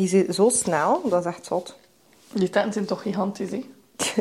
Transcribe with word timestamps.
Je 0.00 0.06
zit 0.06 0.34
zo 0.34 0.48
snel, 0.48 1.08
dat 1.08 1.20
is 1.20 1.26
echt 1.26 1.46
zot. 1.46 1.76
Die 2.32 2.50
tenten 2.50 2.72
zijn 2.72 2.84
toch 2.86 3.02
gigantisch, 3.02 3.50
hè? 3.50 3.70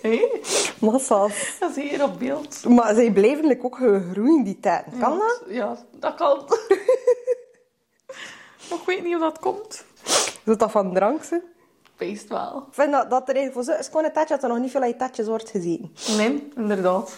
Hé? 0.00 0.40
Massa's. 0.78 1.56
Dat 1.58 1.74
je 1.74 1.80
hier 1.80 2.02
op 2.02 2.18
beeld. 2.18 2.64
Maar 2.64 2.94
zij 2.94 3.12
blijven 3.12 3.62
ook 3.62 3.76
groeien, 4.12 4.44
die 4.44 4.60
tijden. 4.60 4.98
Kan 4.98 5.18
dat? 5.18 5.42
Ja, 5.48 5.76
dat 5.92 6.14
kan. 6.14 6.44
Maar 8.68 8.78
ik 8.80 8.86
weet 8.86 9.02
niet 9.02 9.12
hoe 9.12 9.22
dat 9.22 9.38
komt. 9.38 9.84
Is 10.44 10.56
dat 10.56 10.70
van 10.70 10.94
drank? 10.94 11.24
ze? 11.24 11.40
Wel. 12.28 12.64
Ik 12.68 12.74
vind 12.74 12.92
dat, 12.92 13.10
dat 13.10 13.28
er 13.28 13.34
eigenlijk 13.34 13.52
voor 13.52 13.74
zo'n 13.74 13.84
schone 13.84 14.10
tatje 14.10 14.34
dat 14.34 14.42
er 14.42 14.48
nog 14.48 14.58
niet 14.58 14.70
veel 14.70 14.82
uit 14.82 14.98
tatjes 14.98 15.26
wordt 15.26 15.50
gezien. 15.50 15.94
Nee, 16.16 16.48
inderdaad. 16.56 17.12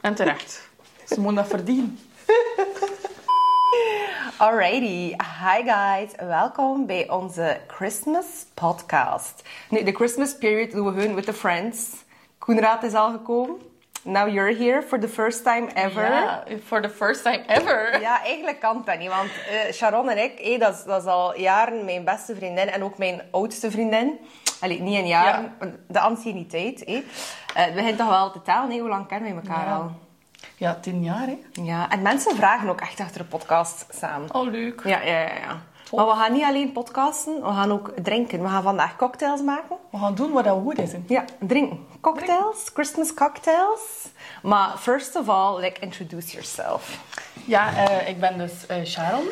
En 0.00 0.14
terecht. 0.14 0.68
Ze 1.04 1.20
moeten 1.20 1.34
dat 1.34 1.46
verdienen. 1.46 1.98
Alrighty, 4.38 5.14
hi 5.16 5.62
guys. 5.64 6.10
Welkom 6.18 6.86
bij 6.86 7.10
onze 7.10 7.60
Christmas 7.66 8.24
podcast. 8.54 9.42
Nu, 9.70 9.82
de 9.82 9.92
Christmas 9.92 10.36
period 10.38 10.70
doen 10.70 10.86
we 10.86 11.00
gewoon 11.00 11.14
with 11.14 11.24
the 11.24 11.32
friends. 11.32 11.90
Koenraad 12.38 12.82
is 12.82 12.94
al 12.94 13.10
gekomen. 13.10 13.56
Now 14.02 14.28
you're 14.28 14.56
here 14.56 14.82
for 14.82 15.00
the 15.00 15.08
first 15.08 15.42
time 15.44 15.66
ever. 15.74 16.02
Ja, 16.10 16.42
for 16.64 16.82
the 16.82 16.88
first 16.88 17.22
time 17.22 17.42
ever. 17.46 18.00
Ja, 18.00 18.22
eigenlijk 18.22 18.60
kan 18.60 18.82
dat 18.84 18.98
niet, 18.98 19.08
want 19.08 19.30
eh, 19.50 19.72
Sharon 19.72 20.08
en 20.10 20.18
ik, 20.24 20.38
eh, 20.38 20.60
dat, 20.60 20.74
is, 20.74 20.84
dat 20.84 21.02
is 21.02 21.08
al 21.08 21.38
jaren 21.38 21.84
mijn 21.84 22.04
beste 22.04 22.34
vriendin 22.34 22.68
en 22.68 22.82
ook 22.82 22.98
mijn 22.98 23.22
oudste 23.30 23.70
vriendin. 23.70 24.18
Allee, 24.60 24.80
niet 24.80 24.98
een 24.98 25.06
jaar, 25.06 25.52
de 25.88 26.00
anciëniteit. 26.00 26.84
Eh. 26.84 26.96
Eh, 26.96 27.02
het 27.54 27.74
begint 27.74 27.98
toch 27.98 28.08
wel 28.08 28.30
te 28.30 28.42
tellen, 28.42 28.78
hoe 28.78 28.88
lang 28.88 29.06
kennen 29.06 29.34
we 29.34 29.40
elkaar 29.48 29.66
Ja. 29.66 29.74
al? 29.76 29.90
Ja, 30.56 30.78
tien 30.80 31.02
jaar, 31.02 31.26
hè? 31.26 31.38
Ja, 31.52 31.90
en 31.90 32.02
mensen 32.02 32.36
vragen 32.36 32.68
ook 32.68 32.80
echt 32.80 33.00
achter 33.00 33.18
de 33.20 33.24
podcast 33.26 33.86
samen. 33.90 34.34
Oh, 34.34 34.50
leuk. 34.50 34.80
Ja, 34.84 35.00
ja, 35.02 35.20
ja. 35.20 35.34
ja. 35.34 35.60
Maar 35.92 36.06
we 36.06 36.12
gaan 36.12 36.32
niet 36.32 36.42
alleen 36.42 36.72
podcasten, 36.72 37.34
we 37.34 37.48
gaan 37.52 37.72
ook 37.72 37.92
drinken. 38.02 38.42
We 38.42 38.48
gaan 38.48 38.62
vandaag 38.62 38.96
cocktails 38.96 39.42
maken. 39.42 39.76
We 39.90 39.98
gaan 39.98 40.14
doen 40.14 40.32
wat 40.32 40.44
dat 40.44 40.58
goed 40.62 40.78
is. 40.78 40.92
hè. 40.92 40.98
Ja, 41.06 41.24
drinken. 41.38 41.86
Cocktails, 42.00 42.70
Christmas 42.74 43.14
cocktails. 43.14 44.08
Maar 44.42 44.76
first 44.78 45.16
of 45.16 45.28
all, 45.28 45.60
like, 45.60 45.80
introduce 45.80 46.30
yourself. 46.32 46.98
Ja, 47.44 47.76
eh, 47.76 48.08
ik 48.08 48.20
ben 48.20 48.38
dus 48.38 48.66
eh, 48.66 48.84
Sharon. 48.84 49.28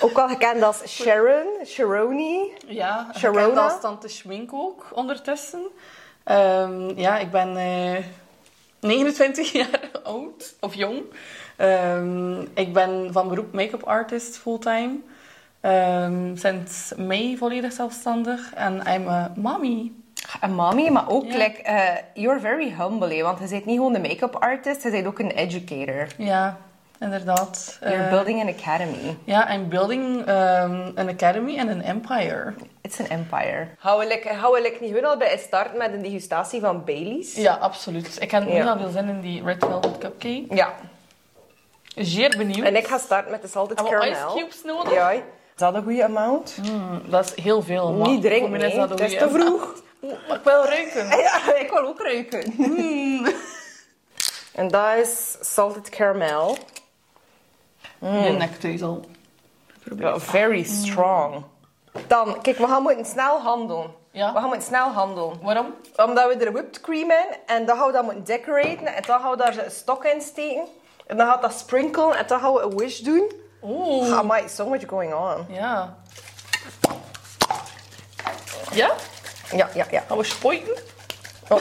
Ook 0.00 0.16
wel 0.16 0.28
gekend 0.28 0.62
als 0.62 0.82
Sharon, 0.86 1.46
Sharoni. 1.66 2.52
Ja, 2.66 3.06
Sharona. 3.16 3.40
gekend 3.42 3.58
als 3.58 3.80
tante 3.80 4.08
Schmink 4.08 4.52
ook 4.52 4.86
ondertussen. 4.94 5.62
Ehm, 6.24 6.98
ja, 6.98 7.18
ik 7.18 7.30
ben 7.30 7.56
eh, 7.56 8.04
29 8.82 9.52
jaar 9.52 9.90
oud, 10.02 10.54
of 10.60 10.74
jong. 10.74 11.02
Ehm, 11.56 12.40
ik 12.54 12.72
ben 12.72 13.08
van 13.12 13.28
beroep 13.28 13.52
make-up 13.52 13.82
artist 13.82 14.36
fulltime. 14.38 14.96
Ehm, 15.60 16.36
sinds 16.36 16.92
mei 16.96 17.36
volledig 17.36 17.72
zelfstandig. 17.72 18.52
En 18.54 18.74
I'm 18.94 19.08
a 19.08 19.32
mommy. 19.36 19.92
Een 20.40 20.54
mommy, 20.54 20.88
maar 20.88 21.08
ook, 21.10 21.24
Ja. 21.24 21.36
like, 21.36 21.62
eh, 21.62 21.96
you're 22.14 22.40
very 22.40 22.74
humble, 22.78 23.14
hè, 23.14 23.22
want 23.22 23.38
je 23.38 23.48
bent 23.48 23.64
niet 23.64 23.76
gewoon 23.76 23.94
een 23.94 24.00
make-up 24.00 24.34
artist, 24.36 24.82
je 24.82 24.90
bent 24.90 25.06
ook 25.06 25.18
een 25.18 25.30
educator. 25.30 26.06
Ja, 26.18 26.58
inderdaad. 27.02 27.78
You're 27.80 27.94
Eh, 28.04 28.10
building 28.10 28.40
an 28.40 28.48
academy. 28.48 29.16
Ja, 29.24 29.52
I'm 29.54 29.68
building 29.68 30.18
um, 30.28 30.92
an 30.96 31.08
academy 31.08 31.58
and 31.58 31.70
an 31.70 31.82
empire. 31.82 32.54
It's 32.80 33.00
an 33.00 33.06
empire. 33.06 33.68
We, 33.82 34.04
like, 34.08 34.28
we 34.52 34.60
like, 34.62 34.76
niet 34.80 34.90
gewoon 34.94 35.10
al 35.10 35.16
bij 35.16 35.38
starten 35.38 35.78
met 35.78 35.92
een 35.92 36.02
degustatie 36.02 36.60
van 36.60 36.84
Baileys? 36.84 37.34
Ja, 37.34 37.54
absoluut. 37.54 38.16
Ik 38.20 38.30
heb 38.30 38.42
Ja. 38.48 38.48
heel 38.64 38.76
veel 38.78 38.88
zin 38.90 39.08
in 39.08 39.20
die 39.20 39.44
Red 39.44 39.56
Velvet 39.64 39.98
Cupcake. 39.98 40.44
Ja. 40.54 40.72
Zeer 41.94 42.34
benieuwd. 42.36 42.66
En 42.66 42.76
ik 42.76 42.86
ga 42.86 42.98
starten 42.98 43.30
met 43.30 43.42
de 43.42 43.48
salted 43.48 43.78
Hebben 43.80 43.98
caramel. 44.00 44.28
ice 44.28 44.38
cubes 44.38 44.62
nodig? 44.64 44.92
Ja. 44.92 45.10
Is 45.10 45.20
dat 45.56 45.74
een 45.74 45.82
goede 45.82 46.04
amount? 46.04 46.56
Mm, 46.70 47.02
dat 47.10 47.24
is 47.36 47.44
heel 47.44 47.62
veel. 47.62 47.92
maar 47.92 48.08
Niet 48.08 48.22
drinken, 48.22 48.50
mij 48.50 48.60
is 48.60 48.74
nee. 48.74 48.86
dat 48.86 49.00
is 49.00 49.16
te 49.18 49.28
vroeg. 49.30 49.74
Maar 50.28 50.36
ik 50.38 50.44
wil 50.44 50.64
ruiken. 50.64 51.06
Ja, 51.22 51.54
ik 51.54 51.70
wil 51.70 51.86
ook 51.86 52.00
ruiken. 52.02 52.54
En 54.54 54.68
dat 54.68 54.96
is 55.02 55.36
salted 55.40 55.88
caramel. 55.88 56.56
Je 58.02 58.34
nek 58.38 58.60
thuis 58.60 58.82
al. 58.82 59.04
Ja, 59.96 60.18
very 60.18 60.62
strong. 60.62 61.44
Dan, 62.06 62.40
kijk, 62.42 62.58
we 62.58 62.66
gaan 62.66 62.82
moeten 62.82 63.04
snel 63.04 63.40
handelen. 63.40 63.94
Ja. 64.10 64.32
We 64.32 64.38
gaan 64.38 64.48
moeten 64.48 64.66
snel 64.66 64.88
handelen. 64.88 65.38
Waarom? 65.42 65.74
Omdat 65.96 66.34
we 66.34 66.44
er 66.44 66.52
whipped 66.52 66.80
cream 66.80 67.10
in 67.10 67.26
en 67.46 67.66
dan 67.66 67.76
gaan 67.76 67.86
we 67.86 67.92
dat 67.92 68.04
moeten 68.04 68.24
decoraten 68.24 68.86
en 68.86 69.02
dan 69.06 69.20
gaan 69.20 69.30
we 69.30 69.36
daar 69.36 69.58
een 69.58 69.70
stok 69.70 70.04
in 70.04 70.20
steken. 70.20 70.64
En 71.06 71.16
dan 71.16 71.26
gaat 71.26 71.42
dat 71.42 71.52
sprinkelen 71.52 72.16
en 72.16 72.26
dan 72.26 72.40
gaan 72.40 72.52
we 72.52 72.60
een 72.60 72.76
wish 72.76 72.98
doen. 72.98 73.32
Oeh. 73.62 74.18
Amai, 74.18 74.48
so 74.48 74.68
much 74.68 74.88
going 74.88 75.14
on. 75.14 75.46
Ja. 75.48 75.96
Ja? 78.72 78.90
Ja, 79.50 79.68
ja, 79.74 79.86
ja. 79.90 80.02
Gaan 80.08 80.16
we 80.18 80.24
spoiten? 80.24 80.76
Oh. 81.48 81.60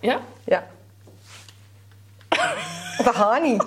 Ja? 0.00 0.20
Ja. 0.44 0.66
Dat 3.04 3.14
gaat 3.14 3.42
niet. 3.42 3.64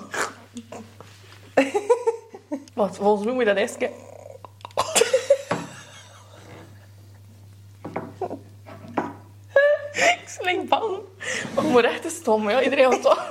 Wat? 2.74 2.96
Volgens 2.96 3.24
mij 3.24 3.34
moet 3.34 3.42
je 3.42 3.48
dat 3.48 3.56
eerst 3.56 3.76
keer... 3.76 3.90
Ik 9.92 10.22
sling 10.26 10.68
bang. 10.68 10.98
Maar 11.54 11.64
ik 11.64 11.70
moet 11.70 11.84
echt 11.84 12.02
te 12.02 12.08
stom, 12.08 12.50
ja. 12.50 12.62
Iedereen 12.62 12.92
gaat 12.92 13.02
toch... 13.02 13.28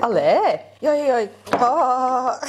Allee. 0.00 0.60
Ja, 0.78 0.92
ja, 0.92 1.18
ja. 1.18 1.28
Ah. 1.50 2.42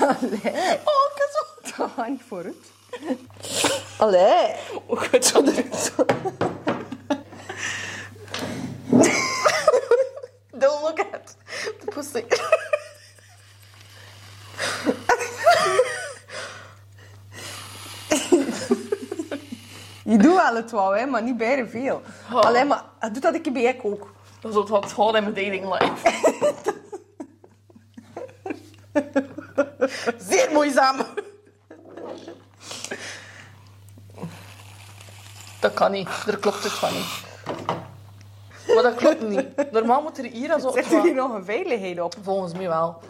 Allee. 0.00 0.78
Oh, 0.84 1.06
ik 1.14 1.28
zo... 1.32 1.44
Dat 1.62 1.72
gaat 1.72 2.08
niet 2.08 2.22
vooruit. 2.28 2.74
Allee. 3.98 4.54
Oh, 4.86 5.02
heb 5.10 5.74
zo. 5.84 6.04
Don't 10.50 10.82
look 10.82 10.98
at 10.98 11.36
the 11.80 11.86
pussy. 11.90 12.24
Je 20.04 20.16
doet 20.18 20.34
wel 20.34 20.54
het 20.54 20.70
wel, 20.70 20.94
hè, 20.96 21.06
maar 21.06 21.22
niet 21.22 21.36
bijna 21.36 21.66
veel. 21.66 22.02
Oh. 22.32 22.40
Allee, 22.40 22.64
maar 22.64 22.84
doet 23.12 23.22
dat 23.22 23.34
ik 23.34 23.52
bij 23.52 23.62
ik 23.62 23.84
ook. 23.84 24.14
Dat 24.40 24.50
is 24.50 24.70
wat 24.70 24.92
gewoon 24.92 25.16
in 25.16 25.22
mijn 25.22 25.34
dating 25.34 25.78
life. 25.78 26.12
Zeer 30.18 30.50
moeizaam. 30.52 30.96
Dat 35.66 35.74
kan 35.74 35.90
niet. 35.90 36.08
Er 36.26 36.38
klopt 36.38 36.62
het 36.62 36.72
van 36.72 36.92
niet. 36.92 37.06
Maar 38.74 38.82
dat 38.82 38.94
klopt 38.94 39.20
niet. 39.20 39.72
Normaal 39.72 40.02
moet 40.02 40.18
er 40.18 40.24
hier 40.24 40.60
Zit 40.74 40.92
er 40.92 41.02
hier 41.02 41.14
nog 41.14 41.34
een 41.34 41.44
veiligheid 41.44 42.00
op? 42.00 42.14
Volgens 42.22 42.52
mij 42.52 42.68
wel. 42.68 43.00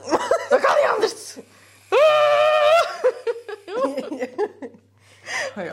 Dat 0.48 0.60
kan 0.60 0.74
niet 0.76 0.90
anders. 0.94 1.36
Ja, 5.54 5.62
ja. 5.62 5.72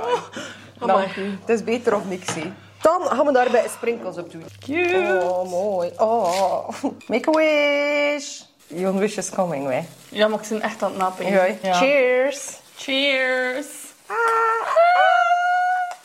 Amai. 0.80 1.08
Nou, 1.16 1.30
het 1.40 1.50
is 1.50 1.64
beter 1.64 1.96
of 1.96 2.06
niks, 2.06 2.34
hè. 2.34 2.54
Dan 2.82 3.02
gaan 3.02 3.26
we 3.26 3.32
daarbij 3.32 3.68
sprinkles 3.68 4.18
op 4.18 4.32
doen. 4.32 4.46
Cute. 4.60 5.20
Oh, 5.24 5.50
mooi. 5.50 5.92
Oh. 5.98 6.68
Make 7.08 7.30
a 7.30 7.32
wish. 7.32 8.42
Your 8.68 8.98
wish 8.98 9.18
is 9.18 9.30
coming, 9.30 9.70
hè. 9.70 9.82
Ja, 10.10 10.28
maar 10.28 10.40
ik 10.42 10.50
ben 10.50 10.62
echt 10.62 10.84
aan 10.84 10.90
het 10.90 11.00
nappen. 11.00 11.32
Ja. 11.32 11.74
Cheers. 11.74 12.60
Cheers. 12.76 13.68
Ah. 14.08 14.83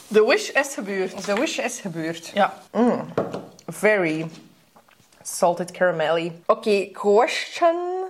De 0.09 0.25
wish 0.25 0.49
is 0.49 0.75
gebeurd. 0.75 1.27
De 1.27 1.35
wish 1.35 1.59
is 1.59 1.81
gebeurd. 1.81 2.27
Ja. 2.27 2.55
Very 3.67 4.31
salted 5.23 5.71
caramelly. 5.71 6.33
Oké, 6.47 6.91
question 6.93 8.05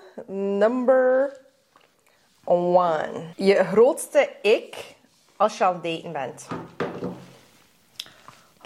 number 0.58 1.36
one. 2.44 3.24
Je 3.36 3.64
grootste 3.64 4.30
ik 4.42 4.94
als 5.36 5.58
je 5.58 5.64
aan 5.64 5.74
het 5.74 5.82
daten 5.82 6.12
bent. 6.12 6.46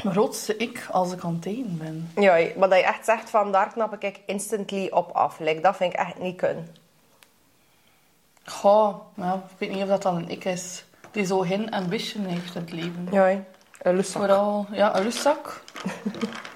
Mijn 0.03 0.15
grootste 0.15 0.57
ik 0.57 0.87
als 0.91 1.13
ik 1.13 1.25
aan 1.25 1.35
het 1.35 1.47
eten 1.47 1.79
ben. 1.79 2.11
Ja, 2.15 2.49
maar 2.57 2.69
dat 2.69 2.79
je 2.79 2.85
echt 2.85 3.05
zegt 3.05 3.31
van 3.31 3.53
daar 3.53 3.73
knap 3.73 4.03
ik 4.03 4.21
instantly 4.27 4.89
op 4.91 5.11
af. 5.11 5.39
Like, 5.39 5.61
dat 5.61 5.77
vind 5.77 5.93
ik 5.93 5.99
echt 5.99 6.19
niet 6.19 6.37
kunnen. 6.37 6.77
Goh, 8.45 8.95
ja, 9.15 9.35
ik 9.35 9.59
weet 9.59 9.71
niet 9.71 9.83
of 9.83 9.89
dat 9.89 10.03
dan 10.03 10.17
een 10.17 10.29
ik 10.29 10.45
is. 10.45 10.85
Die 11.13 11.27
zo 11.27 11.39
geen 11.39 11.71
ambition 11.71 12.25
heeft 12.25 12.55
in 12.55 12.61
het 12.61 12.73
leven. 12.73 13.09
Ja, 13.11 13.45
een 13.83 13.97
luszak. 13.97 14.23
Vooral, 14.23 14.67
ja, 14.71 14.97
een 14.97 15.03
luszak. 15.03 15.63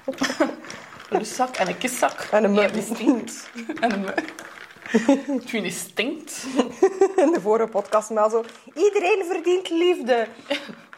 een 1.11 1.27
en 1.57 1.69
een 1.69 1.79
kiszak. 1.79 2.29
En 2.31 2.45
een 2.45 2.73
die 2.73 2.83
stinkt. 2.83 3.51
en 3.81 3.93
een 3.93 5.43
vind 5.47 5.73
stinkt. 5.73 6.47
In 7.25 7.33
de 7.33 7.41
vorige 7.41 7.69
podcast 7.69 8.11
maar 8.11 8.31
zo. 8.31 8.45
Iedereen 8.75 9.25
verdient 9.29 9.71
liefde. 9.71 10.27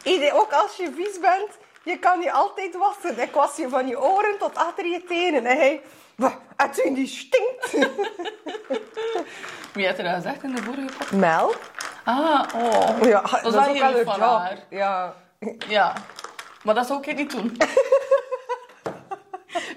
Iedereen, 0.03 0.33
ook 0.33 0.51
als 0.51 0.75
je 0.75 0.91
vies 0.95 1.19
bent, 1.19 1.57
je 1.83 1.99
kan 1.99 2.19
niet 2.19 2.31
altijd 2.31 2.77
wassen. 2.77 3.21
Ik 3.21 3.33
was 3.33 3.55
je 3.55 3.69
van 3.69 3.87
je 3.87 4.01
oren 4.01 4.37
tot 4.37 4.55
achter 4.55 4.85
je 4.85 5.03
tenen. 5.03 5.45
En 5.45 5.57
hij, 5.57 5.81
"Wat, 6.19 6.33
het 6.55 6.85
u 6.85 6.93
die 6.93 7.07
stinkt. 7.07 7.71
Wie 9.73 9.87
had 9.87 9.97
er 9.97 10.03
dat 10.03 10.13
gezegd 10.13 10.43
in 10.43 10.55
de 10.55 10.61
vorige 10.61 10.85
podcast? 10.85 11.11
Melk? 11.11 11.57
Ah, 12.03 12.43
oh. 12.55 13.01
Ja, 13.01 13.21
dat 13.21 13.45
is 13.45 13.51
wel 13.51 13.61
heel 13.63 13.81
haar 13.81 13.93
lief 13.93 14.03
van 14.03 14.19
job. 14.19 14.21
haar. 14.21 14.57
Ja. 14.69 15.13
Ja. 15.67 15.93
Maar 16.63 16.75
dat 16.75 16.87
zou 16.87 17.01
ik 17.01 17.15
niet 17.15 17.31
doen. 17.31 17.57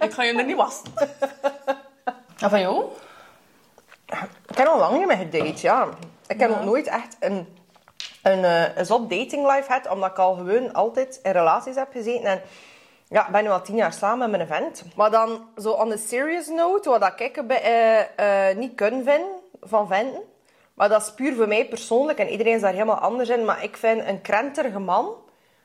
ik 0.07 0.13
ga 0.13 0.23
je 0.23 0.39
er 0.39 0.45
niet 0.45 0.57
wassen. 0.57 0.93
En 2.39 2.51
van 2.51 2.61
jou? 2.61 2.85
Ik 4.47 4.57
heb 4.57 4.67
al 4.67 4.79
lang 4.79 4.99
niet 4.99 5.07
meer 5.07 5.17
gedate, 5.17 5.63
ja. 5.63 5.89
Ik 6.27 6.41
heb 6.41 6.51
nog 6.51 6.65
nooit 6.65 6.87
echt 6.87 7.17
een, 7.21 7.57
een, 8.23 8.45
eh, 8.45 8.77
een 8.77 8.87
zot 8.87 9.11
dating 9.11 9.47
life 9.47 9.63
gehad, 9.67 9.89
omdat 9.89 10.11
ik 10.11 10.19
al 10.19 10.35
gewoon 10.35 10.73
altijd 10.73 11.21
in 11.23 11.31
relaties 11.33 11.75
heb 11.75 11.93
gezeten. 11.93 12.25
En 12.25 12.43
ja, 13.13 13.27
ik 13.27 13.33
ben 13.33 13.43
nu 13.45 13.51
al 13.51 13.63
tien 13.63 13.77
jaar 13.77 13.93
samen 13.93 14.31
met 14.31 14.49
mijn 14.49 14.63
vent. 14.63 14.85
Maar 14.97 15.11
dan, 15.11 15.49
zo 15.57 15.71
on 15.71 15.93
a 15.93 15.97
serious 15.97 16.49
note, 16.49 16.91
wat 16.91 17.01
dat 17.01 17.21
ik 17.21 17.37
eh, 17.37 18.57
niet 18.57 18.75
kan 18.75 18.91
vinden 18.91 19.41
van 19.61 19.87
venten. 19.87 20.23
Maar 20.75 20.89
dat 20.89 21.03
is 21.03 21.13
puur 21.13 21.35
voor 21.35 21.49
mij 21.49 21.69
persoonlijk 21.69 22.19
en 22.19 22.29
iedereen 22.29 22.55
is 22.55 22.61
daar 22.61 22.73
helemaal 22.73 22.97
anders 22.97 23.29
in. 23.29 23.45
Maar 23.45 23.65
ik 23.65 23.77
vind 23.77 24.07
een 24.07 24.21
krenterige 24.21 24.79
man, 24.79 25.15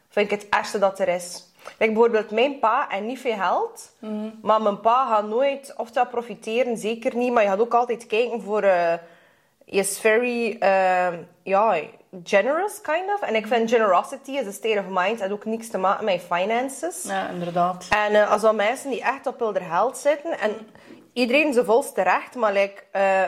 vind 0.09 0.31
ik 0.31 0.39
het 0.39 0.49
ergste 0.49 0.79
dat 0.79 0.99
er 0.99 1.07
is. 1.07 1.53
Like 1.77 1.93
bijvoorbeeld 1.93 2.31
mijn 2.31 2.59
pa 2.59 2.89
en 2.89 3.05
niet 3.05 3.19
veel 3.19 3.35
geld. 3.35 3.91
Maar 4.41 4.61
mijn 4.61 4.79
pa 4.79 5.07
gaat 5.07 5.27
nooit 5.27 5.73
oftewel 5.77 6.07
profiteren, 6.07 6.77
zeker 6.77 7.15
niet. 7.15 7.33
Maar 7.33 7.43
je 7.43 7.49
gaat 7.49 7.59
ook 7.59 7.73
altijd 7.73 8.07
kijken 8.07 8.41
voor... 8.41 8.61
eh 8.61 8.93
he 9.69 9.79
is 9.79 9.99
very 9.99 10.57
ja, 11.43 11.75
generous, 12.23 12.81
kind 12.81 13.13
of. 13.13 13.21
En 13.21 13.35
ik 13.35 13.47
vind 13.47 13.69
generosity 13.69 14.31
is 14.31 14.47
a 14.47 14.51
state 14.51 14.79
of 14.79 14.85
mind. 14.89 15.21
en 15.21 15.31
ook 15.31 15.45
niks 15.45 15.69
te 15.69 15.77
maken 15.77 16.05
met 16.05 16.21
finances. 16.21 17.03
Ja, 17.03 17.27
inderdaad. 17.27 17.87
En 17.89 18.13
eh, 18.15 18.31
als 18.31 18.41
dat 18.41 18.55
mensen 18.55 18.89
die 18.89 19.01
echt 19.01 19.27
op 19.27 19.39
hun 19.39 19.55
geld 19.55 19.97
zitten... 19.97 20.39
En 20.39 20.55
iedereen 21.13 21.53
zijn 21.53 21.65
volste 21.65 22.01
recht, 22.01 22.35
maar 22.35 22.53
like... 22.53 22.83
eh, 22.91 23.23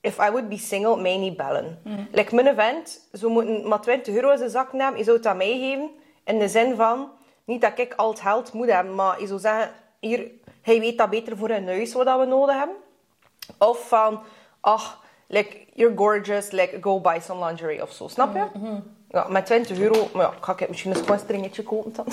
if 0.00 0.18
I 0.18 0.30
would 0.30 0.48
be 0.48 0.58
single, 0.58 1.00
mij 1.00 1.16
niet 1.16 1.36
bellen. 1.36 1.82
Like 2.12 2.34
mijn 2.34 2.54
vent, 2.54 3.08
zo 3.12 3.28
moeten 3.28 3.68
maar 3.68 3.80
20 3.80 4.14
euro 4.14 4.30
in 4.30 4.38
zijn 4.38 4.50
zak 4.50 4.72
nemen. 4.72 4.98
Je 4.98 5.04
zou 5.04 5.16
het 5.16 5.26
aan 5.26 5.36
mij 5.36 5.58
geven. 5.58 5.90
In 6.24 6.38
de 6.38 6.48
zin 6.48 6.76
van... 6.76 7.10
Niet 7.44 7.60
dat 7.60 7.78
ik 7.78 7.94
al 7.94 8.10
het 8.10 8.20
geld 8.20 8.52
moet 8.52 8.70
hebben, 8.70 8.94
maar 8.94 9.20
je 9.20 9.26
zou 9.26 9.40
zeggen... 9.40 9.70
Hier, 10.00 10.30
hij 10.62 10.80
weet 10.80 10.98
dat 10.98 11.10
beter 11.10 11.36
voor 11.36 11.50
een 11.50 11.66
huis 11.66 11.92
wat 11.92 12.18
we 12.18 12.24
nodig 12.24 12.56
hebben. 12.56 12.76
Of 13.58 13.88
van... 13.88 14.22
Ach, 14.60 15.01
like, 15.32 15.66
you're 15.74 15.96
gorgeous. 15.96 16.50
Like, 16.52 16.78
go 16.80 17.00
buy 17.00 17.20
some 17.20 17.44
lingerie 17.44 17.82
of 17.82 17.92
zo. 17.92 18.08
Snap 18.08 18.34
je? 18.34 18.80
Ja, 19.08 19.26
met 19.28 19.46
20 19.46 19.78
euro, 19.78 20.08
maar 20.14 20.22
ja, 20.22 20.32
ga 20.40 20.52
ik 20.56 20.68
misschien 20.68 20.90
een 20.90 20.96
squastringetje 20.96 21.62
kopen 21.62 21.92
dan. 21.92 22.06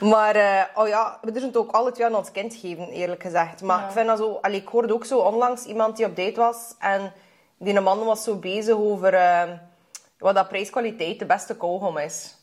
maar, 0.10 0.34
eh, 0.34 0.62
oh 0.74 0.88
ja, 0.88 1.18
we 1.22 1.30
durven 1.30 1.48
het 1.48 1.56
ook 1.56 1.70
alle 1.70 1.92
twee 1.92 2.06
aan 2.06 2.14
ons 2.14 2.30
kind 2.30 2.54
geven, 2.54 2.88
eerlijk 2.88 3.22
gezegd. 3.22 3.62
Maar 3.62 3.84
ik 3.84 3.90
vind 3.90 4.06
dat 4.06 4.18
zo... 4.18 4.38
Allee, 4.42 4.60
ik 4.60 4.68
hoorde 4.68 4.94
ook 4.94 5.04
zo 5.04 5.18
onlangs 5.18 5.64
iemand 5.64 5.96
die 5.96 6.06
op 6.06 6.16
date 6.16 6.40
was 6.40 6.74
en 6.78 7.12
die 7.58 7.80
man 7.80 8.04
was 8.04 8.24
zo 8.24 8.36
bezig 8.36 8.74
over 8.74 9.14
eh, 9.14 9.42
wat 10.18 10.34
dat 10.34 10.48
prijskwaliteit 10.48 11.18
de 11.18 11.26
beste 11.26 11.56
kauwgom 11.56 11.98
is. 11.98 12.36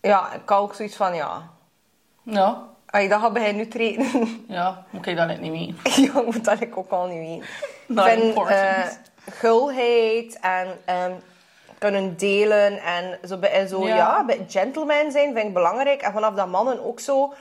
Ja, 0.00 0.32
ik 0.32 0.48
had 0.48 0.60
ook 0.60 0.74
zoiets 0.74 0.96
van, 0.96 1.14
ja... 1.14 1.50
Ja. 2.22 2.62
Allee, 2.86 3.08
dat 3.08 3.20
gaat 3.20 3.32
bij 3.32 3.42
hij 3.42 3.52
nu 3.52 3.68
treden. 3.68 4.06
Ja, 4.48 4.84
moet 4.90 5.06
ik 5.06 5.16
dat 5.16 5.26
net 5.26 5.40
niet 5.40 5.50
mee. 5.50 5.74
ja, 6.06 6.22
moet 6.22 6.44
dat 6.44 6.60
ik 6.60 6.76
ook 6.76 6.90
al 6.90 7.06
niet 7.06 7.18
weten. 7.18 7.46
Not 7.86 8.06
ik 8.06 8.12
vind 8.12 8.24
important. 8.24 8.58
eh, 8.58 8.86
gulheid 9.30 10.38
en 10.40 10.66
ehm, 10.84 11.12
kunnen 11.78 12.16
delen 12.16 12.78
en 12.82 13.18
zo, 13.28 13.38
en 13.40 13.68
zo 13.68 13.86
Ja. 13.86 13.96
ja. 14.28 14.36
gentleman 14.48 15.10
zijn 15.10 15.32
vind 15.34 15.46
ik 15.46 15.54
belangrijk. 15.54 16.02
En 16.02 16.12
vanaf 16.12 16.34
dat 16.34 16.46
mannen 16.48 16.84
ook 16.84 17.00
zo... 17.00 17.34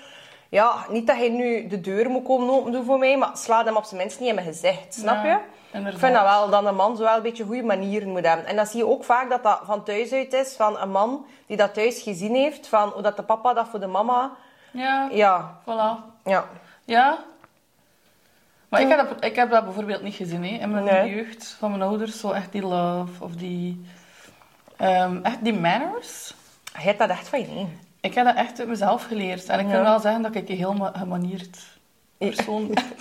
Ja, 0.49 0.73
niet 0.89 1.07
dat 1.07 1.15
hij 1.15 1.29
nu 1.29 1.67
de 1.67 1.81
deur 1.81 2.09
moet 2.09 2.23
komen 2.23 2.49
open 2.49 2.71
doen 2.71 2.85
voor 2.85 2.97
mij, 2.99 3.17
maar 3.17 3.29
sla 3.33 3.63
hem 3.63 3.75
op 3.75 3.83
zijn 3.83 4.01
minst 4.01 4.19
niet 4.19 4.29
in 4.29 4.35
mijn 4.35 4.47
gezicht. 4.47 4.93
Snap 4.93 5.23
Ja, 5.23 5.31
je? 5.31 5.37
inderdaad. 5.71 5.93
Ik 5.93 5.99
vind 5.99 6.13
dat 6.13 6.23
wel, 6.23 6.49
dat 6.49 6.65
een 6.65 6.75
man 6.75 6.97
zo 6.97 7.03
wel 7.03 7.15
een 7.15 7.21
beetje 7.21 7.43
goede 7.45 7.63
manieren 7.63 8.09
moet 8.09 8.25
hebben. 8.25 8.45
En 8.45 8.55
dan 8.55 8.65
zie 8.65 8.77
je 8.77 8.87
ook 8.87 9.03
vaak 9.03 9.29
dat 9.29 9.43
dat 9.43 9.59
van 9.65 9.83
thuis 9.83 10.11
uit 10.11 10.33
is, 10.33 10.55
van 10.55 10.79
een 10.79 10.91
man 10.91 11.25
die 11.47 11.57
dat 11.57 11.73
thuis 11.73 12.01
gezien 12.01 12.35
heeft, 12.35 12.67
van 12.67 12.89
hoe 12.89 13.01
dat 13.01 13.15
de 13.15 13.23
papa 13.23 13.53
dat 13.53 13.67
voor 13.67 13.79
de 13.79 13.87
mama... 13.87 14.31
Ja, 14.71 15.07
Ja, 15.11 15.57
voilà. 15.61 16.13
ja. 16.23 16.45
Ja. 16.85 17.17
Maar 18.73 18.81
ik 18.81 18.87
heb, 18.97 19.09
dat, 19.09 19.23
ik 19.23 19.35
heb 19.35 19.49
dat 19.49 19.63
bijvoorbeeld 19.63 20.01
niet 20.01 20.15
gezien 20.15 20.43
hè, 20.45 20.57
in 20.57 20.71
mijn 20.71 20.83
Nee. 20.83 21.15
jeugd 21.15 21.55
van 21.59 21.69
mijn 21.69 21.81
ouders. 21.81 22.19
Zo 22.19 22.31
echt 22.31 22.51
die 22.51 22.61
love 22.61 23.23
of 23.23 23.31
die... 23.31 23.81
ehm, 24.77 25.17
echt 25.23 25.43
die 25.43 25.53
manners. 25.59 26.33
Je 26.73 26.81
hebt 26.81 26.99
dat 26.99 27.09
echt 27.09 27.27
van 27.27 27.39
je 27.39 27.47
nee. 27.47 27.67
Ik 28.01 28.13
heb 28.13 28.25
dat 28.25 28.35
echt 28.35 28.59
uit 28.59 28.67
mezelf 28.67 29.03
geleerd. 29.03 29.45
En 29.49 29.59
ik 29.59 29.65
Ja. 29.67 29.73
kan 29.73 29.83
wel 29.83 29.99
zeggen 29.99 30.21
dat 30.21 30.35
ik 30.35 30.49
een 30.49 30.55
heel 30.57 30.73
ma- 30.73 30.91
gemanierd 30.95 31.57
persoon 32.17 32.67
ben. 32.67 32.83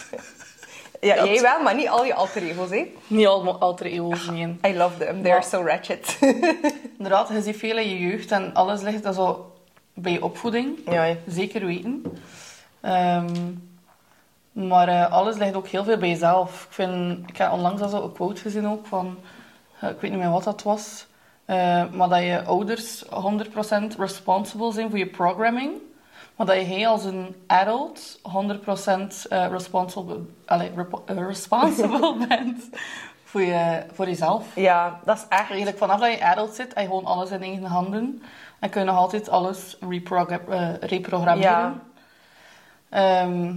Ja, 1.00 1.24
jij 1.24 1.40
wel, 1.40 1.62
maar 1.62 1.74
niet 1.74 1.88
al 1.88 2.04
je 2.04 2.14
alter 2.14 2.42
ego's, 2.42 2.70
hè? 2.70 2.92
Niet 3.06 3.26
allemaal 3.26 3.58
alter 3.58 3.86
ego's, 3.86 4.26
nee. 4.30 4.58
I 4.66 4.74
love 4.76 4.98
them. 4.98 5.22
They're 5.22 5.28
Maar- 5.28 5.44
so 5.44 5.62
ratchet. 5.62 6.18
Inderdaad, 6.98 7.28
je 7.28 7.42
ziet 7.42 7.56
veel 7.56 7.78
in 7.78 7.88
je 7.88 7.98
jeugd 7.98 8.30
en 8.32 8.54
alles 8.54 8.80
ligt 8.82 9.02
dan 9.02 9.14
zo 9.14 9.52
bij 9.94 10.12
je 10.12 10.24
opvoeding. 10.24 10.78
ja. 10.90 11.14
Zeker 11.26 11.66
weten. 11.66 12.02
Ehm, 12.80 13.26
maar 14.52 14.88
eh, 14.88 15.12
alles 15.12 15.36
ligt 15.36 15.54
ook 15.54 15.66
heel 15.68 15.84
veel 15.84 15.96
bij 15.96 16.08
jezelf. 16.08 16.64
Ik, 16.64 16.72
vind, 16.72 17.28
ik 17.28 17.36
heb 17.36 17.52
onlangs 17.52 17.82
al 17.82 17.88
zo 17.88 18.02
een 18.02 18.12
quote 18.12 18.40
gezien 18.40 18.68
ook 18.68 18.86
van... 18.86 19.18
eh, 19.80 19.88
ik 19.90 20.00
weet 20.00 20.10
niet 20.10 20.20
meer 20.20 20.30
wat 20.30 20.44
dat 20.44 20.62
was. 20.62 21.06
eh, 21.44 21.84
maar 21.90 22.08
dat 22.08 22.20
je 22.22 22.42
ouders 22.44 23.04
100% 23.04 23.08
responsible 23.98 24.72
zijn 24.72 24.90
voor 24.90 24.98
je 24.98 25.06
programming. 25.06 25.72
Maar 26.36 26.46
dat 26.46 26.66
jij 26.66 26.88
als 26.88 27.04
een 27.04 27.34
adult 27.46 28.20
100% 28.22 28.22
eh, 29.28 29.46
responsible, 29.50 30.20
eh, 30.46 30.60
responsible 31.06 32.16
bent 32.28 32.68
voor, 33.24 33.42
je, 33.42 33.82
voor 33.92 34.06
jezelf. 34.06 34.44
ja, 34.54 35.00
dat 35.04 35.16
is 35.16 35.22
echt... 35.28 35.50
Eigenlijk 35.50 35.78
vanaf 35.78 36.00
dat 36.00 36.12
je 36.12 36.24
adult 36.24 36.54
zit, 36.54 36.68
heb 36.68 36.78
je 36.78 36.84
gewoon 36.84 37.04
alles 37.04 37.30
in 37.30 37.42
eigen 37.42 37.64
handen. 37.64 38.22
En 38.58 38.70
kun 38.70 38.80
je 38.80 38.86
nog 38.86 38.96
altijd 38.96 39.28
alles 39.28 39.76
reprogra- 39.88 40.76
reprogrammeren. 40.80 41.40
Ja. 41.40 41.74
Ehm, 42.88 43.54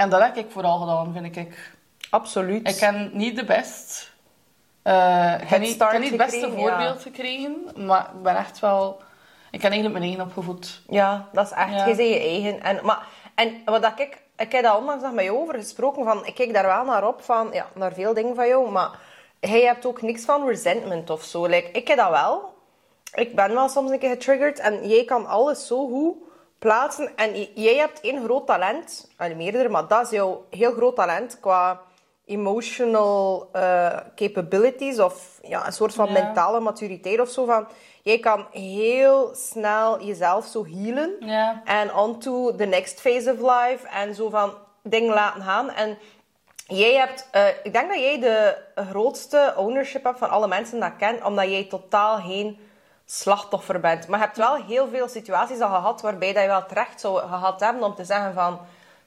en 0.00 0.08
dat 0.08 0.20
heb 0.20 0.36
ik 0.36 0.50
vooral 0.50 0.78
gedaan, 0.78 1.12
vind 1.12 1.36
ik. 1.36 1.72
Absoluut. 2.10 2.68
Ik 2.68 2.76
ken 2.76 3.10
niet 3.12 3.36
de 3.36 3.44
best. 3.44 4.12
eh 4.82 5.34
ik 5.40 5.48
heb 5.48 5.60
niet, 5.60 5.68
ik 5.68 5.74
start 5.74 5.92
heb 5.92 6.00
niet 6.00 6.10
het 6.10 6.18
beste 6.18 6.50
voorbeeld 6.50 7.02
ja. 7.02 7.10
gekregen, 7.10 7.66
maar 7.76 8.10
ik 8.14 8.22
ben 8.22 8.36
echt 8.36 8.58
wel... 8.58 9.02
Ik 9.50 9.62
heb 9.62 9.72
eigenlijk 9.72 10.00
mijn 10.00 10.10
eigen 10.10 10.30
opgevoed. 10.30 10.82
Ja, 10.88 11.28
dat 11.32 11.44
is 11.46 11.52
echt... 11.52 11.72
Ja. 11.72 11.86
Je 11.86 11.94
bent 11.94 12.08
je 12.08 12.18
eigen. 12.18 12.62
En, 12.62 12.84
maar, 12.84 13.06
en 13.34 13.62
wat 13.64 13.82
dat 13.82 13.92
ik... 13.96 14.22
Ik 14.36 14.52
heb 14.52 14.62
daar 14.62 14.76
onlangs 14.76 15.02
nog 15.02 15.12
met 15.12 15.24
jou 15.24 15.38
over 15.38 15.54
gesproken. 15.54 16.04
Van, 16.04 16.26
ik 16.26 16.34
kijk 16.34 16.52
daar 16.52 16.66
wel 16.66 16.84
naar 16.84 17.06
op, 17.06 17.22
van, 17.22 17.48
ja, 17.52 17.66
naar 17.74 17.92
veel 17.92 18.14
dingen 18.14 18.34
van 18.34 18.48
jou. 18.48 18.70
Maar 18.70 18.90
jij 19.40 19.62
hebt 19.62 19.86
ook 19.86 20.02
niks 20.02 20.24
van 20.24 20.46
resentment 20.46 21.10
of 21.10 21.22
zo. 21.22 21.46
Like, 21.46 21.70
ik 21.70 21.88
heb 21.88 21.96
dat 21.96 22.10
wel. 22.10 22.54
Ik 23.14 23.34
ben 23.34 23.54
wel 23.54 23.68
soms 23.68 23.90
een 23.90 23.98
keer 23.98 24.10
getriggerd. 24.10 24.58
En 24.58 24.88
jij 24.88 25.04
kan 25.04 25.26
alles 25.26 25.66
zo 25.66 25.88
goed 25.88 26.16
plaatsen. 26.60 27.16
En 27.16 27.42
jij 27.54 27.74
hebt 27.76 28.00
één 28.00 28.24
groot 28.24 28.46
talent. 28.46 29.10
Allee, 29.16 29.34
meerdere, 29.36 29.68
maar 29.68 29.86
dat 29.88 30.02
is 30.04 30.10
jouw 30.10 30.44
heel 30.50 30.72
groot 30.72 30.96
talent 30.96 31.40
qua 31.40 31.80
emotional 32.24 33.48
eh, 33.52 33.96
capabilities 34.14 34.98
of 34.98 35.38
ja, 35.42 35.66
een 35.66 35.72
soort 35.72 35.94
van 35.94 36.06
Ja. 36.06 36.12
mentale 36.12 36.60
maturiteit 36.60 37.20
of 37.20 37.28
zo. 37.28 37.44
Van, 37.44 37.66
jij 38.02 38.18
kan 38.18 38.46
heel 38.52 39.30
snel 39.34 40.02
jezelf 40.04 40.46
zo 40.46 40.64
healen 40.64 41.16
Ja. 41.20 41.62
en 41.64 41.94
on 41.94 42.18
to 42.18 42.54
the 42.54 42.64
next 42.64 43.00
phase 43.00 43.32
of 43.32 43.38
life 43.38 43.88
en 43.88 44.14
zo 44.14 44.28
van 44.30 44.52
dingen 44.82 45.14
laten 45.14 45.42
gaan. 45.42 45.70
En 45.70 45.98
jij 46.66 46.94
hebt, 46.94 47.28
eh, 47.30 47.46
ik 47.62 47.72
denk 47.72 47.88
dat 47.88 47.98
jij 48.00 48.20
de 48.20 48.56
grootste 48.90 49.54
ownership 49.56 50.04
hebt 50.04 50.18
van 50.18 50.30
alle 50.30 50.48
mensen 50.48 50.80
dat 50.80 50.88
ik 50.88 50.98
ken, 50.98 51.24
omdat 51.24 51.44
jij 51.44 51.64
totaal 51.64 52.16
geen 52.20 52.58
slachtoffer 53.10 53.80
bent. 53.80 54.08
Maar 54.08 54.18
je 54.18 54.24
hebt 54.24 54.36
wel 54.36 54.54
heel 54.54 54.88
veel 54.88 55.08
situaties 55.08 55.60
al 55.60 55.68
gehad 55.68 56.00
waarbij 56.00 56.32
dat 56.32 56.42
je 56.42 56.48
wel 56.48 56.66
terecht 56.66 57.00
zou 57.00 57.18
gehad 57.18 57.60
hebben 57.60 57.82
om 57.82 57.94
te 57.94 58.04
zeggen 58.04 58.34
van, 58.34 58.58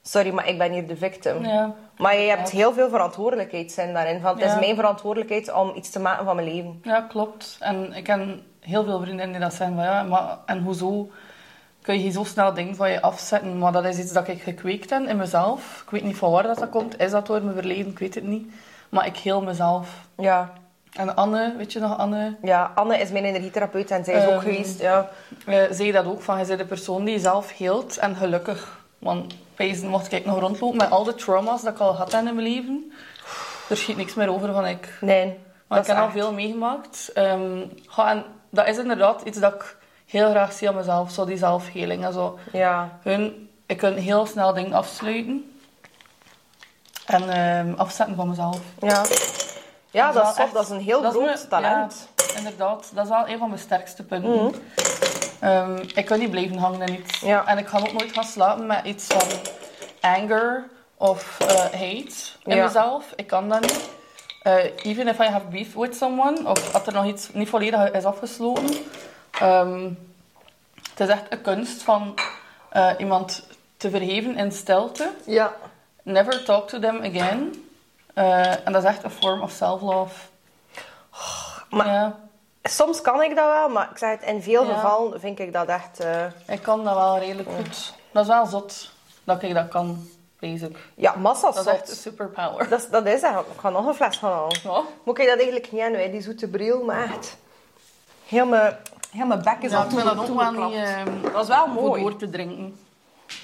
sorry, 0.01 0.33
maar 0.33 0.47
ik 0.47 0.57
ben 0.57 0.71
hier 0.71 0.87
de 0.87 0.97
victim. 0.97 1.45
Ja. 1.45 1.73
Maar 1.97 2.15
je 2.17 2.29
hebt 2.29 2.49
heel 2.49 2.73
veel 2.73 2.89
verantwoordelijkheid 2.89 3.71
zijn 3.71 3.93
daarin. 3.93 4.21
Van, 4.21 4.31
het 4.31 4.39
Ja. 4.39 4.53
is 4.53 4.59
mijn 4.59 4.75
verantwoordelijkheid 4.75 5.53
om 5.53 5.71
iets 5.75 5.89
te 5.89 5.99
maken 5.99 6.25
van 6.25 6.35
mijn 6.35 6.47
leven. 6.47 6.79
Ja, 6.83 7.01
klopt. 7.01 7.57
En 7.59 7.93
ik 7.93 8.03
ken 8.03 8.45
heel 8.59 8.83
veel 8.83 8.97
vriendinnen 8.99 9.31
die 9.31 9.39
dat 9.39 9.53
zeggen 9.53 9.75
van 9.75 9.85
ja, 9.85 10.03
maar 10.03 10.37
en 10.45 10.61
hoezo 10.63 11.09
kun 11.81 11.99
je 12.03 12.11
zo 12.11 12.23
snel 12.23 12.53
dingen 12.53 12.75
van 12.75 12.91
je 12.91 13.01
afzetten? 13.01 13.57
Maar 13.57 13.71
dat 13.71 13.85
is 13.85 13.97
iets 13.97 14.13
dat 14.13 14.27
ik 14.27 14.41
gekweekt 14.41 14.89
heb 14.89 15.01
in 15.07 15.17
mezelf. 15.17 15.81
Ik 15.85 15.89
weet 15.89 16.03
niet 16.03 16.17
van 16.17 16.31
waar 16.31 16.43
dat, 16.43 16.57
dat 16.59 16.69
komt. 16.69 16.99
Is 16.99 17.11
dat 17.11 17.27
door 17.27 17.41
mijn 17.41 17.55
verleden? 17.55 17.91
Ik 17.91 17.99
weet 17.99 18.15
het 18.15 18.23
niet. 18.23 18.53
Maar 18.89 19.05
ik 19.05 19.17
heel 19.17 19.41
mezelf. 19.41 19.89
Ja. 20.17 20.53
En 20.93 21.15
Anne, 21.15 21.53
weet 21.57 21.73
je 21.73 21.79
nog 21.79 21.97
Anne? 21.97 22.35
ja, 22.41 22.71
Anne 22.75 22.97
is 22.97 23.09
mijn 23.09 23.25
energietherapeut 23.25 23.91
en 23.91 24.03
zij 24.03 24.13
is 24.13 24.25
ook 24.25 24.29
Ehm, 24.31 24.39
geweest. 24.39 24.79
Ja. 24.81 25.09
Eh, 25.45 25.61
zei 25.71 25.91
dat 25.91 26.05
ook 26.05 26.21
van, 26.21 26.39
je 26.39 26.45
bent 26.45 26.59
de 26.59 26.65
persoon 26.65 27.03
die 27.05 27.19
zelf 27.19 27.57
heelt 27.57 27.97
en 27.97 28.15
gelukkig. 28.15 28.81
Want 28.99 29.33
wezen 29.55 29.87
mocht 29.87 30.11
ik 30.11 30.25
nog 30.25 30.39
rondlopen 30.39 30.77
met 30.77 30.89
al 30.91 31.03
de 31.03 31.15
trauma's 31.15 31.61
dat 31.61 31.73
ik 31.73 31.79
al 31.79 31.95
had 31.95 32.13
in 32.13 32.23
mijn 32.23 32.39
leven. 32.39 32.93
Er 33.69 33.77
schiet 33.77 33.97
niks 33.97 34.13
meer 34.13 34.29
over 34.33 34.53
van 34.53 34.65
ik. 34.65 34.97
Nee. 35.01 35.39
Maar 35.67 35.79
ik 35.79 35.85
heb 35.85 35.97
al 35.97 36.09
veel 36.11 36.33
meegemaakt. 36.33 37.09
Ehm, 37.13 37.57
ja, 37.95 38.09
en 38.11 38.23
dat 38.49 38.67
is 38.67 38.77
inderdaad 38.77 39.21
iets 39.21 39.39
dat 39.39 39.53
ik 39.53 39.77
heel 40.05 40.29
graag 40.29 40.53
zie 40.53 40.69
aan 40.69 40.75
mezelf. 40.75 41.11
Zo 41.11 41.25
die 41.25 41.37
zelfheling 41.37 42.05
en 42.05 42.13
zo. 42.13 42.39
Ja. 42.51 42.97
Hun, 43.01 43.49
ik 43.65 43.77
kan 43.77 43.93
heel 43.93 44.25
snel 44.25 44.53
dingen 44.53 44.73
afsluiten. 44.73 45.51
En 47.05 47.29
ehm, 47.29 47.73
afzetten 47.79 48.15
van 48.15 48.29
mezelf. 48.29 48.59
Ja. 48.79 49.01
Ja, 49.93 50.11
dat, 50.11 50.29
is, 50.31 50.35
echt- 50.37 50.53
dat 50.53 50.63
is 50.63 50.69
een 50.69 50.79
heel 50.79 51.01
groot 51.03 51.49
talent. 51.49 52.09
Ja, 52.15 52.37
inderdaad. 52.37 52.91
Dat 52.93 53.03
is 53.03 53.09
wel 53.09 53.27
een 53.27 53.37
van 53.37 53.47
mijn 53.49 53.61
sterkste 53.61 54.03
punten. 54.03 54.61
Ehm, 55.39 55.77
ik 55.95 56.05
kan 56.05 56.19
niet 56.19 56.31
blijven 56.31 56.57
hangen 56.57 56.87
in 56.87 56.93
iets. 56.99 57.19
Mhm. 57.19 57.29
Ja. 57.29 57.45
En 57.47 57.57
ik 57.57 57.67
ga 57.67 57.77
ook 57.79 57.91
nooit 57.93 58.11
gaan 58.13 58.23
slapen 58.23 58.65
met 58.65 58.85
iets 58.85 59.05
van 59.07 59.27
anger 60.01 60.69
of 60.97 61.39
eh, 61.39 61.47
hate 61.57 62.13
in 62.43 62.55
Ja. 62.55 62.63
mezelf. 62.65 63.05
Ik 63.15 63.27
kan 63.27 63.49
dat 63.49 63.61
niet. 63.61 63.89
Eh, 64.41 64.63
even 64.83 65.07
if 65.07 65.19
I 65.19 65.23
have 65.23 65.45
beef 65.45 65.73
with 65.73 65.95
someone, 65.95 66.47
of 66.49 66.73
als 66.73 66.85
er 66.85 66.93
nog 66.93 67.05
iets 67.05 67.29
niet 67.33 67.49
volledig 67.49 67.91
is 67.91 68.05
afgesloten. 68.05 68.75
Ehm, 69.39 69.89
het 70.89 70.99
is 70.99 71.07
echt 71.07 71.23
een 71.29 71.41
kunst 71.41 71.83
van 71.83 72.13
eh, 72.69 72.89
iemand 72.97 73.47
te 73.77 73.89
vergeven 73.89 74.35
in 74.37 74.51
stilte. 74.51 75.09
Ja. 75.25 75.53
Never 76.03 76.43
talk 76.43 76.67
to 76.69 76.79
them 76.79 76.97
again. 77.03 77.62
Eh, 78.13 78.67
en 78.67 78.71
dat 78.73 78.83
is 78.83 78.89
echt 78.89 79.03
een 79.03 79.11
vorm 79.11 79.41
of 79.41 79.51
self-love. 79.51 80.15
maar- 81.69 81.87
Ja, 81.87 82.19
Soms 82.63 83.01
kan 83.01 83.21
ik 83.23 83.35
dat 83.35 83.45
wel, 83.45 83.69
maar 83.69 83.89
ik 83.91 83.97
zeg 83.97 84.09
het, 84.11 84.21
in 84.29 84.41
veel 84.41 84.65
Ja. 84.65 84.73
gevallen 84.73 85.19
vind 85.19 85.39
ik 85.39 85.53
dat 85.53 85.67
echt... 85.67 85.99
eh, 85.99 86.25
ik 86.47 86.61
kan 86.61 86.83
dat 86.83 86.95
wel 86.95 87.17
redelijk 87.19 87.49
goed. 87.57 87.93
Dat 88.11 88.21
is 88.23 88.27
wel 88.29 88.45
zot 88.45 88.91
dat 89.23 89.41
ik 89.43 89.53
dat 89.53 89.67
kan, 89.67 90.07
basic. 90.39 90.77
ja, 90.95 91.15
massa 91.15 91.51
Dat 91.51 91.65
is 91.65 91.71
echt 91.73 91.89
een 91.89 91.95
superpower. 91.95 92.69
Dat 92.69 92.79
is, 92.81 92.89
dat 92.89 93.05
is 93.05 93.21
echt... 93.21 93.39
Ik 93.39 93.59
ga 93.59 93.69
nog 93.69 93.85
een 93.85 93.93
fles 93.93 94.17
gaan 94.17 94.31
halen. 94.31 94.59
Ja. 94.63 94.81
Moet 95.03 95.19
ik 95.19 95.25
dat 95.27 95.35
eigenlijk 95.35 95.71
niet 95.71 95.81
aan, 95.81 96.11
die 96.11 96.21
zoete 96.21 96.47
bril, 96.47 96.83
maar 96.83 97.03
echt... 97.03 97.37
Heel 98.25 98.45
mijn, 98.45 98.77
heel 99.11 99.25
mijn 99.25 99.43
bek 99.43 99.57
is 99.59 99.71
Ja, 99.71 99.77
al 99.77 99.89
vind 99.89 100.03
dat 100.03 100.27
niet 100.51 100.73
ehm, 100.73 101.21
Dat 101.33 101.41
is 101.41 101.47
wel 101.47 101.65
voor 101.65 101.73
mooi. 101.83 102.01
door 102.01 102.15
te 102.15 102.29
drinken. 102.29 102.79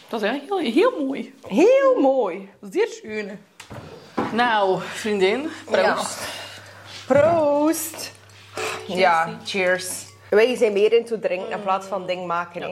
Dat 0.10 0.22
is 0.22 0.30
echt 0.30 0.40
heel, 0.48 0.58
heel 0.58 1.06
mooi. 1.06 1.36
Heel 1.48 2.00
mooi. 2.00 2.50
Zeer 2.62 2.88
schoon. 2.88 3.38
Nou, 4.34 4.80
vriendin, 4.82 5.50
proost. 5.66 6.20
Proost. 7.08 8.12
Ja, 8.88 9.38
cheers. 9.46 10.06
Wij 10.30 10.56
zijn 10.56 10.74
meer 10.74 10.94
into 10.94 11.20
drinken 11.20 11.52
in 11.52 11.62
plaats 11.62 11.88
van 11.88 12.06
ding 12.06 12.26
maken. 12.26 12.62
Hè. 12.62 12.72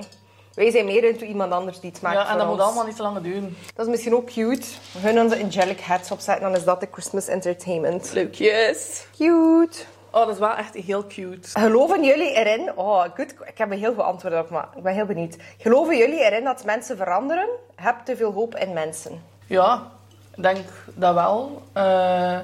Wij 0.53 0.71
zijn 0.71 0.85
meer 0.85 1.03
into 1.03 1.25
iemand 1.25 1.51
anders 1.51 1.79
die 1.79 1.89
iets 1.89 1.99
maakt 1.99 2.15
Ja, 2.15 2.21
en 2.21 2.29
voor 2.29 2.37
dat 2.37 2.47
moet 2.47 2.59
allemaal 2.59 2.85
niet 2.85 2.95
te 2.95 3.01
lang 3.01 3.19
duren. 3.19 3.57
Dat 3.75 3.85
is 3.85 3.91
misschien 3.91 4.15
ook 4.15 4.25
cute. 4.25 4.67
We 4.91 4.99
gaan 4.99 5.19
onze 5.19 5.43
angelic 5.43 5.79
hats 5.79 6.11
opzetten, 6.11 6.43
dan 6.43 6.55
is 6.55 6.63
dat 6.63 6.79
de 6.79 6.87
Christmas 6.91 7.27
entertainment. 7.27 8.11
Leukjes. 8.13 9.05
Cute. 9.17 9.77
Oh, 10.11 10.25
dat 10.25 10.29
is 10.29 10.39
wel 10.39 10.55
echt 10.55 10.73
heel 10.73 11.07
cute. 11.07 11.49
Geloven 11.59 12.03
jullie 12.03 12.31
erin... 12.31 12.71
Oh, 12.75 13.03
goed. 13.15 13.35
Ik 13.45 13.57
heb 13.57 13.71
er 13.71 13.77
heel 13.77 13.93
veel 13.93 14.03
antwoorden 14.03 14.39
op, 14.39 14.49
maar 14.49 14.67
ik 14.75 14.83
ben 14.83 14.93
heel 14.93 15.05
benieuwd. 15.05 15.35
Geloven 15.57 15.97
jullie 15.97 16.19
erin 16.19 16.43
dat 16.43 16.65
mensen 16.65 16.97
veranderen? 16.97 17.47
Heb 17.75 17.95
te 18.03 18.15
veel 18.15 18.31
hoop 18.33 18.55
in 18.55 18.73
mensen. 18.73 19.23
Ja, 19.45 19.91
denk 20.43 20.65
dat 20.93 21.13
wel. 21.13 21.61
Eh, 21.73 22.39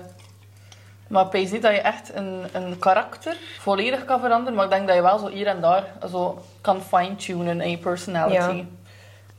maar 1.08 1.26
ik 1.26 1.52
niet 1.52 1.62
dat 1.62 1.72
je 1.72 1.82
echt 1.82 2.16
een, 2.16 2.46
een 2.52 2.80
karakter 2.80 3.38
volledig 3.60 4.06
kan 4.06 4.20
veranderen. 4.20 4.54
Maar 4.54 4.64
ik 4.66 4.72
denk 4.72 4.88
dat 4.88 4.96
je 4.96 5.02
wel 5.02 5.18
zo 5.18 5.28
hier 5.28 5.48
en 5.48 5.62
daar 5.62 5.86
zo 6.12 6.42
kan 6.62 6.82
fine-tunen 6.82 7.62
in 7.62 7.70
je 7.70 7.78
personality. 7.78 8.56
Ja. 8.58 8.64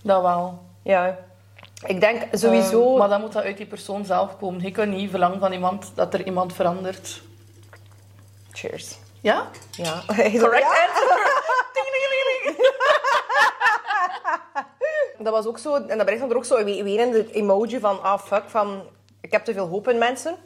Dat 0.03 0.23
wel. 0.23 0.63
Ja. 0.83 1.19
Ik 1.87 2.01
denk 2.01 2.23
sowieso... 2.33 2.93
Eh, 2.93 2.99
maar 2.99 3.09
dan 3.09 3.21
moet 3.21 3.33
dat 3.33 3.43
uit 3.45 3.57
die 3.57 3.67
persoon 3.67 4.05
zelf 4.05 4.39
komen. 4.39 4.63
Je 4.63 4.71
kan 4.71 4.89
niet 4.89 5.11
verlangen 5.11 5.41
van 5.41 5.53
iemand 5.53 5.93
dat 5.95 6.15
er 6.15 6.27
iemand 6.27 6.53
verandert. 6.53 7.23
Cheers. 8.53 8.99
Ja? 9.21 9.47
Ja. 9.71 10.03
Correct 10.39 10.63
Ja. 10.63 10.87
answer. 10.87 11.43
Dat 15.19 15.33
was 15.33 15.47
ook 15.47 15.59
zo, 15.59 15.75
en 15.75 15.99
dat 15.99 16.11
stond 16.17 16.31
er 16.31 16.37
ook 16.37 16.45
zo 16.45 16.57
in 16.57 17.11
de 17.11 17.33
emoji 17.33 17.81
van, 17.81 18.03
ah 18.03 18.21
fuck, 18.21 18.45
van 18.47 18.83
ik 19.21 19.33
heb 19.33 19.45
te 19.45 19.53
veel 19.53 19.69
hoop 19.69 19.89
in 19.89 19.99
mensen. 19.99 20.37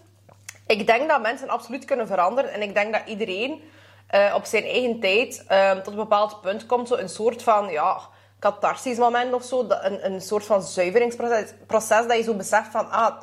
Ik 0.66 0.86
denk 0.86 1.08
dat 1.08 1.22
mensen 1.22 1.48
absoluut 1.48 1.84
kunnen 1.84 2.06
veranderen 2.06 2.52
en 2.52 2.62
ik 2.62 2.74
denk 2.74 2.92
dat 2.92 3.02
iedereen 3.06 3.62
eh, 4.06 4.32
op 4.36 4.44
zijn 4.44 4.64
eigen 4.64 5.00
tijd 5.00 5.44
eh, 5.46 5.70
tot 5.70 5.86
een 5.86 5.98
bepaald 5.98 6.40
punt 6.40 6.66
komt, 6.66 6.88
zo 6.88 6.94
een 6.94 7.08
soort 7.08 7.42
van, 7.42 7.68
ja, 7.68 8.00
catharsis 8.38 8.98
moment 8.98 9.32
of 9.32 9.44
zo, 9.44 9.66
een, 9.68 10.12
een 10.12 10.20
soort 10.20 10.44
van 10.44 10.62
zuiveringsproces, 10.62 11.54
proces 11.66 12.06
dat 12.06 12.16
je 12.16 12.22
zo 12.22 12.34
beseft 12.34 12.70
van, 12.70 12.90
ah, 12.90 13.20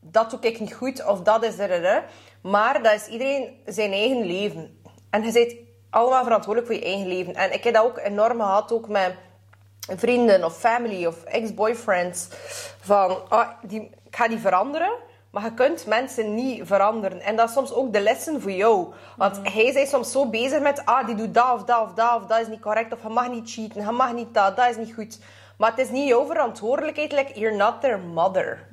dat 0.00 0.30
doe 0.30 0.40
ik 0.40 0.60
niet 0.60 0.74
goed 0.74 1.06
of 1.06 1.20
dat 1.22 1.44
is 1.44 1.58
er, 1.58 2.04
maar 2.42 2.82
dat 2.82 2.94
is 2.94 3.06
iedereen 3.06 3.60
zijn 3.66 3.92
eigen 3.92 4.26
leven. 4.26 4.80
En 5.10 5.22
je 5.22 5.32
bent 5.32 5.54
allemaal 5.90 6.24
verantwoordelijk 6.24 6.72
voor 6.72 6.82
je 6.82 6.90
eigen 6.90 7.08
leven. 7.08 7.34
En 7.34 7.52
ik 7.52 7.64
heb 7.64 7.74
dat 7.74 7.84
ook 7.84 7.98
enorm 7.98 8.40
gehad, 8.40 8.72
ook 8.72 8.88
met 8.88 9.14
vrienden 9.96 10.44
of 10.44 10.56
family 10.56 11.06
of 11.06 11.24
ex-boyfriends. 11.24 12.28
Van, 12.80 13.18
ah, 13.28 13.48
die, 13.62 13.90
ik 14.04 14.16
ga 14.16 14.28
die 14.28 14.38
veranderen. 14.38 14.92
Maar 15.30 15.44
je 15.44 15.54
kunt 15.54 15.86
mensen 15.86 16.34
niet 16.34 16.66
veranderen. 16.66 17.20
En 17.20 17.36
dat 17.36 17.48
is 17.48 17.54
soms 17.54 17.72
ook 17.72 17.92
de 17.92 18.00
lessen 18.00 18.40
voor 18.40 18.50
jou. 18.50 18.92
Want 19.16 19.40
hij 19.42 19.64
is 19.64 19.90
soms 19.90 20.12
zo 20.12 20.26
bezig 20.26 20.60
met... 20.60 20.82
Ah, 20.84 21.06
die 21.06 21.14
doet 21.14 21.34
dat 21.34 21.54
of 21.54 21.64
dat 21.64 21.82
of 21.82 21.94
dat 21.94 22.14
of 22.16 22.26
dat 22.26 22.40
is 22.40 22.46
niet 22.48 22.60
correct. 22.60 22.92
Of 22.92 23.02
je 23.02 23.08
mag 23.08 23.28
niet 23.28 23.52
cheaten. 23.52 23.84
Je 23.84 23.90
mag 23.90 24.12
niet 24.12 24.34
dat. 24.34 24.56
Dat 24.56 24.68
is 24.68 24.76
niet 24.76 24.94
goed. 24.94 25.18
Maar 25.58 25.70
het 25.70 25.78
is 25.78 25.90
niet 25.90 26.08
jouw 26.08 26.26
verantwoordelijkheid. 26.26 27.12
Like, 27.12 27.38
you're 27.38 27.56
not 27.56 27.80
their 27.80 27.98
mother. 27.98 28.68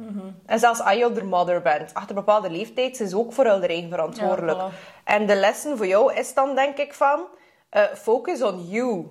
En 0.45 0.59
zelfs 0.59 0.81
als 0.81 0.95
je 0.97 1.11
their 1.11 1.25
mother 1.25 1.61
bent. 1.61 1.93
Achter 1.93 2.09
een 2.09 2.15
bepaalde 2.15 2.49
leeftijd 2.49 2.97
zijn 2.97 3.09
ze 3.09 3.17
ook 3.17 3.33
voor 3.33 3.45
hun 3.45 3.63
eigen 3.63 3.89
verantwoordelijk. 3.89 4.57
Ja, 4.57 4.69
voilà. 4.69 5.03
En 5.03 5.25
de 5.25 5.35
lessen 5.35 5.77
voor 5.77 5.87
jou 5.87 6.13
is 6.13 6.33
dan, 6.33 6.55
denk 6.55 6.77
ik, 6.77 6.93
van... 6.93 7.19
eh, 7.69 7.83
focus 7.93 8.41
on 8.41 8.67
you. 8.67 9.07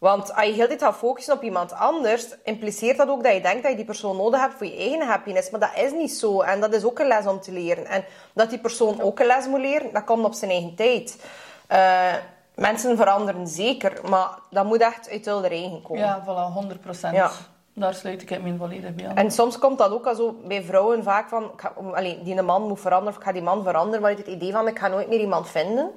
Want 0.00 0.34
als 0.34 0.46
je 0.46 0.52
heel 0.52 0.68
de 0.68 0.68
tijd 0.68 0.82
gaat 0.82 0.96
focussen 0.96 1.34
op 1.34 1.42
iemand 1.42 1.72
anders, 1.72 2.26
impliceert 2.44 2.96
dat 2.96 3.08
ook 3.08 3.24
dat 3.24 3.32
je 3.32 3.40
denkt 3.40 3.62
dat 3.62 3.70
je 3.70 3.76
die 3.76 3.86
persoon 3.86 4.16
nodig 4.16 4.40
hebt 4.40 4.54
voor 4.54 4.66
je 4.66 4.76
eigen 4.76 5.06
happiness. 5.06 5.50
Maar 5.50 5.60
dat 5.60 5.76
is 5.76 5.92
niet 5.92 6.12
zo. 6.12 6.40
En 6.40 6.60
dat 6.60 6.74
is 6.74 6.84
ook 6.84 6.98
een 6.98 7.06
les 7.06 7.26
om 7.26 7.40
te 7.40 7.52
leren. 7.52 7.86
En 7.86 8.04
dat 8.32 8.50
die 8.50 8.58
persoon 8.58 9.00
ook 9.00 9.18
een 9.18 9.26
les 9.26 9.46
moet 9.46 9.60
leren, 9.60 9.92
dat 9.92 10.04
komt 10.04 10.24
op 10.24 10.34
zijn 10.34 10.50
eigen 10.50 10.74
tijd. 10.74 11.24
Eh, 11.66 12.14
mensen 12.54 12.96
veranderen 12.96 13.46
zeker, 13.46 14.00
maar 14.08 14.28
dat 14.50 14.64
moet 14.64 14.80
echt 14.80 15.10
uit 15.10 15.24
hun 15.24 15.44
eigen 15.44 15.82
komen. 15.82 16.02
Ja, 16.02 16.22
voilà, 16.24 16.52
100 16.52 16.80
procent. 16.80 17.14
Ja. 17.14 17.30
Daar 17.74 17.94
sluit 17.94 18.22
ik 18.22 18.28
het 18.28 18.42
me 18.42 18.56
volledig 18.56 18.94
bij 18.94 19.08
aan. 19.08 19.16
En 19.16 19.30
soms 19.30 19.58
komt 19.58 19.78
dat 19.78 19.90
ook 19.90 20.06
al 20.06 20.14
zo 20.14 20.36
bij 20.44 20.62
vrouwen 20.62 21.02
vaak 21.02 21.28
van... 21.28 21.44
Ik 21.44 21.60
ga, 21.60 21.72
allee, 21.92 22.22
die 22.22 22.36
een 22.36 22.44
man 22.44 22.62
moet 22.62 22.80
veranderen, 22.80 23.12
of 23.12 23.20
ik 23.20 23.26
ga 23.26 23.32
die 23.32 23.42
man 23.42 23.62
veranderen. 23.62 24.00
Maar 24.00 24.10
het 24.10 24.26
idee 24.26 24.52
van, 24.52 24.68
ik 24.68 24.78
ga 24.78 24.88
nooit 24.88 25.08
meer 25.08 25.20
iemand 25.20 25.48
vinden. 25.48 25.90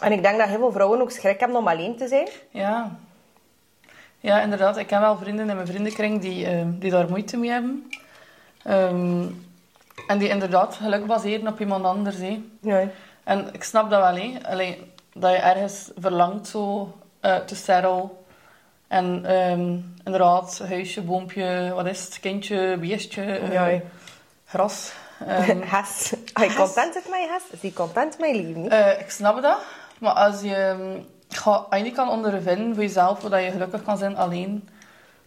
En 0.00 0.12
ik 0.12 0.22
denk 0.22 0.38
dat 0.38 0.48
heel 0.48 0.58
veel 0.58 0.72
vrouwen 0.72 1.00
ook 1.00 1.10
schrik 1.10 1.40
hebben 1.40 1.58
om 1.58 1.68
alleen 1.68 1.96
te 1.96 2.08
zijn. 2.08 2.28
Ja. 2.50 2.98
Ja, 4.20 4.40
inderdaad. 4.40 4.76
Ik 4.76 4.86
ken 4.86 5.00
wel 5.00 5.16
vrienden 5.18 5.48
in 5.48 5.54
mijn 5.54 5.66
vriendenkring 5.66 6.20
die, 6.20 6.46
eh, 6.46 6.64
die 6.66 6.90
daar 6.90 7.08
moeite 7.08 7.36
mee 7.36 7.50
hebben. 7.50 7.90
Ehm, 8.62 9.24
en 10.06 10.18
die 10.18 10.28
inderdaad 10.28 10.74
geluk 10.74 11.06
baseren 11.06 11.48
op 11.48 11.60
iemand 11.60 11.84
anders. 11.84 12.16
Hè. 12.16 12.42
Nee. 12.60 12.88
En 13.24 13.48
ik 13.52 13.64
snap 13.64 13.90
dat 13.90 14.00
wel, 14.00 14.14
hè. 14.14 14.38
Allee, 14.42 14.92
dat 15.12 15.30
je 15.30 15.36
ergens 15.36 15.90
verlangt 15.96 16.48
zo 16.48 16.94
eh, 17.20 17.36
te 17.36 17.54
settle. 17.54 18.08
En 18.88 19.24
ehm, 19.24 19.78
inderdaad, 20.04 20.62
huisje, 20.68 21.02
boompje, 21.02 21.72
wat 21.74 21.86
is 21.86 22.04
het? 22.04 22.20
Kindje, 22.20 22.76
beestje, 22.80 23.22
eh, 23.22 23.52
Ja, 23.52 23.80
gras. 24.44 24.92
Ehm, 25.26 25.60
Hes. 25.72 26.14
Als 26.32 26.46
je 26.46 26.54
content 26.54 26.94
met 26.94 27.20
je 27.20 27.28
hes, 27.30 27.42
is 27.50 27.60
die 27.60 27.72
content 27.72 28.18
met 28.18 28.36
je 28.36 28.42
leven. 28.42 28.70
Eh, 28.70 29.00
ik 29.00 29.10
snap 29.10 29.42
dat. 29.42 29.58
Maar 29.98 30.12
als 30.12 30.40
je, 30.40 30.54
ehm, 30.54 30.98
ga- 31.28 31.66
als 31.70 31.78
je 31.78 31.84
niet 31.84 31.94
kan 31.94 32.08
ondervinden 32.08 32.74
voor 32.74 32.82
jezelf, 32.82 33.20
dat 33.20 33.42
je 33.44 33.50
gelukkig 33.50 33.82
kan 33.82 33.98
zijn 33.98 34.16
alleen, 34.16 34.68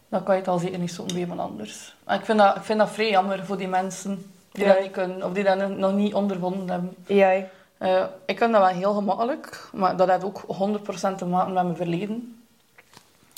dan 0.10 0.24
kan 0.24 0.34
je 0.36 0.40
het 0.42 0.50
al 0.50 0.58
zeker 0.58 0.80
niet 0.80 0.92
zoeken 0.92 1.14
bij 1.14 1.24
iemand 1.24 1.40
anders. 1.40 1.96
En 2.06 2.20
ik 2.20 2.26
vind 2.26 2.38
dat, 2.40 2.56
ik 2.56 2.64
vind 2.64 2.80
dat 2.80 2.90
vrij 2.90 3.10
jammer 3.10 3.46
voor 3.46 3.58
die 3.58 3.68
mensen 3.68 4.32
die 4.52 4.66
Ja. 4.66 4.74
dat 4.74 4.82
niet 4.82 4.92
kunnen, 4.92 5.24
of 5.24 5.32
die 5.34 5.44
dat 5.44 5.78
nog- 5.78 5.94
niet 5.94 6.14
ondervonden 6.14 6.70
hebben. 6.70 6.96
Ja. 7.08 7.44
Eh, 7.78 8.04
ik 8.26 8.36
kan 8.36 8.52
dat 8.52 8.62
wel 8.62 8.70
heel 8.70 8.94
gemakkelijk, 8.94 9.70
maar 9.74 9.96
dat 9.96 10.10
heeft 10.10 10.24
ook 10.24 10.44
100% 10.48 11.18
te 11.18 11.26
maken 11.26 11.54
met 11.54 11.64
mijn 11.64 11.76
verleden. 11.76 12.42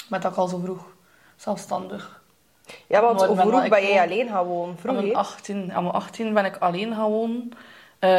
Met 0.10 0.22
dat 0.22 0.32
ik 0.32 0.38
al 0.38 0.48
zo 0.48 0.58
vroeg 0.63 0.86
zelfstandig. 1.36 2.22
Ja, 2.88 3.01
want 3.01 3.22
hoe 3.25 3.36
vroeg 3.36 3.68
ben 3.68 3.82
jij 3.88 4.01
alleen 4.01 4.27
gaan 4.27 4.46
wonen? 4.46 4.77
Vroeg, 4.77 4.96
aan, 4.96 5.01
mijn 5.01 5.13
hè? 5.13 5.20
18, 5.20 5.74
aan 5.74 5.84
mijn 5.84 5.96
18 5.96 6.34
ben 6.34 6.46
ik 6.46 6.58
alleen 6.58 6.96
gaan 6.96 7.10
wonen. 7.10 7.51
Eh, 8.00 8.10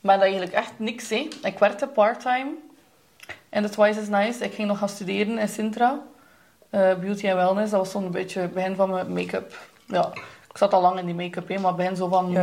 maar 0.00 0.14
dat 0.16 0.22
eigenlijk 0.22 0.52
echt 0.52 0.72
niks. 0.76 1.08
Hè. 1.08 1.28
Ik 1.42 1.58
werkte 1.58 1.86
part-time 1.86 2.50
in 3.52 3.62
de 3.62 3.68
Twice 3.68 4.00
is 4.00 4.08
Nice. 4.08 4.44
Ik 4.44 4.54
ging 4.54 4.68
nog 4.68 4.78
gaan 4.78 4.88
studeren 4.88 5.38
in 5.38 5.48
Sintra. 5.48 6.00
Eh, 6.70 6.94
beauty 6.94 7.26
en 7.28 7.36
wellness. 7.36 7.70
Dat 7.70 7.80
was 7.80 7.90
zo'n 7.90 8.10
beetje 8.10 8.40
het 8.40 8.52
begin 8.54 8.76
van 8.76 8.90
mijn 8.90 9.12
make-up. 9.12 9.58
Ja, 9.86 10.10
ik 10.50 10.58
zat 10.58 10.72
al 10.72 10.80
lang 10.80 10.98
in 10.98 11.06
die 11.06 11.14
make-up, 11.14 11.48
hè, 11.48 11.54
maar 11.58 11.66
het 11.66 11.76
begin 11.76 11.96
zo 11.96 12.08
van 12.08 12.36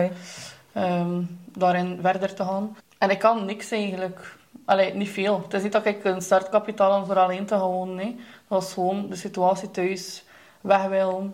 ehm, 0.73 1.21
daarin 1.45 1.99
verder 2.01 2.33
te 2.33 2.43
gaan. 2.43 2.77
En 2.97 3.09
ik 3.09 3.19
kan 3.19 3.45
niks 3.45 3.71
eigenlijk. 3.71 4.37
Allee, 4.65 4.93
niet 4.93 5.09
veel. 5.09 5.41
Het 5.41 5.53
is 5.53 5.63
niet 5.63 5.71
dat 5.71 5.85
ik 5.85 6.03
een 6.03 6.21
startkapitaal 6.21 6.91
had 6.91 7.05
voor 7.05 7.19
alleen 7.19 7.45
te 7.45 7.55
gaan 7.55 7.67
wonen. 7.67 7.97
hè. 7.97 8.15
Dat 8.47 8.59
was 8.59 8.73
gewoon 8.73 9.09
de 9.09 9.15
situatie 9.15 9.71
thuis, 9.71 10.23
weg 10.61 10.87
willen. 10.87 11.33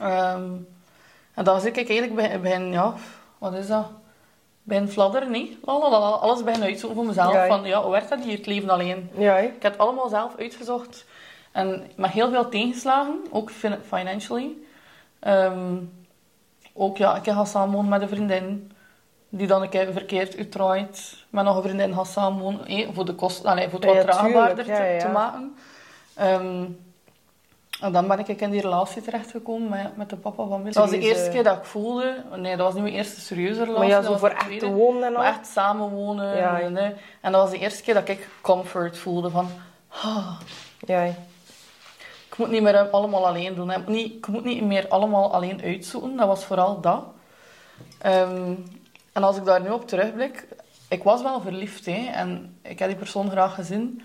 Ehm, 0.00 0.52
en 1.34 1.44
dan 1.44 1.60
zit 1.60 1.76
ik 1.76 1.88
eigenlijk 1.88 2.14
begin, 2.14 2.40
begin, 2.40 2.72
ja, 2.72 2.94
wat 3.38 3.54
is 3.54 3.66
dat? 3.66 3.86
Begin 4.70 4.88
fladderen, 4.88 5.30
nee. 5.30 5.58
Lalalala, 5.64 6.06
alles 6.16 6.44
begin 6.44 6.62
uitzoeken 6.62 6.98
voor 6.98 7.06
mezelf. 7.06 7.32
Ja, 7.32 7.46
van, 7.46 7.64
ja, 7.64 7.82
hoe 7.82 7.90
werkt 7.90 8.08
dat 8.08 8.24
hier, 8.24 8.36
het 8.36 8.46
leven 8.46 8.70
alleen? 8.70 9.10
Ja. 9.16 9.36
Ik 9.38 9.62
heb 9.62 9.72
het 9.72 9.80
allemaal 9.80 10.08
zelf 10.08 10.36
uitgezocht. 10.38 11.04
En 11.52 11.90
met 11.96 12.10
heel 12.10 12.30
veel 12.30 12.48
tegenslagen, 12.48 13.20
ook 13.30 13.50
fin- 13.50 13.78
financially. 13.86 14.50
Ehm, 15.20 15.76
ook, 16.72 16.96
ja, 16.96 17.16
ik 17.16 17.24
ga 17.24 17.44
samenwonen 17.44 17.90
met 17.90 18.02
een 18.02 18.08
vriendin. 18.08 18.72
Die 19.28 19.46
dan 19.46 19.62
een 19.62 19.68
keer 19.68 19.92
verkeerd 19.92 20.36
uitdraait. 20.36 21.16
Met 21.30 21.44
nog 21.44 21.56
een 21.56 21.62
vriendin 21.62 21.94
gaat 21.94 22.06
samenwonen. 22.06 22.66
eh, 22.66 22.88
voor 22.92 23.04
de 23.04 23.14
kosten, 23.14 23.50
allee, 23.50 23.68
voor 23.68 23.80
het 23.80 23.88
wat 23.94 24.00
draagbaarder 24.00 24.66
ja, 24.66 24.76
te, 24.98 25.04
te 25.06 25.08
maken. 25.12 25.56
Ehm, 26.14 26.64
en 27.80 27.92
dan 27.92 28.08
ben 28.08 28.18
ik 28.18 28.40
in 28.40 28.50
die 28.50 28.60
relatie 28.60 29.02
terechtgekomen 29.02 29.68
met, 29.68 29.96
met 29.96 30.10
de 30.10 30.16
papa 30.16 30.46
van 30.46 30.62
Willy. 30.62 30.72
Dat 30.72 30.82
was 30.82 30.90
de 30.90 30.98
eerste 30.98 31.30
keer 31.30 31.44
dat 31.44 31.56
ik 31.56 31.64
voelde... 31.64 32.24
Nee, 32.36 32.56
dat 32.56 32.66
was 32.66 32.74
niet 32.74 32.82
mijn 32.82 32.94
eerste 32.94 33.20
serieuze 33.20 33.64
relatie. 33.64 33.78
Maar 33.78 33.88
ja, 33.88 34.02
zo 34.02 34.16
voor 34.16 34.28
echt 34.28 34.58
te 34.58 34.70
wonen 34.70 35.02
en 35.02 35.16
al. 35.16 35.24
Echt 35.24 35.46
samenwonen. 35.46 36.36
Ja, 36.36 36.58
ja. 36.58 36.60
en, 36.60 36.76
eh, 36.76 36.84
en 37.20 37.32
dat 37.32 37.40
was 37.42 37.50
de 37.50 37.58
eerste 37.58 37.82
keer 37.82 37.94
dat 37.94 38.08
ik 38.08 38.28
comfort 38.40 38.98
voelde 38.98 39.30
van... 39.30 39.48
ah, 39.88 40.40
Ja, 40.78 41.02
ik 42.30 42.36
moet 42.36 42.50
niet 42.50 42.62
meer 42.62 42.90
allemaal 42.90 43.26
alleen 43.26 43.54
doen. 43.54 43.70
Ik 43.70 43.76
moet 43.76 43.88
niet, 43.88 44.14
ik 44.14 44.26
moet 44.26 44.44
niet 44.44 44.64
meer 44.64 44.88
allemaal 44.88 45.32
alleen 45.32 45.62
uitzoeken. 45.62 46.16
Dat 46.16 46.26
was 46.26 46.44
vooral 46.44 46.80
dat. 46.80 47.04
Ehm, 47.98 48.54
en 49.12 49.22
als 49.22 49.36
ik 49.36 49.44
daar 49.44 49.62
nu 49.62 49.70
op 49.70 49.88
terugblik... 49.88 50.46
Ik 50.88 51.02
was 51.02 51.22
wel 51.22 51.40
verliefd, 51.40 51.86
hè. 51.86 52.10
En 52.12 52.58
ik 52.62 52.78
heb 52.78 52.88
die 52.88 52.98
persoon 52.98 53.30
graag 53.30 53.54
gezien. 53.54 54.02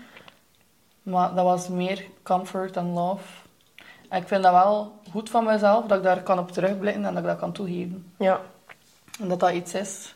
Maar 1.02 1.34
dat 1.34 1.44
was 1.44 1.68
meer 1.68 2.04
comfort 2.22 2.76
en 2.76 2.92
love. 2.92 3.45
En 4.08 4.20
ik 4.22 4.28
vind 4.28 4.42
dat 4.42 4.52
wel 4.52 4.92
goed 5.10 5.30
van 5.30 5.44
mezelf, 5.44 5.86
dat 5.86 5.98
ik 5.98 6.04
daar 6.04 6.22
kan 6.22 6.38
op 6.38 6.52
terugblikken 6.52 7.04
en 7.04 7.14
dat 7.14 7.22
ik 7.22 7.28
dat 7.28 7.38
kan 7.38 7.52
toegeven. 7.52 8.12
Ja. 8.18 8.40
En 9.20 9.28
dat 9.28 9.40
dat 9.40 9.52
iets 9.52 9.74
is. 9.74 10.14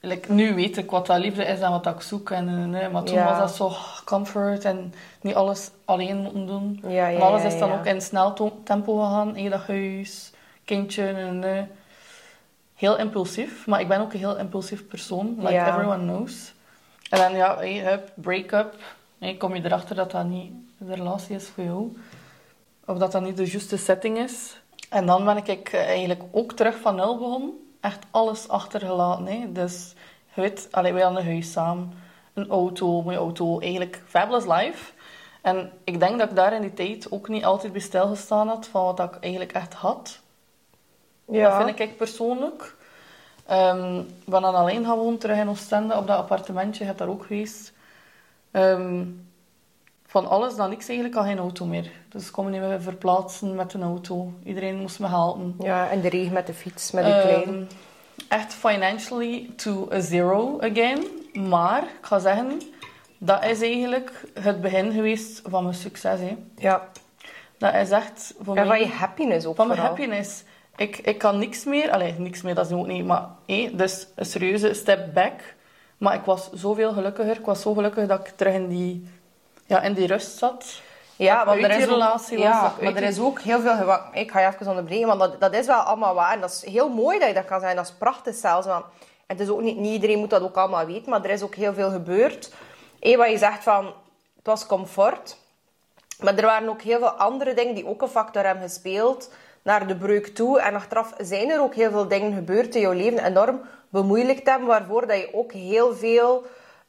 Like, 0.00 0.32
nu 0.32 0.54
weet 0.54 0.76
ik 0.76 0.90
wat 0.90 1.06
dat 1.06 1.18
liefde 1.18 1.44
is 1.44 1.60
en 1.60 1.70
wat 1.70 1.84
dat 1.84 1.94
ik 1.94 2.00
zoek. 2.00 2.30
En, 2.30 2.48
en, 2.48 2.74
en, 2.74 2.90
maar 2.90 3.02
toen 3.02 3.14
Ja. 3.14 3.24
was 3.24 3.38
dat 3.38 3.54
zo 3.54 3.76
comfort 4.04 4.64
en 4.64 4.94
niet 5.20 5.34
alles 5.34 5.70
alleen 5.84 6.16
moeten 6.16 6.46
doen. 6.46 6.80
Ja, 6.82 6.88
ja, 7.08 7.16
en 7.16 7.22
alles 7.22 7.44
is 7.44 7.58
dan 7.58 7.72
ook 7.72 7.84
in 7.84 8.00
snel 8.00 8.52
tempo 8.64 8.98
gegaan. 8.98 9.48
Dat 9.50 9.66
huis, 9.66 10.32
kindje. 10.64 11.06
En, 11.06 11.44
eh, 11.44 11.62
heel 12.74 12.98
impulsief. 12.98 13.66
Maar 13.66 13.80
ik 13.80 13.88
ben 13.88 14.00
ook 14.00 14.12
een 14.12 14.18
heel 14.18 14.36
impulsief 14.36 14.86
persoon. 14.86 15.36
Like 15.38 15.64
everyone 15.66 16.02
knows. 16.02 16.54
En 17.10 17.18
dan 17.18 17.36
ja, 17.36 17.56
hey, 17.56 17.78
hup, 17.78 18.10
break-up. 18.14 18.74
Hey, 19.18 19.34
kom 19.34 19.54
je 19.54 19.64
erachter 19.64 19.96
dat 19.96 20.10
dat 20.10 20.24
niet 20.24 20.52
de 20.78 20.94
relatie 20.94 21.34
is 21.36 21.48
voor 21.48 21.64
jou. 21.64 21.96
Of 22.86 22.98
dat 22.98 23.12
dat 23.12 23.22
niet 23.22 23.36
de 23.36 23.50
juiste 23.50 23.76
setting 23.76 24.18
is. 24.18 24.60
En 24.88 25.06
dan 25.06 25.24
ben 25.24 25.36
ik 25.36 25.68
eh, 25.68 25.80
eigenlijk 25.80 26.22
ook 26.30 26.52
terug 26.52 26.76
van 26.80 26.94
nul 26.94 27.18
begonnen. 27.18 27.76
Echt 27.80 28.04
alles 28.10 28.48
achtergelaten. 28.48 29.26
Hè. 29.26 29.52
Dus 29.52 29.94
je 30.34 30.40
weet, 30.40 30.68
allee, 30.70 30.92
wij 30.92 31.02
hadden 31.02 31.20
een 31.20 31.28
huis 31.28 31.52
samen. 31.52 31.92
Een 32.34 32.48
auto, 32.48 33.02
mooie 33.02 33.16
auto. 33.16 33.60
Eigenlijk 33.60 34.02
fabulous 34.06 34.44
life. 34.44 34.92
En 35.42 35.72
ik 35.84 36.00
denk 36.00 36.18
dat 36.18 36.30
ik 36.30 36.36
daar 36.36 36.52
in 36.52 36.60
die 36.60 36.74
tijd 36.74 37.10
ook 37.10 37.28
niet 37.28 37.44
altijd 37.44 37.72
bij 37.72 37.80
stilgestaan 37.80 38.48
had 38.48 38.66
van 38.66 38.84
wat 38.84 39.00
ik 39.00 39.16
eigenlijk 39.20 39.52
echt 39.52 39.74
had. 39.74 40.20
Ja. 41.24 41.48
Dat 41.48 41.66
vind 41.66 41.78
ik 41.78 41.96
persoonlijk. 41.96 42.74
Ik 43.46 44.24
ben 44.24 44.42
dan 44.42 44.54
alleen 44.54 44.84
gaan 44.84 44.98
wonen 44.98 45.18
terug 45.18 45.36
in 45.36 45.48
Oostende 45.48 45.96
op 45.96 46.06
dat 46.06 46.18
appartementje. 46.18 46.80
Je 46.80 46.86
hebt 46.86 46.98
daar 46.98 47.08
ook 47.08 47.26
geweest. 47.26 47.72
Ehm, 48.50 49.04
van 50.06 50.26
alles 50.28 50.56
dan 50.56 50.70
niks 50.70 50.88
eigenlijk 50.88 51.18
al 51.18 51.24
geen 51.24 51.38
auto 51.38 51.64
meer. 51.64 51.90
Dus 52.08 52.26
ik 52.26 52.32
kon 52.32 52.44
me 52.44 52.50
niet 52.50 52.60
meer 52.60 52.82
verplaatsen 52.82 53.54
met 53.54 53.72
een 53.74 53.82
auto. 53.82 54.32
Iedereen 54.44 54.76
moest 54.76 55.00
me 55.00 55.06
helpen. 55.08 55.54
Ja, 55.60 55.90
en 55.90 56.00
de 56.00 56.08
regen 56.08 56.32
met 56.32 56.46
de 56.46 56.54
fiets, 56.54 56.90
met 56.90 57.04
de 57.04 57.10
Ehm, 57.10 57.42
klein. 57.42 57.68
echt 58.28 58.54
financially 58.54 59.50
to 59.56 59.88
a 59.92 60.00
zero 60.00 60.60
again. 60.60 61.04
Maar 61.48 61.82
ik 61.82 61.98
ga 62.06 62.18
zeggen, 62.18 62.60
dat 63.18 63.44
is 63.44 63.60
eigenlijk 63.62 64.24
het 64.40 64.60
begin 64.60 64.92
geweest 64.92 65.40
van 65.44 65.62
mijn 65.62 65.74
succes. 65.74 66.20
Hè. 66.20 66.36
Ja. 66.56 66.88
Dat 67.58 67.74
is 67.74 67.90
echt 67.90 68.34
voor 68.40 68.56
En 68.56 68.66
mij... 68.66 68.78
van 68.78 68.88
je 68.88 68.94
happiness 68.94 69.46
ook 69.46 69.56
Van 69.56 69.66
mijn 69.66 69.78
vooral. 69.78 69.96
happiness. 69.96 70.42
Ik, 70.76 70.96
ik 70.98 71.18
kan 71.18 71.38
niks 71.38 71.64
meer... 71.64 71.90
Allee, 71.90 72.14
niks 72.18 72.42
meer, 72.42 72.54
dat 72.54 72.66
is 72.66 72.72
ook 72.72 72.86
niet... 72.86 73.04
Maar 73.06 73.26
hé, 73.46 73.70
dus 73.74 74.06
een 74.14 74.24
serieuze 74.26 74.74
step 74.74 75.14
back. 75.14 75.54
Maar 75.98 76.14
ik 76.14 76.24
was 76.24 76.50
zoveel 76.52 76.92
gelukkiger. 76.92 77.38
Ik 77.38 77.44
was 77.44 77.62
zo 77.62 77.74
gelukkig 77.74 78.06
dat 78.06 78.20
ik 78.28 78.32
terug 78.36 78.54
in 78.54 78.68
die, 78.68 79.06
ja, 79.66 79.80
in 79.80 79.92
die 79.92 80.06
rust 80.06 80.38
zat. 80.38 80.80
Ja, 81.16 81.44
want 81.44 81.62
er 81.62 81.70
is 81.70 81.84
relatie 81.84 82.38
ja, 82.38 82.74
maar 82.82 82.96
er 82.96 83.02
is 83.02 83.18
ook 83.18 83.40
heel 83.40 83.60
veel... 83.60 83.98
Ik 84.12 84.30
ga 84.30 84.40
je 84.40 84.46
even 84.46 84.68
onderbreken, 84.68 85.06
want 85.06 85.20
dat, 85.20 85.40
dat 85.40 85.54
is 85.54 85.66
wel 85.66 85.80
allemaal 85.80 86.14
waar. 86.14 86.32
En 86.32 86.40
dat 86.40 86.50
is 86.50 86.72
heel 86.72 86.88
mooi 86.88 87.18
dat 87.18 87.28
je 87.28 87.34
dat 87.34 87.44
kan 87.44 87.60
zijn. 87.60 87.76
Dat 87.76 87.84
is 87.84 87.92
prachtig 87.98 88.34
zelfs. 88.34 88.66
Want 88.66 88.84
het 89.26 89.40
is 89.40 89.48
ook 89.48 89.60
niet, 89.60 89.76
niet 89.76 89.92
iedereen 89.92 90.18
moet 90.18 90.30
dat 90.30 90.42
ook 90.42 90.56
allemaal 90.56 90.86
weten, 90.86 91.10
maar 91.10 91.24
er 91.24 91.30
is 91.30 91.42
ook 91.42 91.54
heel 91.54 91.74
veel 91.74 91.90
gebeurd. 91.90 92.52
Eén, 93.00 93.18
wat 93.18 93.30
je 93.30 93.38
zegt 93.38 93.62
van... 93.62 93.84
Het 94.36 94.46
was 94.46 94.66
comfort. 94.66 95.36
Maar 96.20 96.34
er 96.36 96.44
waren 96.44 96.68
ook 96.68 96.82
heel 96.82 96.98
veel 96.98 97.10
andere 97.10 97.54
dingen 97.54 97.74
die 97.74 97.86
ook 97.86 98.02
een 98.02 98.08
factor 98.08 98.44
hebben 98.44 98.68
gespeeld 98.68 99.30
naar 99.62 99.86
de 99.86 99.96
breuk 99.96 100.26
toe. 100.26 100.60
En 100.60 100.74
achteraf 100.74 101.14
zijn 101.18 101.50
er 101.50 101.60
ook 101.60 101.74
heel 101.74 101.90
veel 101.90 102.08
dingen 102.08 102.32
gebeurd 102.34 102.74
in 102.74 102.80
jouw 102.80 102.92
leven, 102.92 103.24
enorm 103.24 103.60
bemoeilijkt 103.88 104.48
hebben, 104.48 104.68
waarvoor 104.68 105.06
dat 105.06 105.16
je 105.16 105.34
ook 105.34 105.52
heel 105.52 105.94
veel 105.94 106.46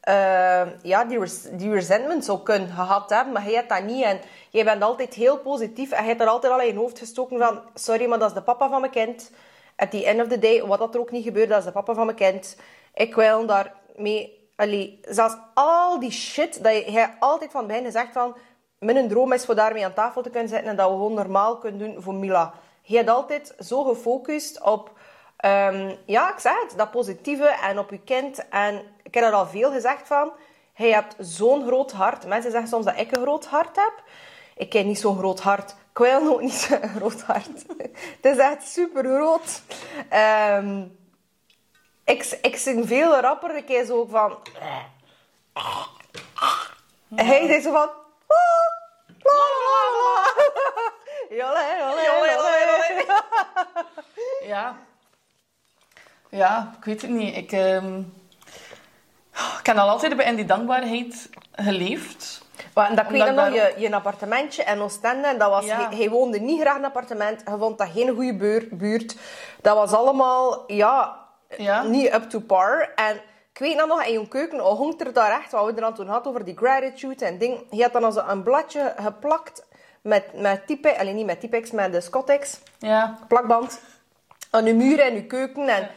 eh, 0.08 0.68
ja, 0.82 1.06
die, 1.06 1.20
res- 1.20 1.48
die 1.52 2.22
zou 2.22 2.40
kunnen 2.44 2.70
gehad 2.70 3.10
hebben. 3.10 3.34
Maar 3.34 3.46
jij 3.46 3.54
hebt 3.54 3.70
dat 3.70 3.84
niet. 3.84 4.04
En 4.04 4.20
jij 4.50 4.64
bent 4.64 4.84
altijd 4.84 5.14
heel 5.14 5.38
positief 5.38 5.92
en 5.92 6.02
je 6.02 6.08
hebt 6.10 6.22
er 6.22 6.28
altijd 6.28 6.54
al 6.54 6.62
in 6.62 6.68
je 6.68 6.80
hoofd 6.80 7.00
gestoken 7.00 7.38
van 7.38 7.62
sorry, 7.74 8.06
maar 8.06 8.20
dat 8.20 8.30
is 8.30 8.36
de 8.36 8.42
papa 8.42 8.70
van 8.70 8.80
mijn 8.80 8.92
kind. 8.92 9.32
At 9.76 9.92
the 9.92 10.06
end 10.06 10.22
of 10.22 10.28
the 10.28 10.40
day, 10.40 10.66
wat 10.66 10.80
dat 10.80 10.94
er 10.94 11.00
ook 11.00 11.12
niet 11.12 11.24
gebeurt, 11.24 11.50
dat 11.50 11.58
is 11.60 11.66
de 11.66 11.72
papa 11.72 11.94
van 11.94 12.06
mijn 12.06 12.18
kind. 12.18 12.58
Ik 12.94 13.16
wil 13.16 13.46
daarmee... 13.46 14.50
Allee, 14.56 15.00
zelfs 15.02 15.36
al 15.54 16.00
die 16.00 16.12
shit 16.12 16.64
dat 16.64 16.86
jij 16.86 17.16
altijd 17.20 17.52
van 17.52 17.68
bijna 17.68 17.92
zegt 17.92 18.14
van... 18.14 18.36
Mijn 18.80 19.08
droom 19.08 19.34
is 19.34 19.46
voor 19.46 19.56
daarmee 19.56 19.86
aan 19.86 19.94
tafel 19.94 20.22
te 20.22 20.30
kunnen 20.30 20.50
zitten 20.50 20.70
en 20.70 20.76
dat 20.76 20.90
we 20.90 20.96
gewoon 20.96 21.14
normaal 21.14 21.58
kunnen 21.58 21.80
doen 21.80 22.02
voor 22.04 22.14
Mila. 22.14 22.54
Je 22.82 22.96
hebt 22.96 23.10
altijd 23.10 23.56
zo 23.60 23.84
gefocust 23.84 24.62
op... 24.62 24.92
ehm, 25.38 25.96
ja, 26.06 26.34
ik 26.34 26.40
zeg 26.40 26.62
het, 26.62 26.78
dat 26.78 26.92
positieve 26.92 27.48
en 27.48 27.80
op 27.80 27.90
je 27.90 28.00
kind. 28.00 28.48
En 28.50 28.82
ik 29.04 29.14
heb 29.14 29.24
er 29.24 29.34
al 29.34 29.48
veel 29.48 29.72
gezegd 29.72 30.08
van... 30.08 30.32
Je 30.76 30.94
hebt 30.94 31.16
zo'n 31.20 31.66
groot 31.68 31.92
hart. 31.92 32.26
Mensen 32.26 32.52
zeggen 32.52 32.70
soms 32.70 32.86
dat 32.86 33.00
ik 33.00 33.16
een 33.16 33.22
groot 33.22 33.46
hart 33.46 33.76
heb. 33.76 34.04
Ik 34.56 34.74
heb 34.74 34.86
niet 34.86 35.00
zo'n 35.00 35.18
groot 35.18 35.40
hart. 35.40 35.72
Ik 35.72 35.98
wil 35.98 36.34
ook 36.34 36.42
niet 36.42 36.54
zo'n 36.70 36.90
groot 36.96 37.22
hart. 37.22 37.66
het 38.22 38.26
is 38.34 38.38
echt 38.38 38.68
super 38.68 39.04
groot. 39.04 39.62
Ehm, 40.10 40.86
ik, 42.06 42.38
ik 42.42 42.56
zing 42.56 42.88
veel 42.88 43.20
rapper. 43.20 43.56
Ik 43.56 43.68
heb 43.68 43.86
zo 43.86 44.06
van... 44.06 44.38
Hij 47.16 47.48
zei 47.48 47.62
zo 47.62 47.72
van... 47.72 47.90
Jolle, 51.30 51.76
jolle. 51.80 52.02
jolle, 52.06 53.06
Ja. 54.44 54.78
Ja, 56.30 56.74
ik 56.78 56.86
weet 56.86 57.02
het 57.02 57.12
niet. 57.12 57.36
Ik, 57.36 57.52
ik 59.60 59.66
heb 59.66 59.78
al 59.78 59.90
altijd 59.90 60.22
in 60.22 60.36
die 60.36 60.46
dankbaarheid 60.46 61.30
geleefd. 61.52 62.46
Maar 62.74 62.96
dat 62.96 63.08
weet 63.08 63.30
Omdat 63.30 63.36
nog, 63.36 63.48
ik 63.56 63.76
je, 63.78 63.82
je 63.82 63.96
appartementje 63.96 64.64
in 64.64 64.80
Oostende, 64.82 65.28
en 65.28 65.38
dat 65.38 65.50
was, 65.50 65.66
Ja. 65.66 65.76
hij, 65.90 65.98
hij 65.98 66.10
woonde 66.10 66.40
niet 66.40 66.62
graag 66.62 66.74
in 66.76 66.80
een 66.80 66.86
appartement, 66.86 67.42
hij 67.46 67.58
vond 67.58 67.78
dat 67.78 67.90
geen 67.90 68.10
goede 68.16 68.36
buur- 68.36 68.68
buurt. 68.72 69.16
Dat 69.62 69.76
was 69.76 69.92
allemaal, 69.94 70.64
ja, 70.72 71.18
Ja. 71.58 71.84
niet 71.84 72.14
up 72.14 72.24
to 72.30 72.40
par. 72.40 72.92
En 72.96 73.16
ik 73.54 73.60
weet 73.60 73.86
nog, 73.86 74.04
in 74.04 74.20
je 74.20 74.28
keuken 74.28 74.60
hangt 74.60 75.02
er 75.02 75.14
daar 75.14 75.40
echt, 75.40 75.52
wat 75.52 75.66
we 75.66 75.72
er 75.72 75.82
dan 75.82 75.94
toen 75.94 76.08
hadden 76.08 76.32
over 76.32 76.46
die 76.46 76.58
gratitude 76.58 77.26
en 77.26 77.38
ding. 77.38 77.64
Je 77.72 77.82
had 77.84 77.94
dan 77.94 78.04
als 78.04 78.16
een 78.16 78.44
bladje 78.44 78.94
geplakt 79.00 79.66
met, 80.02 80.24
met 80.34 80.68
type, 80.68 81.00
alleen 81.00 81.16
niet 81.16 81.26
met 81.26 81.40
Typex, 81.40 81.72
met 81.72 81.92
de 81.92 82.02
Scottex 82.02 82.60
Ja. 82.80 83.18
plakband 83.28 83.80
aan 84.50 84.64
de 84.64 84.74
muren 84.74 85.08
in 85.08 85.14
je 85.14 85.26
keuken. 85.26 85.68
En 85.68 85.90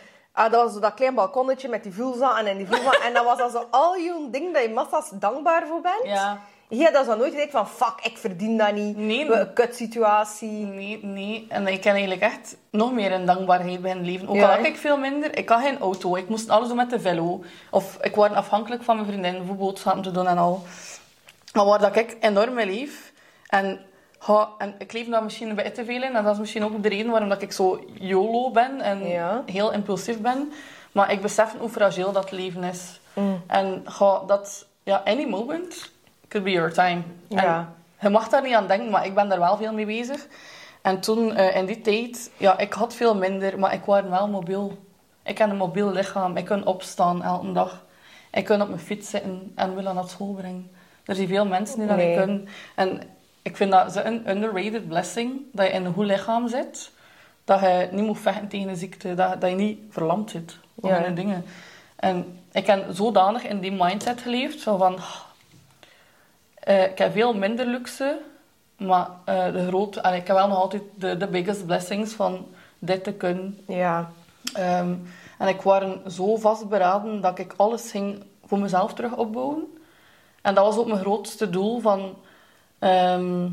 ah, 0.45 0.53
dat 0.53 0.63
was 0.63 0.73
zo 0.73 0.81
dat 0.81 0.95
klein 0.95 1.15
balkonnetje 1.15 1.69
met 1.69 1.83
die 1.83 1.93
vulza 1.93 2.39
en, 2.39 2.47
en 2.47 2.57
die 2.57 2.67
vulva. 2.67 2.93
en 3.07 3.13
dat 3.13 3.25
was 3.25 3.39
dan 3.39 3.51
zo 3.51 3.67
al 3.71 3.95
je 3.95 4.29
ding 4.31 4.55
dat 4.55 4.63
je 4.63 4.71
massa's 4.71 5.11
dankbaar 5.13 5.67
voor 5.67 5.81
bent. 5.81 6.05
Ja. 6.05 6.41
Je 6.69 6.83
hebt 6.83 6.95
dat 6.95 7.05
zo 7.05 7.17
nooit 7.17 7.33
gezegd 7.33 7.51
van, 7.51 7.69
fuck, 7.69 7.95
ik 8.03 8.19
verdien 8.19 8.57
dat 8.59 8.73
niet. 8.75 8.97
Nee. 8.97 9.33
Een 9.33 9.53
kutsituatie. 9.53 10.51
Nee, 10.51 11.01
nee. 11.03 11.47
En 11.49 11.67
ik 11.67 11.81
ken 11.81 11.93
eigenlijk 11.93 12.23
echt 12.23 12.57
nog 12.71 12.93
meer 12.93 13.11
in 13.11 13.27
dankbaarheid 13.27 13.83
bij 13.83 13.91
het 13.91 14.01
leven. 14.01 14.29
Ook 14.29 14.35
Ja, 14.35 14.49
al 14.49 14.57
had 14.57 14.67
ik 14.67 14.77
veel 14.77 14.97
minder. 14.97 15.39
Ik 15.39 15.49
had 15.49 15.61
geen 15.61 15.79
auto. 15.79 16.17
Ik 16.17 16.29
moest 16.29 16.49
alles 16.49 16.69
doen 16.69 16.77
met 16.77 16.91
de 16.91 17.01
velo. 17.01 17.45
Of 17.71 17.99
ik 18.01 18.15
was 18.15 18.31
afhankelijk 18.31 18.83
van 18.83 18.97
mijn 18.97 19.09
vriendin 19.09 19.47
voor 19.47 19.57
boodschappen 19.57 20.03
te 20.03 20.11
doen 20.11 20.27
en 20.27 20.39
al. 20.39 20.63
Maar 21.53 21.65
waar 21.65 21.79
dat 21.79 21.97
ik 21.97 22.17
enorm 22.21 22.55
mee 22.55 22.67
leef. 22.67 23.13
En, 23.47 23.81
ja, 24.27 24.49
en 24.59 24.75
ik 24.79 24.93
leef 24.93 25.09
daar 25.09 25.23
misschien 25.23 25.49
een 25.49 25.55
beetje 25.55 25.73
te 25.73 25.85
veel 25.85 26.03
in. 26.03 26.15
En 26.17 26.25
dat 26.25 26.33
is 26.33 26.39
misschien 26.41 26.65
ook 26.65 26.83
de 26.83 26.89
reden 26.89 27.11
waarom 27.11 27.29
dat 27.29 27.43
ik 27.43 27.53
zo 27.53 27.85
YOLO 27.93 28.51
ben. 28.51 28.81
En 28.81 29.07
Ja. 29.07 29.43
heel 29.47 29.73
impulsief 29.73 30.21
ben. 30.21 30.53
Maar 30.93 31.13
ik 31.13 31.21
besef 31.23 31.55
hoe 31.59 31.69
fragiel 31.69 32.13
dat 32.13 32.31
leven 32.31 32.65
is. 32.65 33.01
Mm. 33.13 33.43
En 33.47 33.85
ja, 33.99 34.19
dat... 34.27 34.67
Ja, 34.83 35.03
any 35.05 35.25
moment 35.29 35.91
could 36.29 36.45
be 36.47 36.53
your 36.53 36.73
time. 36.73 37.03
En 37.29 37.37
Ja. 37.45 37.73
je 38.01 38.09
mag 38.09 38.29
daar 38.29 38.43
niet 38.43 38.55
aan 38.55 38.67
denken, 38.67 38.91
maar 38.91 39.07
ik 39.07 39.15
ben 39.15 39.29
daar 39.29 39.39
wel 39.39 39.57
veel 39.57 39.73
mee 39.73 39.87
bezig. 39.87 40.27
En 40.83 41.01
toen, 41.01 41.35
eh, 41.35 41.57
in 41.57 41.67
die 41.67 41.81
tijd, 41.81 42.31
ja, 42.37 42.59
ik 42.59 42.73
had 42.73 42.95
veel 42.95 43.15
minder, 43.17 43.59
maar 43.59 43.73
ik 43.73 43.85
was 43.85 44.03
wel 44.03 44.29
mobiel. 44.29 44.79
Ik 45.25 45.39
heb 45.39 45.51
een 45.51 45.57
mobiel 45.57 45.91
lichaam. 45.93 46.37
Ik 46.37 46.45
kan 46.45 46.67
opstaan 46.67 47.23
elke 47.23 47.53
dag. 47.53 47.85
Ik 48.33 48.45
kan 48.45 48.63
op 48.63 48.69
mijn 48.69 48.81
fiets 48.81 49.11
zitten 49.11 49.53
en 49.55 49.75
willen 49.75 49.95
naar 49.95 50.09
school 50.09 50.33
brengen. 50.33 50.71
Er 51.05 51.15
zijn 51.15 51.29
veel 51.29 51.47
mensen 51.47 51.79
die 51.79 51.87
dat 51.89 51.97
Nee. 51.97 52.17
kunnen. 52.17 52.49
En 52.75 53.01
ik 53.43 53.57
vind 53.57 53.71
dat 53.71 53.97
een 53.97 54.31
underrated 54.31 54.89
blessing. 54.89 55.41
Dat 55.53 55.67
je 55.67 55.73
in 55.73 55.85
een 55.85 55.93
goed 55.93 56.07
lichaam 56.07 56.49
zit. 56.49 56.91
Dat 57.45 57.61
je 57.61 57.89
niet 57.91 58.07
moet 58.07 58.19
vechten 58.19 58.49
tegen 58.49 58.69
een 58.69 58.77
ziekte. 58.77 59.15
Dat, 59.15 59.41
dat 59.41 59.51
je 59.51 59.57
niet 59.57 59.79
verlamd 59.91 60.31
zit. 60.31 60.59
Ja. 60.83 61.05
in 61.05 61.15
dingen. 61.15 61.45
En 61.97 62.39
ik 62.53 62.67
heb 62.67 62.87
zodanig 62.91 63.45
in 63.45 63.61
die 63.61 63.73
mindset 63.73 64.21
geleefd. 64.21 64.61
Zo 64.61 64.77
van... 64.77 64.99
eh, 66.55 66.85
ik 66.85 66.99
heb 66.99 67.13
veel 67.13 67.35
minder 67.35 67.67
luxe. 67.67 68.19
Maar 68.77 69.09
eh, 69.25 69.53
de 69.53 69.67
grote... 69.67 70.03
allee, 70.03 70.21
ik 70.21 70.27
heb 70.27 70.37
wel 70.37 70.49
nog 70.49 70.59
altijd 70.59 70.83
de, 70.95 71.17
de 71.17 71.27
biggest 71.27 71.67
blessings 71.67 72.13
van 72.13 72.47
dit 72.79 73.05
te 73.05 73.13
kunnen. 73.13 73.59
Ja. 73.67 74.11
Ehm, 74.53 74.95
en 75.39 75.49
ik 75.49 75.63
was 75.63 75.85
zo 76.09 76.37
vastberaden 76.37 77.21
dat 77.21 77.39
ik 77.39 77.55
alles 77.57 77.91
ging 77.91 78.23
voor 78.47 78.59
mezelf 78.59 78.95
terug 78.95 79.17
opbouwen. 79.17 79.79
En 80.43 80.55
dat 80.55 80.65
was 80.65 80.77
ook 80.77 80.87
mijn 80.87 81.01
grootste 81.01 81.51
doel 81.51 81.81
van 81.81 82.17
ehm, 82.81 83.49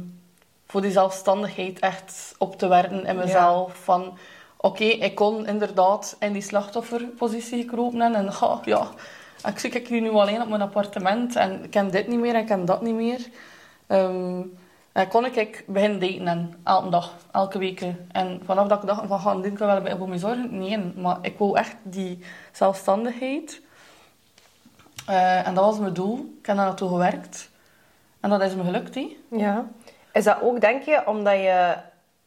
voor 0.68 0.82
die 0.82 0.92
zelfstandigheid 0.92 1.80
echt 1.80 2.36
op 2.38 2.58
te 2.58 2.68
werken 2.68 3.06
in 3.06 3.16
mezelf. 3.16 3.76
Van 3.84 4.18
oké, 4.58 4.84
ik 4.84 5.16
kon 5.16 5.46
inderdaad 5.46 6.16
in 6.20 6.34
die 6.34 6.42
slachtofferpositie 6.42 7.62
gekropen 7.62 8.02
en, 8.02 8.16
en 8.16 8.28
ha, 8.28 8.60
ja, 8.66 8.90
ik 9.46 9.60
zie 9.60 9.70
ik 9.70 9.88
hier 9.88 10.02
nu 10.02 10.10
alleen 10.10 10.42
op 10.42 10.50
mijn 10.50 10.62
appartement 10.62 11.36
en 11.36 11.64
ik 11.64 11.72
ken 11.72 11.92
dit 11.92 12.08
niet 12.08 12.20
meer 12.20 12.34
en 12.34 12.42
ik 12.42 12.48
ken 12.48 12.66
dat 12.66 12.82
niet 12.82 12.96
meer. 12.96 13.28
En 14.98 15.08
kon 15.10 15.26
ik, 15.26 15.36
ik 15.36 15.64
beginnen 15.68 16.00
daten 16.00 16.28
en 16.28 16.54
elke 16.64 16.90
dag, 16.90 17.16
elke 17.32 17.60
week. 17.60 17.86
En 18.12 18.42
vanaf 18.46 18.68
dat 18.68 18.82
ik 18.82 18.88
dacht 18.88 19.08
van, 19.08 19.20
ga 19.20 19.36
dit 19.36 19.54
kan 19.54 19.68
wel 19.68 19.82
bij 19.82 19.98
voor 19.98 20.10
me 20.10 20.18
zorgen? 20.18 20.58
Nee, 20.58 20.78
maar 20.96 21.18
ik 21.22 21.38
wou 21.38 21.58
echt 21.58 21.76
die 21.84 22.20
zelfstandigheid. 22.52 23.62
Eh, 25.06 25.48
en 25.48 25.54
dat 25.54 25.66
was 25.66 25.80
mijn 25.80 25.94
doel. 25.94 26.18
Ik 26.40 26.46
heb 26.46 26.56
daar 26.56 26.66
naartoe 26.66 26.90
gewerkt. 26.90 27.50
En 28.20 28.30
dat 28.30 28.42
is 28.42 28.56
me 28.56 28.64
gelukt, 28.64 28.96
hè. 28.96 29.18
Ja. 29.32 29.68
Is 30.14 30.24
dat 30.24 30.38
ook, 30.42 30.62
denk 30.62 30.84
je, 30.84 31.04
omdat 31.06 31.34
je 31.34 31.76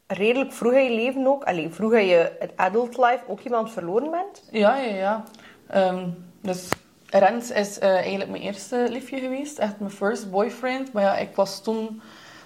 redelijk 0.07 0.53
vroeg 0.53 0.73
in 0.73 0.85
je 0.85 0.95
leven 0.95 1.27
ook, 1.27 1.45
allee, 1.45 1.71
vroeg 1.71 1.93
in 1.93 2.07
je 2.07 2.37
het 2.39 2.53
adult 2.57 2.97
life 2.97 3.23
ook 3.27 3.41
iemand 3.41 3.71
verloren 3.71 4.11
bent? 4.11 4.43
Ja, 4.51 4.77
ja, 4.77 4.95
ja. 4.95 5.25
Ehm, 5.67 6.09
dus 6.43 6.69
Rens 7.07 7.51
is 7.51 7.79
eh, 7.79 7.95
eigenlijk 7.95 8.31
mijn 8.31 8.43
eerste 8.43 8.87
liefje 8.91 9.19
geweest. 9.19 9.59
Echt 9.59 9.79
mijn 9.79 9.91
first 9.91 10.31
boyfriend. 10.31 10.93
Maar 10.93 11.03
ja, 11.03 11.17
ik 11.17 11.35
was 11.35 11.63
toen 11.63 12.03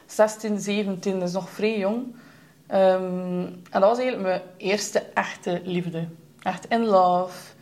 16, 0.06 0.58
17, 0.58 1.20
dus 1.20 1.32
nog 1.32 1.50
vrij 1.50 1.78
jong. 1.78 2.16
Ehm, 2.66 3.42
en 3.70 3.80
dat 3.80 3.82
was 3.82 3.98
eigenlijk 3.98 4.28
mijn 4.28 4.42
eerste 4.56 5.02
echte 5.14 5.60
liefde. 5.64 6.08
Echt 6.42 6.66
in 6.68 6.84
love. 6.84 7.52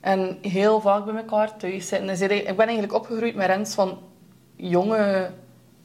En 0.00 0.38
heel 0.42 0.80
vaak 0.80 1.04
bij 1.04 1.14
elkaar 1.14 1.56
thuis 1.56 1.88
zitten. 1.88 2.06
Dus 2.06 2.20
ik 2.20 2.56
ben 2.56 2.66
eigenlijk 2.66 2.92
opgegroeid 2.92 3.34
met 3.34 3.46
Rens 3.46 3.74
van 3.74 3.98
jonge, 4.68 5.30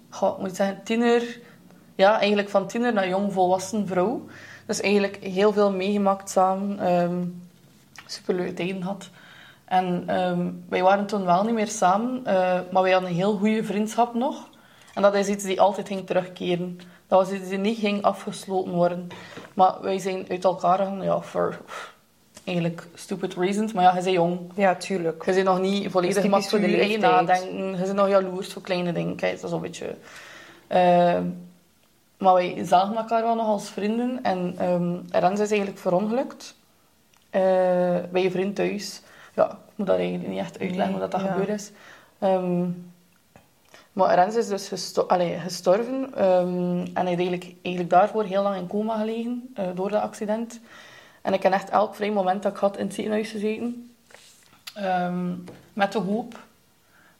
goh, 0.10 0.40
moet 0.40 0.50
ik 0.50 0.56
zeggen, 0.56 0.84
tiener. 0.84 1.40
Ja, 1.96 2.20
eigenlijk 2.20 2.50
van 2.50 2.68
tiener 2.68 2.94
naar 2.94 3.08
jong 3.08 3.34
volwassen 3.34 3.88
vrouw. 3.88 4.26
Dus 4.66 4.82
eigenlijk 4.82 5.18
heel 5.24 5.54
veel 5.54 5.72
meegemaakt 5.72 6.30
samen. 6.30 6.80
Ehm 6.80 7.22
superleuke 8.12 8.54
tijden 8.54 8.82
gehad. 8.82 9.10
En 9.66 10.04
ehm, 10.08 10.52
wij 10.70 10.84
waren 10.84 11.06
toen 11.06 11.26
wel 11.26 11.44
niet 11.44 11.54
meer 11.54 11.68
samen, 11.68 12.26
eh, 12.26 12.60
maar 12.72 12.82
wij 12.82 12.92
hadden 12.92 13.10
een 13.10 13.16
heel 13.16 13.38
goede 13.38 13.64
vriendschap 13.64 14.14
nog. 14.14 14.50
En 14.94 15.02
dat 15.02 15.16
is 15.16 15.28
iets 15.28 15.44
die 15.44 15.62
altijd 15.62 15.88
ging 15.88 16.06
terugkeren. 16.06 16.78
Dat 17.08 17.28
was 17.28 17.40
iets 17.40 17.50
die 17.50 17.58
niet 17.58 17.78
ging 17.78 18.02
afgesloten 18.02 18.72
worden. 18.72 19.08
Maar 19.54 19.82
wij 19.82 20.00
zijn 20.00 20.26
uit 20.30 20.44
elkaar 20.44 20.78
gegaan, 20.78 21.04
ja, 21.04 21.22
voor 21.22 21.58
eigenlijk 22.48 22.88
stupid 22.94 23.34
reasons. 23.34 23.74
Maar 23.74 23.84
ja, 23.84 23.90
je 23.96 24.04
bent 24.04 24.16
jong. 24.16 24.40
Ja, 24.56 24.76
tuurlijk. 24.76 25.26
Je 25.26 25.34
bent 25.34 25.46
nog 25.46 25.60
niet 25.60 25.92
volledig 25.92 26.22
die 26.22 26.32
eigen 26.32 26.70
leeftijd. 26.72 27.02
nadenken. 27.02 27.70
Je 27.72 27.78
bent 27.84 27.94
nog 27.94 28.08
jaloers 28.10 28.54
voor 28.54 28.62
kleine 28.62 28.92
dingen. 28.94 29.16
Kijk, 29.16 29.36
dat 29.42 29.44
is 29.50 29.52
een 29.56 29.62
beetje... 29.62 29.96
Ehm, 30.68 31.24
maar 32.18 32.34
wij 32.34 32.58
zagen 32.66 32.96
elkaar 32.98 33.22
wel 33.22 33.36
nog 33.36 33.48
als 33.48 33.70
vrienden. 33.70 34.20
En 34.24 34.56
ehm 34.58 34.96
Rens 35.12 35.40
is 35.40 35.50
eigenlijk 35.50 35.80
verongelukt. 35.80 36.56
eh, 37.30 37.42
bij 38.12 38.22
je 38.22 38.32
vriend 38.32 38.56
thuis. 38.56 39.02
Ja, 39.36 39.46
ik 39.52 39.58
moet 39.76 39.88
dat 39.88 39.98
eigenlijk 39.98 40.30
niet 40.30 40.40
echt 40.40 40.60
uitleggen 40.60 40.78
Nee, 40.92 40.92
hoe 40.92 41.00
dat, 41.00 41.12
dat 41.12 41.22
ja. 41.22 41.28
gebeurd 41.28 41.50
is. 41.50 41.72
Ehm, 42.20 42.66
maar 43.94 44.16
Rens 44.16 44.36
is 44.36 44.48
dus 44.48 44.68
gesto 44.68 45.02
allee, 45.02 45.40
gestorven. 45.40 46.14
en 46.16 46.92
hij 46.94 47.06
heeft 47.06 47.20
eigenlijk, 47.20 47.54
eigenlijk 47.62 47.90
daarvoor 47.90 48.24
heel 48.24 48.44
lang 48.44 48.56
in 48.56 48.68
coma 48.68 48.98
gelegen. 48.98 49.50
eh, 49.56 49.66
door 49.76 49.90
dat 49.90 50.02
accident. 50.02 50.60
En 51.28 51.34
ik 51.34 51.44
heb 51.44 51.54
echt 51.54 51.70
elk 51.70 51.96
vrij 51.96 52.12
moment 52.12 52.44
dat 52.44 52.52
ik 52.52 52.58
had 52.58 52.78
in 52.78 52.86
het 52.86 52.94
ziekenhuis 52.94 53.30
gezeten. 53.30 53.96
Ehm, 54.74 55.36
met 55.74 55.92
de 55.92 56.00
hoop 56.00 56.40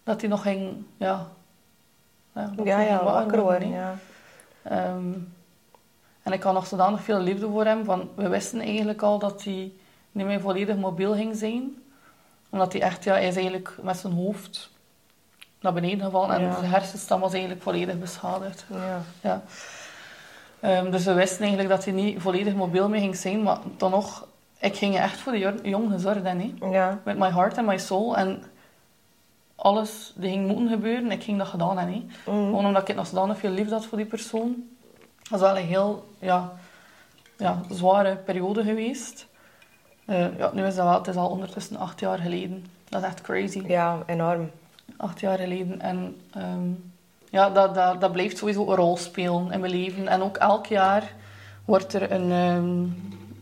dat 0.04 0.22
hij 0.22 0.30
nog 0.30 0.42
ging... 0.42 0.86
Ja, 0.98 1.28
ja, 2.36 2.54
Ja, 2.64 2.80
ja, 2.80 3.04
wakker 3.04 3.42
worden, 3.42 3.70
ja. 3.70 3.96
Ehm, 4.62 5.14
en 6.24 6.32
ik 6.32 6.44
had 6.44 6.54
nog 6.54 6.68
zodanig 6.68 7.02
veel 7.02 7.20
liefde 7.20 7.50
voor 7.50 7.66
hem. 7.66 7.86
Van, 7.86 8.10
we 8.16 8.28
wisten 8.28 8.60
eigenlijk 8.60 9.02
al 9.02 9.20
dat 9.20 9.44
hij 9.44 9.72
niet 10.12 10.26
meer 10.26 10.42
volledig 10.42 10.76
mobiel 10.76 11.14
ging 11.14 11.36
zijn. 11.36 11.84
Omdat 12.50 12.74
hij 12.74 12.82
echt, 12.82 13.04
ja, 13.04 13.14
hij 13.14 13.28
is 13.28 13.36
eigenlijk 13.36 13.78
met 13.82 13.98
zijn 13.98 14.14
hoofd 14.14 14.70
naar 15.60 15.74
beneden 15.74 16.06
gevallen. 16.06 16.40
En 16.40 16.54
zijn 16.54 16.72
hersenstam 16.72 17.20
was 17.20 17.32
eigenlijk 17.32 17.62
volledig 17.62 18.00
beschadigd. 18.00 18.66
Ja. 19.22 19.44
Ehm, 20.60 20.92
dus 20.92 21.06
we 21.06 21.14
wisten 21.14 21.40
eigenlijk 21.40 21.70
dat 21.70 21.84
hij 21.86 21.94
niet 21.94 22.22
volledig 22.22 22.54
mobiel 22.56 22.90
meer 22.90 23.00
ging 23.00 23.16
zijn. 23.16 23.44
Maar 23.44 23.58
dan 23.78 23.92
nog, 23.92 24.28
ik 24.60 24.76
ging 24.76 24.98
echt 24.98 25.20
voor 25.20 25.32
de 25.32 25.38
jong- 25.40 25.60
jong 25.64 25.92
gezorgd. 25.92 26.24
hè, 26.24 26.34
nee. 26.34 26.54
Ja. 26.72 27.00
Met 27.04 27.18
my 27.18 27.30
heart 27.32 27.58
and 27.58 27.68
my 27.68 27.78
soul. 27.78 28.18
En 28.18 28.44
alles 29.56 30.14
die 30.16 30.30
ging 30.30 30.48
moeten 30.48 30.70
gebeuren, 30.70 31.12
ik 31.12 31.24
ging 31.24 31.38
dat 31.38 31.48
gedaan 31.48 31.78
hebben. 31.78 31.96
Mm. 31.96 32.46
Gewoon 32.46 32.66
omdat 32.66 32.90
ik 32.90 32.96
nog 32.96 33.08
zodanig 33.08 33.38
veel 33.38 33.50
liefde 33.50 33.74
had 33.74 33.86
voor 33.86 33.98
die 33.98 34.08
persoon. 34.08 34.56
Dat 35.30 35.40
is 35.40 35.46
wel 35.46 35.58
een 35.58 35.66
heel 35.66 36.08
ja, 36.20 36.52
ja, 37.38 37.62
zware 37.70 38.16
periode 38.16 38.64
geweest. 38.64 39.28
Eh, 40.06 40.38
ja, 40.38 40.52
nu 40.54 40.66
is 40.66 40.76
dat 40.76 40.86
wel, 40.86 40.98
het 40.98 41.08
is 41.08 41.16
al 41.16 41.30
ondertussen 41.30 41.78
acht 41.78 42.00
jaar 42.00 42.18
geleden. 42.18 42.66
Dat 42.90 43.02
is 43.02 43.08
echt 43.08 43.22
crazy. 43.22 43.64
Ja, 43.68 44.04
enorm. 44.06 44.52
Acht 44.98 45.20
jaar 45.20 45.38
geleden. 45.38 45.82
En 45.82 46.22
ehm, 46.34 46.70
ja, 47.30 47.50
dat, 47.50 47.76
dat, 47.76 48.02
dat 48.02 48.12
blijft 48.12 48.38
sowieso 48.38 48.68
een 48.70 48.76
rol 48.76 48.98
spelen 48.98 49.52
in 49.52 49.60
mijn 49.60 49.72
leven. 49.72 50.08
En 50.08 50.22
ook 50.22 50.38
elk 50.38 50.66
jaar 50.66 51.14
wordt 51.66 51.94
er 51.94 52.12
een, 52.12 52.32
ehm, 52.32 52.84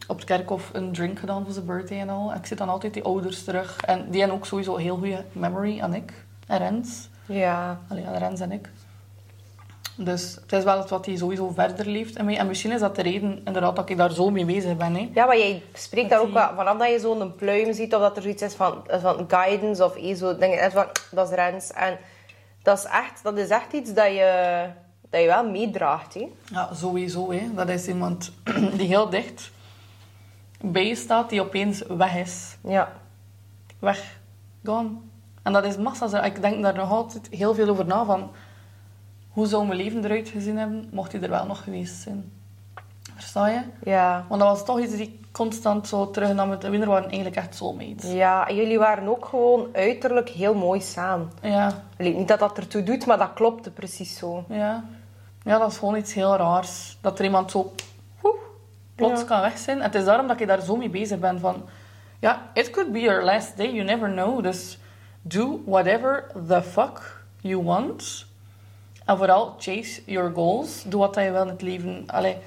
op 0.07 0.15
het 0.15 0.25
kerkhof 0.25 0.69
een 0.73 0.91
drink 0.93 1.19
gedaan 1.19 1.43
voor 1.43 1.53
zijn 1.53 1.65
birthday 1.65 1.99
en 1.99 2.09
al. 2.09 2.31
En 2.31 2.37
ik 2.37 2.45
zit 2.45 2.57
dan 2.57 2.69
altijd 2.69 2.93
die 2.93 3.03
ouders 3.03 3.43
terug. 3.43 3.77
En 3.85 4.05
die 4.09 4.19
hebben 4.19 4.37
ook 4.37 4.45
sowieso 4.45 4.75
een 4.75 4.81
heel 4.81 4.97
goede 4.97 5.23
memory 5.31 5.79
aan 5.81 5.93
ik. 5.93 6.13
En 6.47 6.57
Rens. 6.57 7.09
Ja. 7.25 7.79
Allee, 7.89 8.05
aan 8.05 8.15
Rens 8.17 8.39
en 8.39 8.51
ik. 8.51 8.69
Dus 9.97 10.37
het 10.41 10.51
is 10.53 10.63
wel 10.63 10.81
iets 10.81 10.89
wat 10.89 11.05
hij 11.05 11.15
sowieso 11.15 11.49
verder 11.49 11.87
leeft 11.87 12.23
mij. 12.23 12.37
En 12.37 12.47
misschien 12.47 12.71
is 12.71 12.79
dat 12.79 12.95
de 12.95 13.01
reden 13.01 13.41
inderdaad 13.45 13.75
dat 13.75 13.89
ik 13.89 13.97
daar 13.97 14.11
zo 14.11 14.29
mee 14.29 14.45
bezig 14.45 14.77
ben. 14.77 14.95
Hè. 14.95 15.09
Ja, 15.13 15.25
maar 15.25 15.37
jij 15.37 15.63
spreekt 15.73 16.09
daar 16.09 16.19
ook 16.19 16.25
die- 16.25 16.33
wel 16.33 16.49
vanaf 16.55 16.77
dat 16.77 16.89
je 16.89 16.99
zo'n 16.99 17.35
pluim 17.35 17.73
ziet 17.73 17.95
of 17.95 18.01
dat 18.01 18.15
er 18.15 18.21
zoiets 18.21 18.41
is 18.41 18.53
van, 18.53 18.83
van 18.89 19.25
guidance 19.27 19.85
of 19.85 19.95
eh, 19.95 20.15
zo. 20.15 20.37
Denk 20.37 20.53
je 20.53 20.69
van, 20.71 20.85
dat 21.11 21.29
is 21.29 21.35
Rens. 21.35 21.71
En 21.71 21.97
dat 22.65 22.77
is 22.77 22.85
echt, 22.85 23.23
dat 23.23 23.37
is 23.37 23.49
echt 23.49 23.73
iets 23.73 23.93
dat 23.93 24.07
je, 24.07 24.69
dat 25.09 25.21
je 25.21 25.27
wel 25.27 25.49
meedraagt. 25.49 26.13
Hè? 26.13 26.27
Ja, 26.45 26.73
sowieso. 26.73 27.31
Hè. 27.31 27.53
Dat 27.53 27.69
is 27.69 27.87
iemand 27.87 28.31
die 28.77 28.87
heel 28.87 29.09
dicht 29.09 29.51
bij 30.61 30.87
je 30.87 30.95
staat, 30.95 31.29
die 31.29 31.41
opeens 31.41 31.81
weg 31.87 32.15
is. 32.15 32.57
Ja. 32.63 32.91
Weg. 33.79 34.19
Gone. 34.63 34.89
En 35.43 35.53
dat 35.53 35.65
is 35.65 35.77
massa. 35.77 36.23
Ik 36.23 36.41
denk 36.41 36.63
daar 36.63 36.75
nog 36.75 36.91
altijd 36.91 37.27
heel 37.31 37.53
veel 37.53 37.69
over 37.69 37.85
na. 37.85 38.05
Van, 38.05 38.31
hoe 39.29 39.45
zou 39.45 39.65
mijn 39.65 39.79
leven 39.79 40.05
eruit 40.05 40.29
gezien 40.29 40.57
hebben, 40.57 40.89
mocht 40.91 41.11
hij 41.11 41.21
er 41.21 41.29
wel 41.29 41.45
nog 41.45 41.63
geweest 41.63 42.01
zijn. 42.01 42.31
Versta 43.15 43.47
je? 43.47 43.61
Ja. 43.83 44.25
Want 44.29 44.41
dat 44.41 44.49
was 44.49 44.65
toch 44.65 44.79
iets 44.79 44.95
die 44.95 45.19
constant 45.31 45.87
zo 45.87 46.11
terugnam. 46.11 46.49
met 46.49 46.61
de 46.61 46.85
waren 46.85 47.03
eigenlijk 47.07 47.35
echt 47.35 47.55
soulmates. 47.55 48.11
Ja, 48.11 48.47
en 48.47 48.55
jullie 48.55 48.79
waren 48.79 49.07
ook 49.07 49.25
gewoon 49.25 49.67
uiterlijk 49.73 50.29
heel 50.29 50.53
mooi 50.53 50.81
samen. 50.81 51.31
Ja, 51.41 51.83
Allee, 51.99 52.13
niet 52.15 52.27
dat 52.27 52.39
dat 52.39 52.57
ertoe 52.57 52.83
doet, 52.83 53.05
maar 53.05 53.17
dat 53.17 53.33
klopte 53.33 53.71
precies 53.71 54.17
zo. 54.17 54.43
ja. 54.49 54.83
Ja, 55.43 55.57
dat 55.57 55.71
is 55.71 55.77
gewoon 55.77 55.95
iets 55.95 56.13
heel 56.13 56.35
raars. 56.35 56.97
Dat 57.01 57.19
er 57.19 57.25
iemand 57.25 57.51
zo 57.51 57.73
woe, 58.21 58.33
plots 58.95 59.19
Ja. 59.21 59.25
kan 59.27 59.41
weg 59.41 59.57
zijn. 59.57 59.77
En 59.77 59.83
het 59.83 59.95
is 59.95 60.03
daarom 60.05 60.27
dat 60.27 60.39
ik 60.39 60.47
daar 60.47 60.61
zo 60.61 60.75
mee 60.75 60.89
bezig 60.89 61.19
ben. 61.19 61.39
Van, 61.39 61.63
ja, 62.19 62.49
it 62.53 62.69
could 62.69 62.91
be 62.91 62.99
your 62.99 63.23
last 63.23 63.57
day. 63.57 63.71
You 63.71 63.83
never 63.83 64.09
know. 64.11 64.43
Dus 64.43 64.77
do 65.21 65.61
whatever 65.65 66.31
the 66.47 66.61
fuck 66.63 67.23
you 67.41 67.63
want. 67.63 68.25
En 69.05 69.17
vooral 69.17 69.55
chase 69.59 70.01
your 70.05 70.31
goals. 70.33 70.83
Doe 70.87 70.99
wat 70.99 71.15
je 71.15 71.31
wil 71.31 71.41
in 71.41 71.47
het 71.47 71.61
leven. 71.61 72.03
Allee, 72.07 72.37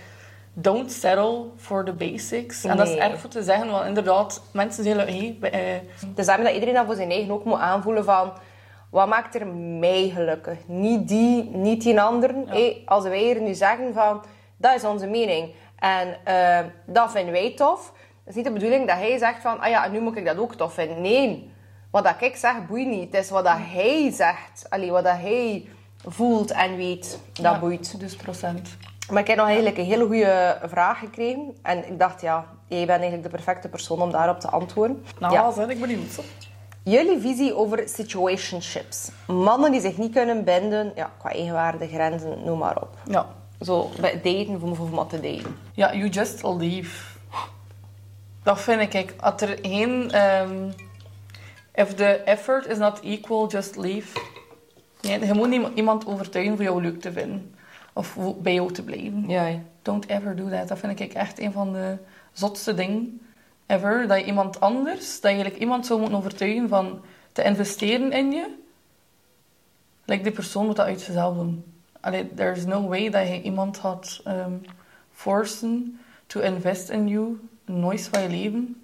don't 0.60 0.92
settle 0.92 1.44
for 1.56 1.84
the 1.84 1.92
basics. 1.92 2.64
En 2.64 2.76
dat 2.76 2.88
is 2.88 2.94
erg 2.94 3.20
voor 3.20 3.30
te 3.30 3.42
zeggen. 3.42 3.70
Want 3.70 3.86
inderdaad, 3.86 4.42
mensen 4.52 4.84
zeggen... 4.84 5.06
Hey, 5.06 5.38
eh, 5.40 5.80
Dus 6.14 6.26
dat 6.26 6.38
iedereen 6.38 6.74
dat 6.74 6.86
voor 6.86 6.94
zijn 6.94 7.10
eigen 7.10 7.30
ook 7.30 7.44
moet 7.44 7.58
aanvoelen 7.58 8.04
van... 8.04 8.32
Wat 8.90 9.08
maakt 9.08 9.34
er 9.34 9.46
mij 9.46 10.10
gelukkig? 10.14 10.58
Niet 10.66 11.08
die, 11.08 11.44
niet 11.44 11.82
die 11.82 12.00
anderen. 12.00 12.46
Als 12.84 13.04
wij 13.04 13.18
hier 13.18 13.40
nu 13.40 13.54
zeggen 13.54 13.94
van... 13.94 14.24
Dat 14.56 14.74
is 14.74 14.84
onze 14.84 15.06
mening. 15.06 15.54
En 15.78 16.16
eh, 16.24 16.58
dat 16.86 17.10
vinden 17.10 17.32
wij 17.32 17.54
tof. 17.54 17.92
is 18.26 18.34
niet 18.34 18.44
de 18.44 18.52
bedoeling 18.52 18.86
dat 18.86 18.96
hij 18.96 19.18
zegt 19.18 19.40
van, 19.40 19.60
ah 19.60 19.68
ja, 19.68 19.84
en 19.84 19.92
nu 19.92 20.00
moet 20.00 20.16
ik 20.16 20.24
dat 20.24 20.38
ook 20.38 20.54
tof 20.54 20.74
vinden. 20.74 21.00
Nee, 21.00 21.52
wat 21.90 22.04
dat 22.04 22.14
ik 22.20 22.36
zeg 22.36 22.66
boeit 22.66 22.86
niet. 22.86 23.12
Het 23.12 23.24
is 23.24 23.30
wat 23.30 23.44
dat 23.44 23.58
hij 23.58 24.10
zegt, 24.12 24.66
allee, 24.68 24.90
wat 24.90 25.04
dat 25.04 25.16
hij 25.16 25.68
voelt 26.06 26.50
en 26.50 26.76
weet, 26.76 27.20
dat 27.32 27.44
Ja, 27.52 27.58
boeit. 27.58 28.00
Dus 28.00 28.16
procent. 28.16 28.76
Maar 29.10 29.20
ik 29.22 29.26
heb 29.28 29.36
nog 29.36 29.46
eigenlijk 29.46 29.78
een 29.78 29.84
hele 29.84 30.06
goede 30.06 30.58
vraag 30.64 30.98
gekregen. 30.98 31.56
En 31.62 31.86
ik 31.88 31.98
dacht, 31.98 32.20
ja, 32.20 32.46
jij 32.66 32.78
bent 32.86 32.90
eigenlijk 33.00 33.22
de 33.22 33.28
perfecte 33.36 33.68
persoon 33.68 34.02
om 34.02 34.10
daarop 34.10 34.40
te 34.40 34.48
antwoorden. 34.48 35.04
Nou, 35.18 35.32
Ja. 35.32 35.50
zeg, 35.52 35.68
ik 35.68 35.80
benieuwd. 35.80 36.18
Jullie 36.82 37.18
visie 37.20 37.54
over 37.56 37.88
situationships. 37.88 39.10
Mannen 39.26 39.70
die 39.72 39.80
zich 39.80 39.96
niet 39.96 40.12
kunnen 40.12 40.44
binden, 40.44 40.92
ja, 40.94 41.10
qua 41.18 41.30
eigenwaarde, 41.30 41.88
grenzen, 41.88 42.44
noem 42.44 42.58
maar 42.58 42.76
op. 42.76 42.96
Ja. 43.10 43.26
Zo, 43.60 43.90
bij 44.00 44.12
daten, 44.22 44.58
voor 44.76 44.90
wat 44.90 45.10
te 45.10 45.20
daten. 45.20 45.56
Ja, 45.72 45.94
you 45.94 46.08
just 46.08 46.42
leave. 46.42 47.04
Dat 48.42 48.60
vind 48.60 48.94
ik. 48.94 49.14
Als 49.20 49.40
er 49.42 49.58
geen... 49.62 50.10
ehm, 50.10 50.70
if 51.74 51.94
the 51.94 52.04
effort 52.24 52.66
is 52.66 52.78
not 52.78 53.00
equal, 53.00 53.48
just 53.48 53.76
leave. 53.76 54.20
Nee, 55.00 55.26
je 55.26 55.34
moet 55.34 55.70
iemand 55.74 56.06
overtuigen 56.06 56.54
voor 56.56 56.64
jou 56.64 56.82
leuk 56.82 57.00
te 57.00 57.12
vinden. 57.12 57.54
Of 57.98 58.16
bij 58.38 58.54
jou 58.54 58.72
te 58.72 58.82
blijven. 58.82 59.28
Ja, 59.28 59.60
Don't 59.82 60.08
ever 60.08 60.36
do 60.36 60.48
that. 60.48 60.68
Dat 60.68 60.78
vind 60.78 61.00
ik 61.00 61.14
echt 61.14 61.38
een 61.38 61.52
van 61.52 61.72
de 61.72 61.96
zotste 62.32 62.74
dingen 62.74 63.20
ever. 63.66 64.08
Dat 64.08 64.18
je 64.18 64.24
iemand 64.24 64.60
anders, 64.60 65.20
dat 65.20 65.22
je 65.22 65.28
eigenlijk 65.28 65.56
iemand 65.56 65.86
zou 65.86 66.00
moeten 66.00 66.18
overtuigen 66.18 66.68
van 66.68 67.00
te 67.32 67.42
investeren 67.42 68.12
in 68.12 68.32
je. 68.32 68.54
Like 70.04 70.22
die 70.22 70.32
persoon 70.32 70.66
moet 70.66 70.76
dat 70.76 70.86
uit 70.86 71.00
zichzelf 71.00 71.36
doen. 71.36 71.64
Allee, 72.00 72.34
there's 72.34 72.64
no 72.64 72.88
way 72.88 73.10
dat 73.10 73.28
je 73.28 73.42
iemand 73.42 73.78
gaat 73.78 74.20
ehm, 74.24 74.52
forcen 75.12 76.00
to 76.26 76.40
invest 76.40 76.88
in 76.88 77.08
you. 77.08 77.40
Nooit 77.64 78.08
van 78.12 78.22
je 78.22 78.28
leven. 78.28 78.80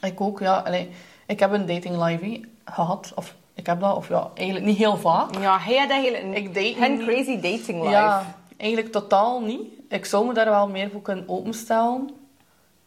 Ik 0.00 0.20
ook, 0.20 0.40
ja. 0.40 0.58
Allee, 0.58 0.90
ik 1.26 1.40
heb 1.40 1.52
een 1.52 1.66
dating 1.66 2.04
life 2.04 2.24
hè, 2.24 2.40
gehad. 2.64 3.12
Of 3.14 3.34
ik 3.58 3.66
heb 3.66 3.80
dat, 3.80 3.96
of 3.96 4.08
ja, 4.08 4.30
eigenlijk 4.34 4.66
niet 4.66 4.76
heel 4.76 4.96
vaak. 4.96 5.34
Ja, 5.40 5.58
hij 5.58 5.76
had 5.78 5.90
eigenlijk 5.90 6.24
een, 6.24 6.34
Ik 6.34 6.54
date 6.54 6.90
niet. 6.90 7.04
crazy 7.04 7.34
dating 7.34 7.78
life. 7.80 7.90
Ja, 7.90 8.34
eigenlijk 8.56 8.92
totaal 8.92 9.40
niet. 9.40 9.60
Ik 9.88 10.04
zou 10.04 10.26
me 10.26 10.32
daar 10.32 10.50
wel 10.50 10.68
meer 10.68 10.90
voor 10.90 11.02
kunnen 11.02 11.28
openstellen. 11.28 12.10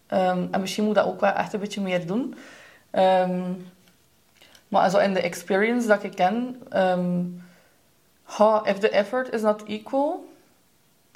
Ehm, 0.08 0.48
en 0.52 0.62
misschien 0.62 0.84
moet 0.84 0.98
ik 0.98 1.04
dat 1.04 1.12
ook 1.14 1.20
wel 1.20 1.32
echt 1.32 1.54
een 1.54 1.60
beetje 1.60 1.82
meer 1.82 2.08
doen. 2.08 2.36
Ehm, 2.92 3.42
maar 4.68 4.90
zo 4.90 4.98
in 4.98 5.14
de 5.14 5.22
experience 5.22 5.88
dat 5.88 6.04
ik 6.04 6.16
ken... 6.16 6.62
ehm 6.70 7.20
ha, 8.24 8.62
if 8.66 8.78
the 8.78 8.90
effort 8.90 9.34
is 9.34 9.42
not 9.42 9.64
equal... 9.64 10.30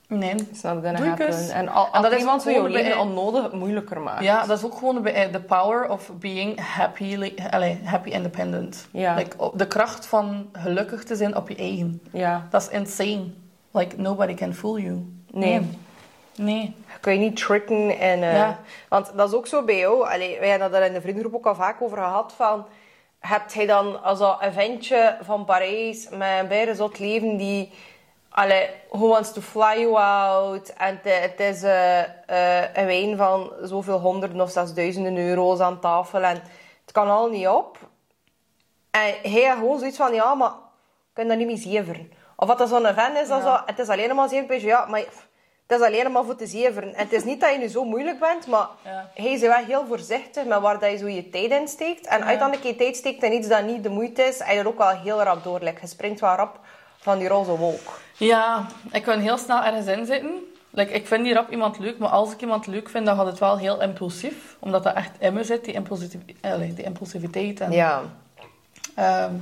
Nee. 0.08 0.34
Not 0.34 0.48
gonna 0.62 0.82
Doe 0.82 0.92
ik 0.92 1.04
happen. 1.04 1.26
eens. 1.28 1.50
En, 1.50 1.68
al, 1.68 1.86
En 1.86 1.92
als 1.92 2.02
dat 2.04 2.12
is 2.12 2.20
iemand 2.20 2.44
voor 2.44 2.52
je 2.52 2.62
leven 2.70 2.90
bij- 2.92 3.00
onnodig 3.00 3.52
moeilijker 3.52 4.02
maakt. 4.02 4.24
Ja, 4.24 4.46
dat 4.46 4.58
is 4.58 4.64
ook 4.64 4.78
gewoon 4.78 5.04
de, 5.04 5.30
de 5.32 5.40
power 5.40 5.90
of 5.90 6.10
being 6.14 6.60
happy, 6.60 7.34
happy 7.84 8.10
independent. 8.10 8.88
Ja. 8.92 9.16
Like, 9.16 9.36
de 9.54 9.68
kracht 9.68 10.06
van 10.06 10.50
gelukkig 10.54 11.04
te 11.04 11.16
zijn 11.16 11.36
op 11.36 11.50
je 11.50 11.56
eigen. 11.56 12.02
Ja. 12.12 12.48
Dat 12.50 12.62
is 12.62 12.68
insane. 12.70 13.24
Like, 13.72 13.96
nobody 14.02 14.34
can 14.34 14.54
fool 14.54 14.80
you. 14.80 14.94
Nee. 15.32 15.50
Nee. 15.60 15.70
Nee. 16.36 16.76
Kun 17.00 17.14
je 17.14 17.20
niet 17.20 17.36
tricken 17.38 18.00
en... 18.00 18.24
eh, 18.24 18.36
Ja. 18.36 18.60
Want 18.90 19.12
dat 19.16 19.30
is 19.30 19.36
ook 19.36 19.48
zo 19.48 19.64
bij 19.64 19.78
jou. 19.78 20.10
Allee, 20.10 20.40
wij 20.40 20.50
hebben 20.50 20.72
dat 20.72 20.84
in 20.88 20.94
de 20.94 21.02
vriendengroep 21.02 21.36
ook 21.36 21.46
al 21.46 21.56
vaak 21.56 21.82
over 21.82 21.98
gehad. 21.98 22.34
Van, 22.36 22.66
hebt 23.20 23.54
hij 23.54 23.66
dan 23.66 24.04
als 24.04 24.20
dat 24.20 24.42
eventje 24.42 25.18
van 25.22 25.46
Parijs 25.46 26.08
met 26.10 26.30
een 26.42 26.48
bijna 26.48 26.74
zot 26.74 27.00
leven 27.00 27.38
die... 27.38 27.72
Allee, 28.38 28.70
who 28.92 29.08
wants 29.08 29.32
to 29.32 29.42
fly 29.42 29.80
you 29.80 29.96
out? 29.98 30.74
En 30.78 31.00
het, 31.04 31.40
is 31.40 31.64
eh, 31.64 32.00
eh, 32.02 32.70
een 32.74 32.86
wijn 32.86 33.18
van 33.18 33.52
zoveel 33.62 34.00
honderden 34.00 34.42
of 34.42 34.52
zelfs 34.52 34.74
duizenden 34.74 35.18
euro's 35.18 35.60
aan 35.60 35.80
tafel. 35.80 36.22
En 36.22 36.42
het 36.82 36.92
kan 36.92 37.10
al 37.10 37.30
niet 37.30 37.48
op. 37.48 37.78
En 38.92 39.32
hij 39.32 39.44
had 39.44 39.58
gewoon 39.58 39.80
zoiets 39.80 39.98
van, 39.98 40.14
ja, 40.14 40.34
maar 40.34 40.50
ik 40.50 41.14
kan 41.14 41.28
dat 41.28 41.38
niet 41.38 41.48
meer 41.48 41.58
zeveren. 41.58 42.12
Of 42.36 42.48
wat 42.48 42.58
dat 42.58 42.70
zo'n 42.70 42.86
event 42.86 43.18
is, 43.18 43.28
dat 43.28 43.44
Ja. 43.44 43.58
zo, 43.58 43.64
het 43.66 43.80
is 43.80 43.90
alleen 43.90 44.16
maar 44.16 44.30
zeven 44.30 44.62
ja, 44.62 44.86
maar 44.86 45.00
het 45.68 45.80
is 45.80 45.86
alleen 45.88 46.12
maar 46.12 46.24
voor 46.24 46.36
te 46.36 46.48
zeveren. 46.48 46.94
En 46.94 47.04
het 47.04 47.14
is 47.14 47.24
niet 47.24 47.42
dat 47.42 47.52
je 47.52 47.58
nu 47.58 47.68
zo 47.68 47.84
moeilijk 47.84 48.20
bent, 48.20 48.48
maar 48.48 48.68
Ja. 48.84 49.10
hij 49.14 49.32
is 49.32 49.42
wel 49.42 49.64
heel 49.64 49.86
voorzichtig 49.88 50.46
met 50.46 50.60
waar 50.60 50.80
dat 50.80 50.92
je 50.92 50.98
zo 50.98 51.08
je 51.08 51.30
tijd 51.30 51.52
in 51.52 51.68
steekt. 51.68 52.08
En 52.08 52.24
uiteindelijk 52.24 52.68
je 52.68 52.76
tijd 52.76 52.96
steekt 52.96 53.24
in 53.24 53.34
iets 53.34 53.48
dat 53.48 53.64
niet 53.64 53.84
de 53.84 53.90
moeite 53.90 54.24
is, 54.24 54.40
en 54.40 54.54
je 54.54 54.60
er 54.60 54.68
ook 54.68 54.78
wel 54.78 54.90
heel 55.00 55.24
rap 55.24 55.44
door. 55.44 55.60
Like, 55.60 55.82
je 55.82 55.88
springt 55.88 56.20
wel 56.20 56.36
rap 56.36 56.60
van 56.98 57.18
die 57.18 57.28
roze 57.28 57.58
wolk. 57.58 58.04
Ja, 58.18 58.66
ik 58.92 59.04
kan 59.04 59.20
heel 59.20 59.38
snel 59.38 59.64
ergens 59.64 59.86
in 59.86 60.06
zitten. 60.06 60.44
Like, 60.70 60.92
ik 60.92 61.08
vind 61.08 61.24
die 61.24 61.34
rap 61.34 61.52
iemand 61.52 61.80
leuk, 61.80 61.98
maar 61.98 62.10
als 62.10 62.32
ik 62.32 62.42
iemand 62.42 62.68
leuk 62.68 62.90
vind, 62.90 63.06
dan 63.06 63.16
gaat 63.16 63.26
het 63.26 63.40
wel 63.40 63.58
heel 63.58 63.82
impulsief. 63.82 64.56
Omdat 64.60 64.84
dat 64.84 64.94
echt 64.96 65.12
in 65.20 65.34
me 65.34 65.44
zit, 65.44 65.66
die, 65.66 65.74
impulsiv 65.74 66.14
allee, 66.42 66.74
die 66.74 66.84
impulsiviteit. 66.86 67.60
En, 67.60 67.72
Ja. 67.72 68.02
ehm, 68.96 69.34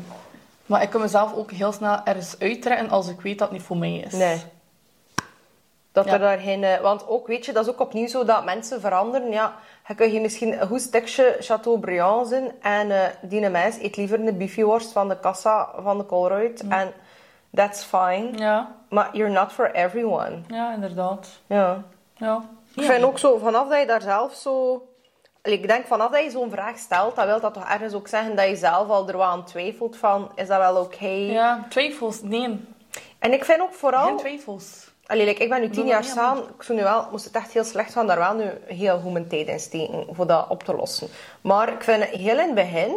maar 0.66 0.82
ik 0.82 0.90
kan 0.90 1.02
mezelf 1.02 1.34
ook 1.34 1.52
heel 1.52 1.72
snel 1.72 2.00
ergens 2.04 2.36
uittrekken 2.40 2.90
als 2.90 3.08
ik 3.08 3.22
weet 3.22 3.40
dat 3.40 3.48
het 3.50 3.58
niet 3.58 3.68
voor 3.68 3.78
mij 3.78 3.96
is. 3.96 4.14
Nee. 4.14 4.42
Dat 5.92 6.06
Ja. 6.06 6.12
er 6.14 6.20
daar 6.20 6.38
geen... 6.38 6.64
eh, 6.64 6.80
Want 6.82 7.08
ook, 7.08 7.28
weet 7.28 7.46
je, 7.46 7.52
dat 7.54 7.66
is 7.66 7.72
ook 7.74 7.80
opnieuw 7.80 8.08
zo 8.08 8.24
dat 8.26 8.46
mensen 8.46 8.82
veranderen. 8.82 9.32
Ja, 9.32 9.54
je 9.88 9.96
kunt 9.96 10.12
hier 10.12 10.22
misschien 10.22 10.62
een 10.62 10.68
goed 10.68 10.82
stukje 10.82 11.36
Chateaubriand 11.40 12.28
zijn 12.28 12.52
en 12.62 12.92
eh 12.92 13.10
die 13.22 13.50
mens 13.50 13.78
eet 13.80 13.98
liever 13.98 14.20
een 14.28 14.38
biffieworst 14.38 14.92
van 14.92 15.08
de 15.08 15.20
kassa 15.20 15.70
van 15.84 15.98
de 15.98 16.06
Colruyt. 16.06 16.64
En 16.70 16.94
that's 17.54 17.84
fine. 17.84 18.30
Ja, 18.36 18.76
Maar 18.90 19.10
you're 19.12 19.32
not 19.34 19.52
for 19.52 19.72
everyone. 19.72 20.42
ja 20.48 20.74
inderdaad. 20.74 21.28
Ja. 21.48 21.84
Ja. 22.16 22.42
Ik 22.76 22.84
vind 22.84 23.04
ook 23.04 23.20
zo, 23.20 23.38
vanaf 23.38 23.70
dat 23.70 23.80
je 23.80 23.86
daar 23.86 24.02
zelf 24.02 24.34
zo... 24.34 24.88
Ik 25.42 25.68
denk, 25.68 25.86
vanaf 25.88 26.12
dat 26.12 26.24
je 26.24 26.30
zo'n 26.30 26.50
vraag 26.52 26.78
stelt, 26.78 27.16
dan 27.16 27.26
wil 27.26 27.40
dat 27.40 27.54
toch 27.54 27.70
ergens 27.70 27.94
ook 27.94 28.08
zeggen 28.08 28.36
dat 28.36 28.48
je 28.48 28.56
zelf 28.56 28.90
al 28.90 29.08
er 29.08 29.18
wat 29.18 29.28
aan 29.28 29.46
twijfelt 29.46 29.98
van, 29.98 30.32
is 30.36 30.48
dat 30.48 30.58
wel 30.58 30.82
oké? 30.82 31.08
Ja, 31.08 31.66
twijfels. 31.70 32.22
Nee, 32.22 32.66
En 33.20 33.34
ik 33.34 33.46
vind 33.46 33.62
ook 33.62 33.74
vooral... 33.74 34.06
geen 34.06 34.18
twijfels. 34.18 34.92
Allee, 35.06 35.26
like, 35.26 35.44
ik 35.44 35.50
ben 35.50 35.62
nu 35.62 35.70
tien 35.70 35.86
jaar 35.86 36.04
samen. 36.04 36.44
Ik 36.44 36.64
zou 36.64 36.78
nu 36.78 36.84
wel, 36.84 37.08
moest 37.12 37.26
het 37.26 37.36
echt 37.36 37.52
heel 37.52 37.64
slecht 37.64 37.92
gaan, 37.94 38.08
daar 38.08 38.18
wel 38.18 38.34
nu 38.34 38.52
heel 38.66 39.00
goed 39.00 39.12
mijn 39.14 39.28
tijd 39.28 39.48
in 39.48 39.60
steken 39.60 40.06
voor 40.12 40.28
dat 40.28 40.50
op 40.50 40.64
te 40.64 40.76
lossen. 40.76 41.08
Maar 41.42 41.74
ik 41.74 41.84
vind 41.84 42.04
heel 42.04 42.40
in 42.40 42.46
het 42.46 42.54
begin, 42.56 42.96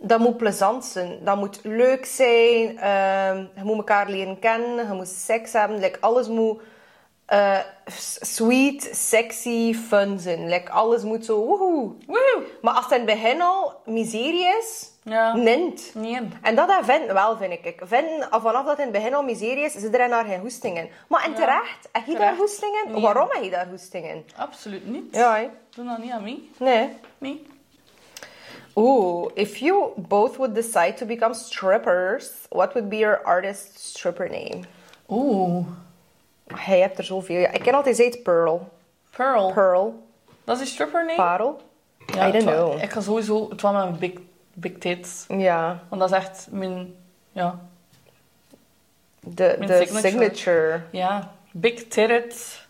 dat 0.00 0.18
moet 0.18 0.36
plezant 0.36 0.84
zijn. 0.84 1.18
Dat 1.24 1.36
moet 1.36 1.60
leuk 1.62 2.04
zijn. 2.04 2.78
ehm, 2.78 3.36
je 3.36 3.62
moet 3.64 3.76
elkaar 3.76 4.08
leren 4.10 4.38
kennen. 4.38 4.86
Je 4.86 4.92
moet 4.92 5.08
seks 5.08 5.52
hebben. 5.52 5.78
Like, 5.78 6.00
alles 6.00 6.28
moet 6.28 6.60
eh, 7.26 7.58
sweet, 8.20 8.88
sexy, 8.92 9.74
fun 9.74 10.18
zijn. 10.18 10.48
Like, 10.48 10.70
alles 10.70 11.02
moet 11.02 11.24
zo 11.24 11.44
woehoe. 11.46 11.92
Woe! 12.06 12.42
Maar 12.62 12.74
als 12.74 12.84
het 12.84 12.92
in 12.92 13.06
het 13.06 13.20
begin 13.20 13.42
al 13.42 13.72
miserie 13.84 14.46
is, 14.60 14.90
Ja. 15.02 15.34
nint. 15.36 15.90
Nee. 15.94 16.18
En 16.42 16.54
dat 16.54 16.72
vinden 16.82 17.14
wel, 17.14 17.36
vind 17.36 17.52
ik. 17.52 17.80
Vinden, 17.84 18.28
vanaf 18.30 18.52
dat 18.52 18.66
het 18.66 18.78
in 18.78 18.84
het 18.84 18.92
begin 18.92 19.14
al 19.14 19.22
miserie 19.22 19.64
is, 19.64 19.72
zit 19.72 19.94
er 19.98 20.08
daar 20.08 20.24
geen 20.24 20.40
hoesting 20.40 20.78
in. 20.78 20.88
Maar 21.08 21.24
en 21.24 21.30
Ja. 21.30 21.36
terecht, 21.36 21.88
heb 21.92 22.04
je 22.06 22.10
daar 22.12 22.20
Terecht. 22.20 22.38
hoesting 22.38 22.82
in? 22.84 22.92
Nee. 22.92 23.00
Waarom 23.02 23.28
heb 23.30 23.42
je 23.42 23.50
daar 23.50 23.68
hoesting 23.68 24.06
in? 24.08 24.24
Absoluut 24.36 24.86
niet. 24.86 25.14
Ja? 25.16 25.40
Doe 25.70 25.84
dat 25.84 25.98
niet 25.98 26.10
aan 26.10 26.22
mij. 26.22 26.40
Nee. 26.58 26.88
Nee. 27.18 27.46
Oeh, 28.76 29.30
if 29.34 29.56
you 29.60 29.92
both 29.96 30.36
would 30.36 30.54
decide 30.54 30.96
to 30.96 31.06
become 31.06 31.34
strippers, 31.34 32.30
what 32.48 32.72
would 32.74 32.88
be 32.88 32.96
your 32.96 33.20
artist 33.24 33.78
stripper 33.78 34.28
name? 34.28 34.60
Oeh. 35.08 35.66
Hij 36.54 36.80
hebt 36.80 36.98
er 36.98 37.04
zoveel. 37.04 37.40
Ik 37.42 37.60
ken 37.62 37.74
altijd 37.74 37.96
gezegd 37.96 38.22
Pearl. 38.22 38.68
Pearl. 39.10 39.52
Pearl. 39.52 40.02
Dat 40.44 40.56
is 40.56 40.60
een 40.62 40.68
stripper 40.68 41.04
name? 41.04 41.16
Parel. 41.16 41.60
Ja, 42.06 42.26
I 42.28 42.32
don't 42.32 42.44
know. 42.44 42.82
Ik 42.82 42.90
ga 42.90 43.00
sowieso... 43.00 43.48
Het 43.50 43.60
was 43.60 43.72
mijn 43.72 43.98
big, 43.98 44.12
big 44.54 44.72
tits. 44.78 45.24
Ja, 45.28 45.82
Want 45.88 46.00
dat 46.00 46.10
is 46.10 46.16
echt 46.16 46.48
mijn... 46.50 46.94
Ja. 47.32 47.60
de, 49.20 49.54
Mijn 49.58 49.70
de 49.70 49.76
signature. 49.76 50.10
signature. 50.10 50.82
Ja. 50.90 51.32
Big 51.52 51.74
titted. 51.88 52.60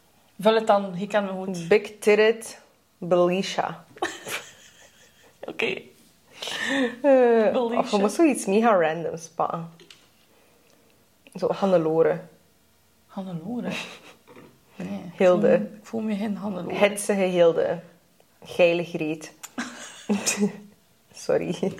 Vul 0.41 0.55
het 0.55 0.67
dan. 0.67 0.93
Je 0.95 1.07
kent 1.07 1.27
me 1.27 1.33
goed. 1.45 1.69
Big 1.69 1.99
titted 1.99 2.61
Belisha. 2.99 3.85
Oké. 5.51 5.83
Belisha. 7.03 7.79
of 7.79 7.91
je 7.91 7.97
moet 7.99 8.13
zoiets 8.13 8.47
mega 8.47 8.73
randoms 8.75 9.29
pakken. 9.29 9.71
Zo 11.35 11.53
Hannelore. 11.53 12.21
Hannelore. 13.07 13.69
Nee. 14.77 14.89
ik 15.13 15.19
Hilde. 15.19 15.49
voel 15.49 15.59
me- 15.59 15.65
Ik 15.77 15.87
voel 15.87 16.01
me 16.01 16.15
geen 16.17 16.37
Hannelore. 16.37 16.75
Hetsige 16.75 17.21
Hilde. 17.23 17.79
Geile 18.45 18.85
Griet. 18.85 19.33
Sorry. 21.13 21.73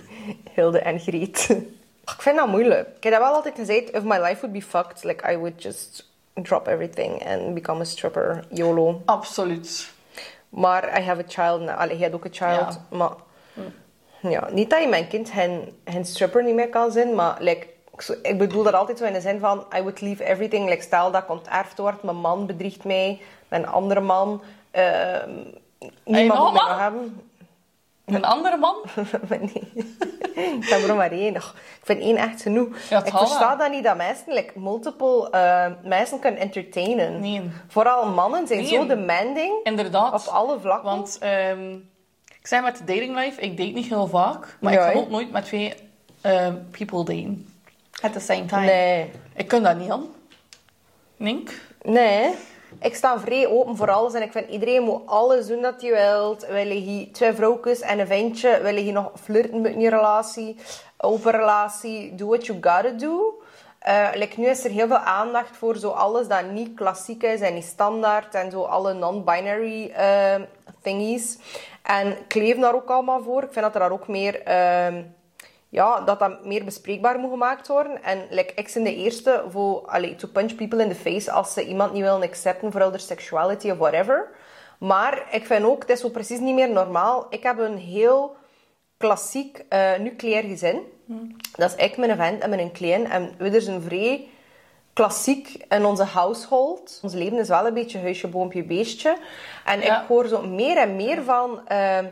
Hilde 0.53 0.79
en 0.79 0.99
Griet. 0.99 1.49
Ik 2.05 2.21
vind 2.21 2.35
dat 2.37 2.47
moeilijk. 2.47 2.87
Ik 2.97 3.03
heb 3.03 3.13
dat 3.13 3.21
wel 3.21 3.33
altijd 3.33 3.55
gezegd. 3.55 3.91
If 3.93 4.03
my 4.03 4.17
life 4.17 4.39
would 4.41 4.51
be 4.51 4.61
fucked, 4.61 5.03
like 5.03 5.31
I 5.31 5.37
would 5.37 5.63
just 5.63 6.09
drop 6.33 6.67
everything 6.67 7.25
and 7.25 7.53
become 7.53 7.79
a 7.81 7.83
stripper. 7.83 8.43
YOLO. 8.49 9.01
Absoluut. 9.05 9.91
Maar 10.49 10.99
I 10.99 11.03
have 11.03 11.21
a 11.21 11.27
child 11.27 11.61
now. 11.61 11.77
Allee, 11.77 11.95
je 11.97 12.01
hebt 12.03 12.15
ook 12.15 12.25
een 12.25 12.33
child. 12.33 12.79
Ja. 12.89 12.97
Maar 12.97 13.11
ja, 14.21 14.47
niet 14.51 14.69
dat 14.69 14.81
je 14.81 14.87
mijn 14.87 15.07
kind 15.07 15.29
geen, 15.29 15.75
geen 15.85 16.05
stripper 16.05 16.43
niet 16.43 16.55
meer 16.55 16.69
kan 16.69 16.91
zijn, 16.91 17.15
maar 17.15 17.35
like, 17.39 17.67
ik 18.21 18.37
bedoel 18.37 18.63
dat 18.63 18.73
altijd 18.73 18.97
zo 18.97 19.05
in 19.05 19.13
de 19.13 19.21
zin 19.21 19.39
van 19.39 19.65
I 19.77 19.81
would 19.81 20.01
leave 20.01 20.23
everything. 20.25 20.69
Like, 20.69 20.81
stel 20.81 21.11
dat 21.11 21.23
ik 21.23 21.29
onterfd 21.29 21.77
wordt, 21.77 22.03
mijn 22.03 22.17
man 22.17 22.45
bedriegt 22.45 22.83
mij, 22.83 23.21
mijn 23.47 23.67
andere 23.67 23.99
man. 23.99 24.41
ehm, 24.71 25.29
Niemand 26.05 26.05
nog 26.05 26.05
moet 26.05 26.13
mij 26.13 26.21
een 26.21 26.27
nog 26.27 26.67
man? 26.67 26.79
hebben. 26.79 27.21
Een 28.05 28.25
andere 28.25 28.57
man? 28.57 28.75
nee. 29.29 29.71
ik 30.35 30.65
heb 30.69 30.81
er 30.87 30.95
maar 30.95 31.11
één. 31.11 31.35
Och, 31.35 31.53
Ik 31.79 31.85
vind 31.85 32.01
één 32.01 32.15
echt 32.17 32.41
genoeg. 32.41 32.67
Ja, 32.89 32.97
het 32.97 33.07
ik 33.07 33.13
versta 33.17 33.55
dat 33.55 33.71
niet 33.71 33.83
dat 33.83 33.97
mensen 33.97 34.33
like, 34.33 34.59
multiple 34.59 35.29
eh, 35.29 35.65
mensen 35.83 36.19
kunnen 36.19 36.39
entertainen. 36.39 37.19
Nee. 37.19 37.49
Vooral 37.67 38.05
mannen 38.09 38.47
zijn 38.47 38.59
Nee. 38.59 38.67
zo 38.69 38.85
demanding 38.85 39.53
Inderdaad. 39.63 40.27
op 40.27 40.33
alle 40.33 40.59
vlakken. 40.59 40.89
Want 40.89 41.17
ehm, 41.19 41.75
ik 42.41 42.47
zei 42.47 42.61
met 42.61 42.77
de 42.77 42.83
dating 42.83 43.15
life, 43.15 43.41
ik 43.41 43.57
date 43.57 43.69
niet 43.69 43.87
heel 43.87 44.07
vaak. 44.07 44.57
Maar 44.59 44.73
ik 44.73 44.79
ga 44.79 44.93
ook 44.93 45.09
nooit 45.09 45.31
met 45.31 45.45
twee 45.45 45.73
ehm, 46.21 46.55
people 46.71 47.03
daten. 47.03 47.47
At 48.01 48.13
the 48.13 48.19
same 48.19 48.45
time. 48.45 48.65
Nee. 48.65 49.11
Ik 49.35 49.47
kan 49.47 49.63
dat 49.63 49.77
niet 49.77 49.89
aan. 49.89 50.05
Nink. 51.17 51.61
Nee. 51.81 52.33
Ik 52.79 52.95
sta 52.95 53.19
vrij 53.19 53.47
open 53.47 53.75
voor 53.75 53.91
alles 53.91 54.13
en 54.13 54.21
ik 54.21 54.31
vind 54.31 54.49
iedereen 54.49 54.83
moet 54.83 55.01
alles 55.05 55.47
doen 55.47 55.61
dat 55.61 55.81
je 55.81 55.91
wilt. 55.91 56.47
Wil 56.47 56.67
je 56.67 56.73
hier 56.73 57.11
twee 57.11 57.33
vrouwtjes 57.33 57.79
en 57.79 57.99
een 57.99 58.07
ventje? 58.07 58.59
Wil 58.61 58.75
je 58.75 58.81
hier 58.81 58.93
nog 58.93 59.11
flirten 59.23 59.61
met 59.61 59.73
je 59.77 59.89
relatie? 59.89 60.57
Open 60.97 61.31
relatie? 61.31 62.15
Do 62.15 62.27
what 62.27 62.45
you 62.45 62.57
gotta 62.61 62.89
do. 62.89 63.41
Like, 64.13 64.39
nu 64.39 64.47
is 64.47 64.63
er 64.63 64.71
heel 64.71 64.87
veel 64.87 64.97
aandacht 64.97 65.57
voor 65.57 65.77
zo 65.77 65.89
alles 65.89 66.27
dat 66.27 66.51
niet 66.51 66.73
klassiek 66.75 67.23
is 67.23 67.39
en 67.39 67.53
niet 67.53 67.63
standaard. 67.63 68.35
En 68.35 68.51
zo 68.51 68.63
alle 68.63 68.93
non-binary 68.93 69.91
eh, 69.91 70.41
thingies. 70.81 71.37
En 71.99 72.07
ik 72.07 72.33
leef 72.33 72.57
daar 72.57 72.75
ook 72.75 72.89
allemaal 72.89 73.23
voor. 73.23 73.43
Ik 73.43 73.51
vind 73.51 73.65
dat 73.65 73.73
er 73.73 73.79
daar 73.79 73.91
ook 73.91 74.07
meer... 74.07 74.43
ehm, 74.43 75.03
ja, 75.69 76.01
dat 76.01 76.19
dat 76.19 76.45
meer 76.45 76.65
bespreekbaar 76.65 77.19
moet 77.19 77.29
gemaakt 77.29 77.67
worden. 77.67 78.03
En 78.03 78.27
like, 78.29 78.53
ik 78.55 78.71
ben 78.73 78.83
de 78.83 78.95
eerste 78.95 79.43
voor 79.49 79.85
allee, 79.85 80.15
to 80.15 80.27
punch 80.27 80.55
people 80.55 80.83
in 80.83 80.89
the 80.89 80.95
face 80.95 81.31
als 81.31 81.53
ze 81.53 81.65
iemand 81.65 81.93
niet 81.93 82.01
willen 82.01 82.21
accepten 82.21 82.71
voor 82.71 82.81
their 82.81 82.99
sexuality 82.99 83.69
of 83.69 83.77
whatever. 83.77 84.29
Maar 84.79 85.27
ik 85.31 85.45
vind 85.45 85.65
ook, 85.65 85.81
het 85.81 85.89
is 85.89 85.99
zo 85.99 86.09
precies 86.09 86.39
niet 86.39 86.55
meer 86.55 86.69
normaal. 86.69 87.25
Ik 87.29 87.43
heb 87.43 87.59
een 87.59 87.77
heel 87.77 88.35
klassiek 88.97 89.65
eh, 89.69 89.97
nucleair 89.99 90.43
gezin. 90.43 90.81
Dat 91.55 91.75
is 91.75 91.85
ik, 91.85 91.97
mijn 91.97 92.15
vent 92.15 92.41
en 92.41 92.49
mijn 92.49 92.71
klein. 92.71 93.09
En 93.09 93.33
we 93.37 93.61
zijn 93.61 93.81
vrij 93.81 94.27
klassiek 95.01 95.65
in 95.69 95.85
onze 95.85 96.03
household. 96.03 96.99
Ons 97.01 97.13
leven 97.13 97.37
is 97.37 97.47
wel 97.47 97.67
een 97.67 97.73
beetje 97.73 97.99
huisje, 97.99 98.27
boompje, 98.27 98.63
beestje. 98.63 99.17
En 99.65 99.81
Ja. 99.81 100.01
ik 100.01 100.07
hoor 100.07 100.27
zo 100.27 100.41
meer 100.41 100.77
en 100.77 100.95
meer 100.95 101.23
van... 101.23 101.67
ehm, 101.67 102.05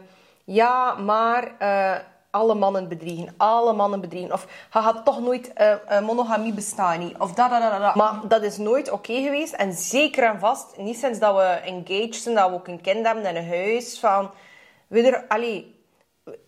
ja, 0.43 0.93
maar... 0.95 1.51
eh, 1.57 1.95
alle 2.31 2.55
mannen 2.55 2.87
bedriegen, 2.87 3.33
alle 3.37 3.73
mannen 3.73 4.01
bedriegen. 4.01 4.33
Of 4.33 4.47
je 4.73 4.79
gaat 4.79 5.05
toch 5.05 5.19
nooit 5.19 5.53
eh, 5.53 5.71
eh, 5.71 6.05
monogamie 6.05 6.53
bestaan. 6.53 6.99
Niet. 6.99 7.17
Of 7.17 7.33
dat, 7.33 7.49
dat, 7.49 7.61
dat, 7.61 7.81
dat. 7.81 7.95
Maar 7.95 8.13
dat 8.27 8.43
is 8.43 8.57
nooit 8.57 8.91
oké 8.91 9.13
geweest. 9.13 9.53
En 9.53 9.73
zeker 9.73 10.23
en 10.23 10.39
vast, 10.39 10.77
niet 10.77 10.97
sinds 10.99 11.19
dat 11.19 11.35
we 11.35 11.41
engaged 11.43 12.15
zijn, 12.15 12.35
dat 12.35 12.49
we 12.49 12.55
ook 12.55 12.67
een 12.67 12.81
kind 12.81 13.05
hebben 13.05 13.23
en 13.25 13.35
een 13.35 13.47
huis. 13.47 13.99
Van, 13.99 14.29
we 14.87 15.01
er, 15.01 15.25
allee, 15.27 15.75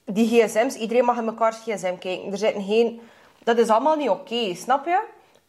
die 0.06 0.28
gsm's, 0.28 0.76
iedereen 0.76 1.06
mag 1.06 1.18
in 1.18 1.26
mekaars 1.26 1.58
gsm 1.58 1.98
kijken. 1.98 2.32
Er 2.32 2.38
zitten 2.38 2.64
geen... 2.64 3.02
Dat 3.44 3.58
is 3.58 3.70
allemaal 3.70 3.96
niet 3.96 4.10
oké, 4.10 4.56
snap 4.56 4.86
je? 4.86 5.00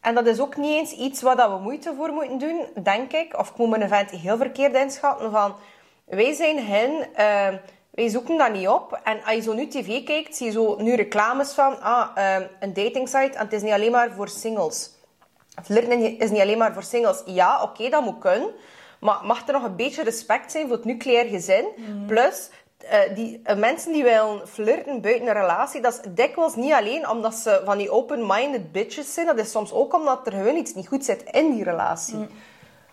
En 0.03 0.15
dat 0.15 0.25
is 0.25 0.39
ook 0.39 0.57
niet 0.57 0.77
eens 0.77 0.91
iets 0.91 1.21
waar 1.21 1.35
dat 1.35 1.49
we 1.49 1.57
moeite 1.57 1.93
voor 1.97 2.09
moeten 2.09 2.37
doen, 2.37 2.65
denk 2.83 3.11
ik. 3.11 3.37
Of 3.39 3.49
ik 3.49 3.57
moet 3.57 3.69
mijn 3.69 3.81
event 3.81 4.09
heel 4.09 4.37
verkeerd 4.37 4.75
inschatten 4.75 5.31
van... 5.31 5.55
Wij 6.05 6.33
zijn 6.33 6.65
hen... 6.65 7.15
eh, 7.15 7.59
wij 7.91 8.09
zoeken 8.09 8.37
dat 8.37 8.51
niet 8.51 8.67
op. 8.67 8.99
En 9.03 9.23
als 9.23 9.35
je 9.35 9.41
zo 9.41 9.53
nu 9.53 9.67
tv 9.67 10.03
kijkt, 10.03 10.35
zie 10.35 10.45
je 10.45 10.51
zo 10.51 10.75
nu 10.79 10.95
reclames 10.95 11.51
van... 11.51 11.81
Ah, 11.81 12.09
eh, 12.15 12.43
een 12.59 12.73
datingsite 12.73 13.37
en 13.37 13.43
het 13.43 13.53
is 13.53 13.61
niet 13.61 13.71
alleen 13.71 13.91
maar 13.91 14.11
voor 14.11 14.27
singles. 14.27 14.89
Flirten 15.63 16.19
is 16.19 16.29
niet 16.29 16.41
alleen 16.41 16.57
maar 16.57 16.73
voor 16.73 16.83
singles. 16.83 17.21
Ja, 17.25 17.61
oké, 17.61 17.89
dat 17.89 18.03
moet 18.03 18.19
kunnen. 18.19 18.49
Maar 18.99 19.19
mag 19.23 19.47
er 19.47 19.53
nog 19.53 19.63
een 19.63 19.75
beetje 19.75 20.03
respect 20.03 20.51
zijn 20.51 20.67
voor 20.67 20.75
het 20.75 20.85
nucleair 20.85 21.25
gezin? 21.25 21.65
Plus, 22.07 22.49
eh, 22.89 23.15
die, 23.15 23.39
eh, 23.43 23.55
mensen 23.57 23.91
die 23.91 24.03
willen 24.03 24.47
flirten 24.47 25.01
buiten 25.01 25.27
een 25.27 25.33
relatie, 25.33 25.81
dat 25.81 25.93
is 25.93 26.11
dikwijls 26.13 26.55
niet 26.55 26.73
alleen 26.73 27.09
omdat 27.09 27.35
ze 27.35 27.61
van 27.65 27.77
die 27.77 27.91
open-minded 27.91 28.71
bitches 28.71 29.13
zijn. 29.13 29.25
Dat 29.25 29.37
is 29.37 29.51
soms 29.51 29.71
ook 29.71 29.93
omdat 29.93 30.27
er 30.27 30.31
gewoon 30.31 30.55
iets 30.55 30.73
niet 30.73 30.87
goed 30.87 31.05
zit 31.05 31.23
in 31.23 31.51
die 31.51 31.63
relatie. 31.63 32.27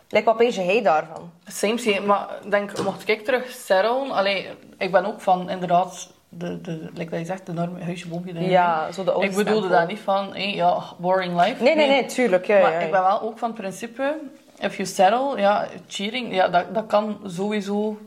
Like, 0.09 0.35
wat 0.35 0.55
jij 0.55 0.83
daarvan? 0.83 1.31
Same. 1.46 2.00
Maar 2.07 2.29
denk, 2.48 2.83
mocht 2.83 3.09
ik 3.09 3.24
terug 3.24 3.50
settelen... 3.50 4.11
Allee, 4.11 4.48
ik 4.79 4.92
ben 4.92 5.05
ook 5.07 5.20
van, 5.20 5.50
inderdaad... 5.50 6.11
De, 6.33 6.61
de, 6.61 6.90
like 6.94 7.11
dat 7.11 7.18
je 7.18 7.26
zegt, 7.26 7.46
de 7.46 7.53
norm, 7.53 7.81
huisje, 7.81 8.09
boompje. 8.09 8.40
Ja, 8.40 8.92
zo 8.92 9.05
de 9.05 9.16
Ik 9.20 9.35
bedoelde 9.35 9.68
dat 9.68 9.88
niet 9.88 9.98
van, 9.98 10.35
hey, 10.35 10.55
ja, 10.55 10.83
boring 10.98 11.40
life. 11.40 11.62
Nee, 11.62 11.74
nee, 11.74 11.88
nee, 11.88 12.07
tuurlijk. 12.07 12.46
Ja, 12.46 12.61
maar 12.61 12.72
ja, 12.72 12.79
ja. 12.79 12.85
ik 12.85 12.90
ben 12.90 13.03
wel 13.03 13.22
ook 13.22 13.38
van 13.38 13.48
het 13.48 13.59
principe, 13.59 14.18
if 14.59 14.76
you 14.76 14.88
settle, 14.88 15.40
ja, 15.40 15.66
cheating, 15.87 16.35
ja, 16.35 16.48
dat, 16.48 16.74
dat 16.74 16.87
kan 16.87 17.18
sowieso 17.24 17.98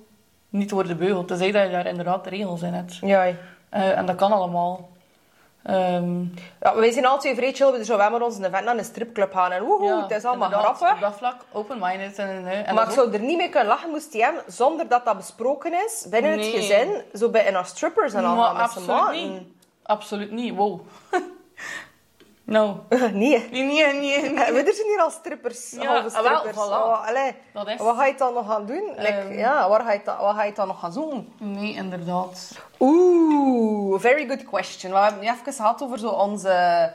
niet 0.54 0.72
worden 0.72 0.98
beugeld. 0.98 1.28
Tenzij 1.28 1.52
dat 1.52 1.63
je 1.63 1.70
daar 1.70 1.86
inderdaad 1.86 2.24
de 2.24 2.30
regels 2.30 2.62
in 2.62 2.74
hebt. 2.74 2.96
Ja. 2.96 3.24
Eh, 3.70 3.98
en 3.98 4.06
dat 4.06 4.16
kan 4.16 4.32
allemaal. 4.32 4.89
Ehm, 5.63 6.22
Ja, 6.62 6.76
wij 6.76 6.92
zijn 6.92 7.06
alle 7.06 7.20
twee 7.20 7.36
vrij. 7.36 7.52
We 7.52 7.58
zouden 7.84 7.98
wel 7.98 8.10
met 8.10 8.22
onze 8.22 8.46
event 8.48 8.66
naar 8.66 8.78
een 8.78 8.84
stripclub 8.86 9.34
gaan. 9.34 9.52
En 9.52 9.63
woehoe, 9.63 9.88
ja, 9.88 10.02
het 10.02 10.12
is 10.12 10.26
allemaal 10.26 10.50
grappig. 10.50 10.94
Op 10.94 11.00
dat 11.00 11.16
vlak, 11.16 11.36
open-minded. 11.52 12.18
En, 12.20 12.28
en 12.66 12.74
maar 12.76 12.84
ik 12.84 12.89
ook- 12.89 12.96
zou 12.96 13.13
er 13.13 13.20
niet 13.20 13.38
mee 13.38 13.50
kunnen 13.50 13.68
lachen, 13.68 13.89
moest 13.89 14.13
hij 14.13 14.22
hem, 14.22 14.36
zonder 14.48 14.88
dat 14.88 15.06
dat 15.06 15.18
besproken 15.18 15.74
is, 15.86 16.06
binnen 16.10 16.32
het 16.32 16.46
gezin, 16.46 17.02
zo 17.13 17.30
bij 17.30 17.54
een 17.56 17.66
strippers 17.66 18.13
en 18.13 18.26
al 18.26 18.36
Maar 18.36 18.48
absoluut 18.48 19.12
niet. 19.12 19.42
Absoluut 19.84 20.32
niet, 20.32 20.56
wow. 20.56 20.80
no. 22.43 22.84
nee. 22.89 23.47
Nee, 23.51 23.63
nee, 23.63 23.93
nee. 23.93 24.21
nee. 24.32 24.51
We 24.51 24.71
zijn 24.75 24.88
hier 24.88 25.01
al 25.01 25.10
strippers, 25.10 25.71
Ja, 25.71 25.86
halve 26.01 26.17
ah, 26.17 26.23
wel, 26.23 26.38
strippers. 26.38 26.65
voilà. 26.67 26.69
Oh, 26.71 27.08
allee. 27.08 27.36
Dat 27.53 27.67
is- 27.67 27.77
Wat 27.77 27.95
ga 27.95 28.06
je 28.06 28.15
dan 28.15 28.34
nog 28.34 28.47
gaan 28.47 28.65
doen? 28.65 28.84
Like, 28.97 29.08
Ehm. 29.08 29.34
ja, 29.38 29.69
waar 29.69 29.82
ga, 29.82 29.91
je 29.91 30.01
wat 30.06 30.36
ga 30.36 30.43
je 30.43 30.53
dan 30.53 30.67
nog 30.67 30.79
gaan 30.79 30.91
zoeken? 30.93 31.34
Nee, 31.38 31.73
inderdaad. 31.73 32.51
Oeh, 32.79 33.99
very 33.99 34.27
good 34.27 34.43
question. 34.45 34.91
We 34.91 34.97
hebben 34.97 35.19
het 35.19 35.29
nu 35.29 35.39
even 35.39 35.53
gehad 35.53 35.82
over 35.84 35.99
zo 35.99 36.08
onze 36.10 36.91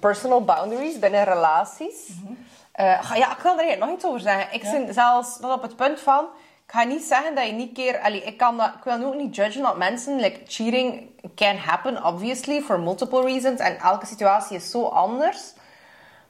personal 0.00 0.44
boundaries 0.44 0.98
binnen 0.98 1.24
relaties. 1.24 2.08
Eh, 2.72 2.98
ga- 3.04 3.16
ja, 3.16 3.30
ik 3.30 3.38
wil 3.42 3.58
er 3.58 3.78
nog 3.78 3.90
iets 3.90 4.04
over 4.04 4.20
zeggen. 4.20 4.54
Ik 4.54 4.62
Ja. 4.62 4.70
ben 4.72 4.94
zelfs 4.94 5.38
op 5.40 5.62
het 5.62 5.76
punt 5.76 6.00
van... 6.00 6.24
Ik 6.70 6.76
ga 6.76 6.84
niet 6.84 7.02
zeggen 7.02 7.34
dat 7.34 7.46
je 7.46 7.52
niet 7.52 7.72
keer... 7.72 8.00
Allee, 8.00 8.22
ik, 8.22 8.36
kan 8.36 8.56
dat, 8.56 8.68
ik 8.78 8.84
wil 8.84 8.98
nu 8.98 9.04
ook 9.04 9.14
niet 9.14 9.36
judgen 9.36 9.62
dat 9.62 9.76
mensen... 9.76 10.16
Like, 10.20 10.40
cheating 10.46 11.10
can 11.34 11.56
happen, 11.56 12.04
obviously, 12.04 12.60
for 12.60 12.80
multiple 12.80 13.22
reasons. 13.22 13.60
En 13.60 13.78
elke 13.78 14.06
situatie 14.06 14.56
is 14.56 14.70
zo 14.70 14.84
anders. 14.84 15.52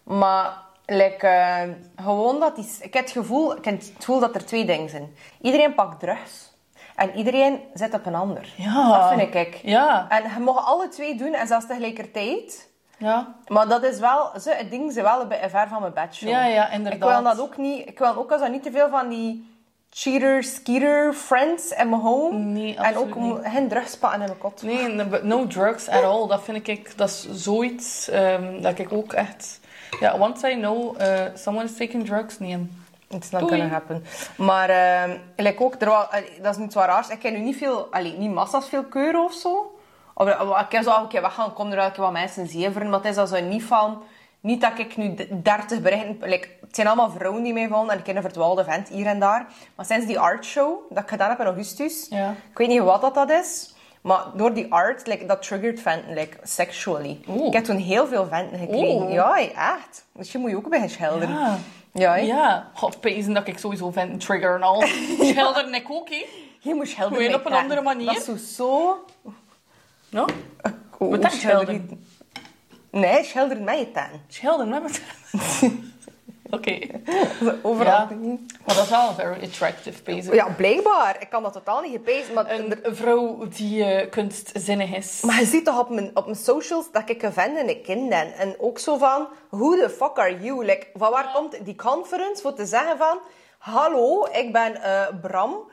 Maar... 0.02 0.68
Like, 0.86 1.26
eh, 1.26 1.62
gewoon 1.96 2.40
dat 2.40 2.56
die, 2.56 2.76
ik 2.80 2.94
heb 2.94 3.04
het 3.04 3.12
gevoel, 3.12 3.56
ik 3.56 3.64
heb 3.64 3.78
het 3.78 3.92
gevoel 3.96 4.20
dat 4.20 4.34
er 4.34 4.44
twee 4.46 4.64
dingen 4.64 4.88
zijn. 4.88 5.14
Iedereen 5.40 5.74
pakt 5.74 6.00
drugs. 6.00 6.52
En 6.96 7.14
iedereen 7.14 7.60
zit 7.74 7.94
op 7.94 8.06
een 8.06 8.14
ander. 8.14 8.52
Ja. 8.56 8.98
Dat 8.98 9.18
vind 9.18 9.34
ik. 9.34 9.54
Ja. 9.54 10.06
En 10.08 10.22
je 10.22 10.40
mag 10.40 10.66
alle 10.66 10.88
twee 10.88 11.14
doen 11.14 11.34
en 11.34 11.46
zelfs 11.46 11.66
tegelijkertijd. 11.66 12.68
Ja. 12.98 13.34
Maar 13.46 13.68
dat 13.68 13.82
is 13.82 13.98
wel, 13.98 14.30
ze, 14.40 14.50
het 14.54 14.70
ding 14.70 14.92
ze 14.92 15.02
wel 15.02 15.20
een 15.20 15.28
beetje 15.28 15.48
ver 15.48 15.68
van 15.68 15.80
mijn 15.80 15.92
bedshow. 15.94 16.28
Ja, 16.28 16.44
ja, 16.44 16.66
Ik 16.66 16.72
inderdaad. 16.72 17.10
wil 17.10 17.22
dat 17.22 17.40
ook 17.40 17.56
niet, 17.56 17.88
ik 17.88 17.98
wil 17.98 18.16
ook 18.16 18.32
als 18.32 18.40
dat 18.40 18.50
niet 18.50 18.62
te 18.62 18.70
veel 18.70 18.88
van 18.88 19.08
die 19.08 19.59
cheater, 19.90 20.42
skeeter 20.44 21.12
friends 21.12 21.70
in 21.70 21.88
mijn 21.88 22.02
home. 22.02 22.38
Nee, 22.38 22.76
En 22.76 22.96
ook 22.96 23.14
niet. 23.14 23.36
geen 23.42 23.68
drugs 23.68 23.96
pakken 23.98 24.20
in 24.20 24.26
mijn 24.26 24.38
kot. 24.38 24.62
Nee, 24.62 24.88
no- 25.22 25.46
drugs 25.46 25.88
at 25.88 26.02
all. 26.02 26.26
Dat 26.28 26.42
vind 26.42 26.68
ik, 26.68 26.96
dat 26.98 27.08
is 27.08 27.28
zoiets 27.30 28.08
ehm, 28.08 28.60
dat 28.60 28.78
ik 28.78 28.92
ook 28.92 29.12
echt... 29.12 29.60
Ja, 30.00 30.16
once 30.18 30.50
I 30.50 30.54
know 30.54 31.00
uh, 31.00 31.20
someone 31.34 31.66
is 31.66 31.76
taking 31.76 32.06
drugs, 32.06 32.38
nee. 32.38 32.68
It's 33.08 33.30
not 33.30 33.42
gonna 33.48 33.66
happen. 33.66 34.04
Maar 34.36 34.70
uh, 34.70 35.14
like 35.36 35.64
ook, 35.64 35.74
er 35.78 35.88
was, 35.88 36.06
allee, 36.10 36.40
dat 36.42 36.54
is 36.54 36.60
niet 36.60 36.72
zo 36.72 36.80
raar. 36.80 37.06
Ik 37.10 37.18
ken 37.18 37.32
nu 37.32 37.38
niet 37.38 37.56
veel, 37.56 37.88
allee, 37.90 38.18
niet 38.18 38.30
massa's 38.30 38.68
veel 38.68 38.84
keuren 38.84 39.24
of 39.24 39.32
zo. 39.32 39.78
Of, 40.14 40.28
ik 40.60 40.72
heb 40.72 40.82
zo 40.82 40.90
al 40.90 41.02
een 41.02 41.08
keer 41.08 41.22
weggaan, 41.22 41.52
kom 41.52 41.70
er 41.70 41.76
wel 41.76 41.90
wat 41.96 42.12
mensen 42.12 42.46
zeveren. 42.46 42.88
Maar 42.90 42.98
het 42.98 43.08
is 43.08 43.14
dat 43.14 43.28
zo 43.28 43.40
niet 43.40 43.62
van... 43.64 44.02
Niet 44.40 44.60
dat 44.60 44.78
ik 44.78 44.96
nu 44.96 45.14
d- 45.14 45.44
30 45.44 45.80
berichten... 45.80 46.16
Like, 46.20 46.48
het 46.60 46.74
zijn 46.74 46.86
allemaal 46.86 47.10
vrouwen 47.10 47.42
die 47.42 47.52
mij 47.52 47.68
volgen 47.68 47.90
en 47.90 47.98
ik 47.98 48.04
ken 48.04 48.16
een 48.16 48.22
verdwaalde 48.22 48.64
vent 48.64 48.88
hier 48.88 49.06
en 49.06 49.18
daar. 49.20 49.46
Maar 49.74 49.86
sinds 49.86 50.06
die 50.06 50.18
artshow 50.18 50.78
dat 50.90 51.02
ik 51.02 51.08
gedaan 51.08 51.28
heb 51.28 51.38
in 51.40 51.44
augustus... 51.46 52.06
Ja. 52.10 52.34
Ik 52.50 52.58
weet 52.58 52.68
niet 52.68 52.80
wat 52.80 53.00
dat, 53.00 53.14
dat 53.14 53.30
is. 53.30 53.74
Maar 54.00 54.24
door 54.34 54.54
die 54.54 54.72
art, 54.72 55.06
like, 55.06 55.26
dat 55.26 55.42
triggert 55.42 55.80
venten, 55.80 56.14
like, 56.14 56.36
sexually. 56.42 57.20
Oeh. 57.28 57.46
Ik 57.46 57.52
heb 57.52 57.64
toen 57.64 57.76
heel 57.76 58.06
veel 58.06 58.26
venten 58.26 58.58
gekregen. 58.58 59.02
Oeh. 59.02 59.12
Ja, 59.12 59.38
echt. 59.38 60.04
Dus 60.12 60.32
je 60.32 60.38
moet 60.38 60.50
je 60.50 60.56
ook 60.56 60.68
bij 60.68 60.88
schilderen. 60.88 61.34
Ja. 61.38 61.56
Ja? 61.92 62.16
Ja. 62.16 62.70
God, 62.74 63.00
pezen 63.00 63.34
dat 63.34 63.46
ik 63.48 63.58
sowieso 63.58 63.90
vind 63.90 64.10
een 64.10 64.18
trigger 64.18 64.54
en 64.54 64.62
al. 64.62 64.82
Schilderen 65.20 65.74
ik 65.74 65.90
ook, 65.90 66.08
hè. 66.08 66.26
Je 66.60 66.74
moet 66.74 66.96
met 67.10 67.34
op 67.34 67.46
een 67.46 67.52
andere 67.52 67.82
manier. 67.82 68.06
Dat 68.14 68.28
is 68.28 68.54
zo... 68.56 69.04
No? 70.08 70.26
Oh, 70.98 71.24
schilderen. 71.30 72.04
Nee, 72.90 73.24
schilderen 73.24 73.64
met 73.64 73.78
je 73.78 73.90
teen. 73.92 74.20
Schilderen 74.28 74.68
met 74.68 75.00
mijn 75.32 75.92
Oké. 76.50 76.78
Overal. 77.62 77.92
Ja. 77.92 78.08
Maar 78.66 78.74
dat 78.74 78.84
is 78.84 78.88
wel 78.90 79.12
very 79.14 79.42
attractive, 79.44 80.02
pezen. 80.02 80.34
Ja, 80.34 80.48
blijkbaar. 80.48 81.16
Ik 81.20 81.30
kan 81.30 81.42
dat 81.42 81.52
totaal 81.52 81.80
niet 81.80 81.92
gepezen. 81.92 82.34
Maar, 82.34 82.50
Een 82.50 82.78
vrouw 82.96 83.48
die 83.48 83.84
eh, 83.84 84.10
kunstzinnig 84.10 84.96
is. 84.96 85.20
maar 85.20 85.38
je 85.38 85.46
ziet 85.46 85.64
toch 85.64 85.78
op 85.78 85.90
mijn, 85.90 86.10
op 86.16 86.24
mijn 86.24 86.36
socials 86.36 86.92
dat 86.92 87.08
ik 87.08 87.22
een 87.22 87.32
vent 87.32 87.56
en 87.56 87.68
een 87.68 87.82
kind 87.82 88.08
ben. 88.08 88.32
En 88.34 88.54
ook 88.58 88.78
zo 88.78 88.96
van, 88.96 89.28
who 89.50 89.70
the 89.76 89.90
fuck 89.90 90.18
are 90.18 90.40
you? 90.40 90.64
Like, 90.64 90.86
van 90.94 91.10
waar 91.10 91.30
komt 91.34 91.64
die 91.64 91.74
conference 91.76 92.42
voor 92.42 92.54
te 92.54 92.66
zeggen 92.66 92.96
van... 92.98 93.18
Hallo, 93.58 94.26
ik 94.32 94.52
ben 94.52 94.82
eh, 94.82 95.06
Bram. 95.20 95.70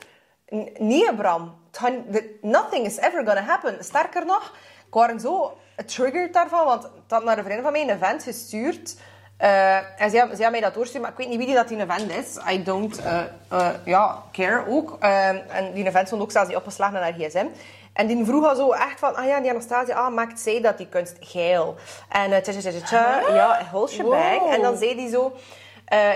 N- 0.54 0.68
Nee, 0.78 1.14
Bram. 1.14 1.54
Niet- 1.88 2.12
de- 2.12 2.38
Nothing 2.42 2.86
is 2.86 2.96
ever 2.96 3.26
gonna 3.26 3.42
happen. 3.42 3.84
Sterker 3.84 4.26
nog, 4.26 4.52
ik 4.86 4.94
was 4.94 5.22
zo 5.22 5.56
getriggerd 5.78 6.32
daarvan, 6.32 6.64
want 6.64 6.82
het 6.82 6.92
had 7.08 7.24
naar 7.24 7.38
een 7.38 7.44
vriend 7.44 7.62
van 7.62 7.72
mij 7.72 7.82
een 7.82 7.90
event 7.90 8.22
gestuurd. 8.22 8.96
Eh, 9.36 10.00
en 10.00 10.10
ze 10.10 10.18
had, 10.18 10.50
mij 10.50 10.60
dat 10.60 10.74
doorsturen, 10.74 11.02
maar 11.02 11.10
ik 11.10 11.16
weet 11.16 11.28
niet 11.28 11.36
wie 11.36 11.46
die 11.46 11.54
dat 11.54 11.68
die 11.68 11.80
event 11.80 12.10
is. 12.10 12.38
I 12.50 12.62
don't 12.62 13.02
eh, 13.02 13.20
eh, 13.48 13.68
ja, 13.84 14.22
care 14.32 14.64
ook. 14.68 14.96
En 15.00 15.72
die 15.74 15.86
event 15.86 16.06
stond 16.06 16.22
ook 16.22 16.30
zelfs 16.30 16.48
niet 16.48 16.56
opgeslagen 16.56 16.94
naar 16.94 17.02
haar 17.02 17.12
gsm. 17.12 17.46
En 17.92 18.06
die 18.06 18.24
vroeg 18.24 18.46
al 18.46 18.56
zo 18.56 18.72
echt 18.72 18.98
van, 18.98 19.16
ah 19.16 19.26
ja, 19.26 19.40
die 19.40 19.50
Anastasia, 19.50 19.94
ah, 19.94 20.14
maakt 20.14 20.40
zij 20.40 20.60
dat 20.60 20.78
die 20.78 20.88
kunst 20.88 21.16
geil? 21.20 21.76
En 22.08 22.42
tja, 22.42 22.52
tja, 22.52 22.70
tja, 22.70 22.80
tja, 22.80 23.20
ja, 23.34 23.66
whole 23.70 23.88
shebang. 23.88 24.38
Wow. 24.38 24.52
En 24.52 24.62
dan 24.62 24.76
zei 24.76 24.96
die 24.96 25.08
zo, 25.08 25.32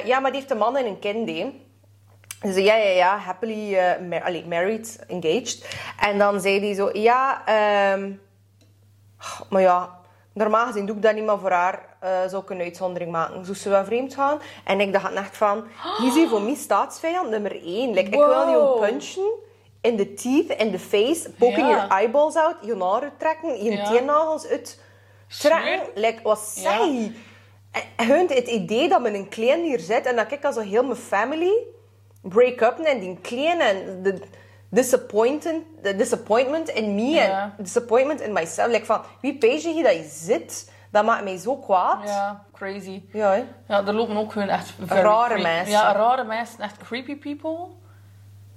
ja, 0.04 0.20
maar 0.20 0.30
die 0.30 0.40
heeft 0.40 0.52
een 0.52 0.58
man 0.58 0.76
en 0.76 0.86
een 0.86 0.98
kind, 0.98 1.28
hè. 1.28 1.60
Ze 2.42 2.52
zei, 2.52 2.64
ja, 2.64 2.76
ja, 2.76 2.90
ja, 2.90 3.16
happily 3.18 3.78
allee, 4.24 4.46
married, 4.46 4.98
engaged. 5.08 5.78
En 6.00 6.18
dan 6.18 6.40
zei 6.40 6.60
hij 6.60 6.74
zo, 6.74 6.90
ja, 6.92 7.42
ehm, 7.44 8.10
maar 9.50 9.62
ja, 9.62 9.98
normaal 10.32 10.66
gezien 10.66 10.86
doe 10.86 10.96
ik 10.96 11.02
dat 11.02 11.14
niet, 11.14 11.24
maar 11.24 11.38
voor 11.38 11.50
haar 11.50 11.84
eh, 12.00 12.10
zou 12.28 12.42
ik 12.42 12.50
een 12.50 12.60
uitzondering 12.60 13.10
maken. 13.10 13.44
Zou 13.44 13.56
ze 13.56 13.68
wel 13.68 13.84
vreemd 13.84 14.14
gaan? 14.14 14.38
En 14.64 14.80
ik 14.80 14.92
dacht 14.92 15.12
echt 15.14 15.36
van, 15.36 15.64
hier 15.98 16.08
is 16.08 16.14
hier 16.14 16.28
voor 16.28 16.42
mij 16.42 16.54
staatsvijand 16.54 17.30
nummer 17.30 17.62
één. 17.64 17.92
Like, 17.92 18.10
Ik 18.10 18.14
wil 18.14 18.32
een 18.32 18.80
punchen 18.80 19.30
in 19.80 19.96
de 19.96 20.14
teeth, 20.14 20.50
in 20.50 20.70
de 20.70 20.78
face, 20.78 21.30
poking 21.38 21.56
Ja. 21.68 21.68
your 21.68 21.88
eyeballs 21.90 22.36
out, 22.36 22.54
je 22.62 22.74
naren 22.74 23.12
trekken, 23.18 23.64
je 23.64 23.72
Ja. 23.72 23.84
teennagels 23.84 24.46
uit 24.46 24.80
trekken. 25.38 25.80
Like, 25.94 26.22
wat 26.22 26.38
saai. 26.56 27.16
En 27.96 28.06
hun 28.06 28.28
het 28.28 28.48
idee 28.48 28.88
dat 28.88 29.00
men 29.00 29.14
een 29.14 29.28
klein 29.28 29.62
hier 29.62 29.80
zit 29.80 30.06
en 30.06 30.16
dat 30.16 30.32
ik 30.32 30.44
als 30.44 30.56
heel 30.56 30.84
mijn 30.84 30.96
family 30.98 31.52
break 32.22 32.60
up 32.60 32.78
en 32.78 33.00
die 33.00 33.18
klein 33.22 33.60
en 33.60 34.02
de 34.02 34.20
disappointment, 34.72 35.64
disappointment 35.82 36.68
in 36.68 36.94
me 36.94 37.18
en 37.20 37.52
disappointment 37.58 38.20
in 38.20 38.32
myself. 38.32 38.70
Like 38.72 38.84
van, 38.84 39.00
wie 39.20 39.38
pees 39.38 39.62
je 39.62 39.72
hier 39.72 39.82
dat 39.82 39.94
je 39.94 40.08
zit? 40.10 40.72
Dat 40.90 41.04
maakt 41.04 41.24
mij 41.24 41.36
zo 41.36 41.56
kwaad. 41.56 41.98
Ja, 42.04 42.44
crazy. 42.52 43.02
Ja, 43.12 43.30
hè. 43.30 43.44
Ja, 43.68 43.86
er 43.86 43.92
lopen 43.94 44.16
ook 44.16 44.32
gewoon 44.32 44.48
echt 44.48 44.72
Rare 44.86 45.38
mensen. 45.42 45.70
Ja, 45.72 45.92
rare 45.92 46.24
mensen. 46.24 46.60
Echt 46.60 46.76
creepy 46.76 47.16
people. 47.16 47.66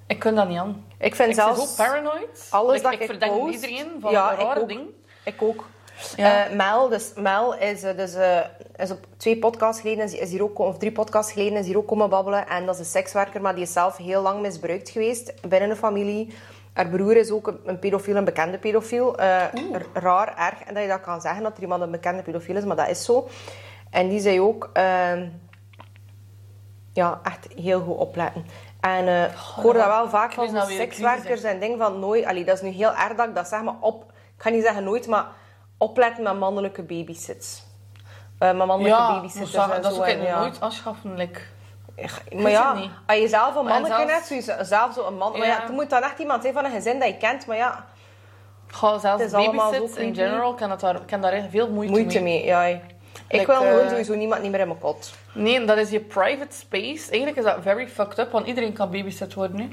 Ik 0.07 0.19
kan 0.19 0.35
dat 0.35 0.47
niet 0.47 0.57
aan. 0.57 0.85
Ik 0.99 1.15
vind 1.15 1.29
Ik 1.29 1.35
ben 1.35 1.45
zelfs 1.55 1.75
zo 1.75 1.83
paranoid. 1.83 2.47
alles 2.49 2.71
Like, 2.71 2.83
dat 2.83 2.93
ik 2.93 2.99
ik 2.99 3.05
verdenk 3.05 3.31
post- 3.39 3.53
iedereen 3.53 3.91
van 3.99 4.11
Ja, 4.11 4.27
een 4.31 4.39
ik 4.39 4.45
rare 4.45 4.59
ook. 4.61 4.67
ding. 4.67 4.89
Ik 5.23 5.41
ook. 5.41 5.65
Ja. 6.15 6.45
Eh, 6.45 6.55
Mel, 6.55 6.89
dus 6.89 7.13
Mel 7.15 7.57
is, 7.57 7.83
eh, 7.83 7.97
dus, 7.97 8.13
eh, 8.13 8.39
is 8.75 8.91
op 8.91 9.07
twee 9.17 9.39
podcasts 9.39 9.81
geleden, 9.81 10.19
is, 10.19 10.29
hier 10.31 10.43
ook, 10.43 10.59
of 10.59 10.77
drie 10.77 10.91
podcasts 10.91 11.31
geleden, 11.31 11.57
is 11.57 11.65
hier 11.65 11.77
ook 11.77 11.87
komen 11.87 12.09
babbelen. 12.09 12.47
En 12.47 12.65
dat 12.65 12.73
is 12.73 12.79
een 12.79 12.85
sekswerker, 12.85 13.41
maar 13.41 13.53
die 13.53 13.63
is 13.63 13.73
zelf 13.73 13.97
heel 13.97 14.21
lang 14.21 14.41
misbruikt 14.41 14.89
geweest 14.89 15.47
binnen 15.47 15.69
een 15.69 15.75
familie. 15.75 16.33
Haar 16.73 16.87
broer 16.87 17.15
is 17.15 17.31
ook 17.31 17.59
een, 17.65 17.79
pedofiel, 17.79 18.15
een 18.15 18.25
bekende 18.25 18.57
pedofiel. 18.57 19.19
Raar, 19.93 20.37
erg. 20.37 20.61
En 20.61 20.73
dat 20.73 20.83
je 20.83 20.89
dat 20.89 21.01
kan 21.01 21.21
zeggen, 21.21 21.43
dat 21.43 21.55
er 21.57 21.61
iemand 21.61 21.81
een 21.81 21.91
bekende 21.91 22.21
pedofiel 22.21 22.55
is, 22.55 22.65
maar 22.65 22.75
dat 22.75 22.89
is 22.89 23.05
zo. 23.05 23.27
En 23.89 24.09
die 24.09 24.19
zei 24.19 24.41
ook... 24.41 24.69
ehm, 24.73 25.27
ja, 26.95 27.19
echt 27.23 27.47
heel 27.55 27.81
goed 27.81 27.97
opletten. 27.97 28.45
En 28.79 29.07
eh, 29.07 29.23
ik 29.23 29.31
hoor 29.35 29.73
dat 29.73 29.85
wel 29.85 30.09
vaak 30.09 30.33
van 30.33 30.53
nou 30.53 30.71
sekswerkers 30.71 31.43
en 31.43 31.59
dingen 31.59 31.77
van 31.77 31.99
nooit... 31.99 32.25
Allee, 32.25 32.45
dat 32.45 32.55
is 32.55 32.61
nu 32.61 32.69
heel 32.69 32.95
erg 32.95 33.15
dat 33.15 33.27
ik 33.27 33.35
dat 33.35 33.47
zeg, 33.47 33.61
maar 33.61 33.75
op... 33.79 34.03
Ik 34.37 34.41
ga 34.41 34.49
niet 34.49 34.63
zeggen 34.63 34.83
nooit, 34.83 35.07
maar 35.07 35.25
opletten 35.77 36.23
met 36.23 36.39
mannelijke 36.39 36.83
babysits. 36.83 37.63
Eh 38.39 38.47
met 38.47 38.67
mannelijke 38.67 38.97
Ja, 38.99 39.13
babysitters 39.13 39.51
dat, 39.51 39.71
en 39.71 39.81
dat 39.81 39.93
zo. 39.95 40.03
ik 40.03 40.07
en 40.07 40.21
ja. 40.21 40.39
nooit. 40.39 40.59
Like. 41.15 41.41
Maar 42.35 42.51
ja, 42.51 42.75
als 43.05 43.17
je 43.17 43.27
zelf 43.27 43.55
een 43.55 43.85
zelfs- 43.85 44.11
hebt, 44.11 44.25
zo 44.25 44.35
je 44.35 44.65
zelf 44.65 44.93
zo 44.93 45.07
een 45.07 45.17
man... 45.17 45.37
Maar 45.37 45.47
ja, 45.47 45.61
het 45.61 45.71
moet 45.71 45.89
dan 45.89 46.01
echt 46.01 46.19
iemand 46.19 46.41
zijn 46.41 46.53
van 46.53 46.65
een 46.65 46.71
gezin 46.71 46.99
dat 46.99 47.07
je 47.07 47.17
kent, 47.17 47.45
maar 47.47 47.57
ja, 47.57 47.85
Ga 48.67 48.97
zelfs 48.97 49.21
Het 49.21 49.31
is 49.31 49.37
allemaal 49.37 49.71
babysits 49.71 49.93
zo 49.95 50.01
in 50.01 50.15
general 50.15 50.53
kan, 50.53 50.71
het 50.71 50.79
daar, 50.79 50.99
kan 51.05 51.21
daar 51.21 51.45
veel 51.49 51.69
moeite, 51.69 51.91
moeite 51.93 52.19
mee. 52.21 52.37
mee. 52.37 52.45
Ja. 52.45 52.63
Ik 52.65 52.81
Like, 53.29 53.45
wil 53.45 53.55
gewoon 53.55 53.79
eh, 53.79 53.89
sowieso 53.89 54.15
niemand 54.15 54.41
niet 54.41 54.51
meer 54.51 54.59
in 54.59 54.67
mijn 54.67 54.79
kot. 54.79 55.13
Nee, 55.33 55.65
dat 55.65 55.77
is 55.77 55.89
je 55.89 55.99
private 55.99 56.55
space. 56.55 57.09
Eigenlijk 57.11 57.37
is 57.37 57.43
dat 57.43 57.57
very 57.61 57.87
fucked 57.87 58.17
up, 58.19 58.31
want 58.31 58.47
iedereen 58.47 58.73
kan 58.73 58.91
babysit 58.91 59.33
worden 59.33 59.57
nu. 59.57 59.71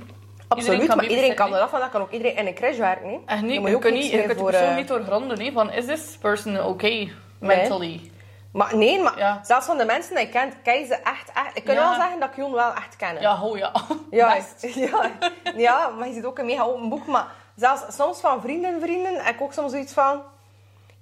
Absoluut, 0.53 0.95
maar 0.95 1.07
iedereen 1.07 1.35
kan 1.35 1.51
want 1.51 1.71
dat 1.71 1.91
kan 1.91 2.01
ook 2.01 2.11
iedereen 2.11 2.37
in 2.37 2.47
een 2.47 2.55
crash 2.55 2.77
werken. 2.77 3.09
Hè. 3.09 3.19
Echt 3.27 3.43
niet, 3.43 3.67
je, 3.67 3.75
ook 3.75 3.83
niks 3.83 3.95
niet, 3.97 4.11
je 4.11 4.23
kunt 4.23 4.39
voor, 4.39 4.51
persoon 4.51 4.69
eh, 4.69 4.77
niet 4.77 4.89
doorgronden. 4.89 5.41
hè, 5.41 5.53
van, 5.53 5.73
is 5.73 5.87
this 5.87 6.17
person 6.21 6.65
okay 6.65 7.13
mentally? 7.39 8.11
Maar 8.53 8.77
nee, 8.77 9.03
maar 9.03 9.19
Ja. 9.19 9.41
zelfs 9.45 9.67
van 9.67 9.79
de 9.79 9.85
mensen 9.85 10.15
die 10.15 10.25
je 10.25 10.31
kent, 10.31 10.55
ken 10.63 10.79
je 10.79 10.87
ze 10.87 10.95
echt, 10.95 11.33
echt. 11.35 11.57
Ik 11.57 11.65
kan 11.65 11.75
Ja. 11.75 11.81
wel 11.89 11.95
zeggen 11.95 12.21
dat 12.21 12.29
ik 12.29 12.37
Jon 12.37 12.53
wel 12.53 12.75
echt 12.75 12.97
ken. 12.97 13.21
Ja, 13.21 13.37
ho 13.37 13.57
ja. 13.57 13.73
ja, 14.11 14.37
ja, 14.75 15.11
ja, 15.57 15.89
maar 15.89 16.09
je 16.09 16.15
ziet 16.15 16.25
ook 16.25 16.39
een 16.39 16.47
mega 16.47 16.63
open 16.63 16.89
boek. 16.89 17.07
Maar 17.07 17.27
zelfs 17.57 17.83
soms 17.97 18.21
van 18.21 18.41
vrienden, 18.41 18.81
vrienden, 18.81 19.15
heb 19.25 19.35
ik 19.35 19.41
ook 19.41 19.53
soms 19.53 19.71
zoiets 19.73 19.93
van... 19.93 20.23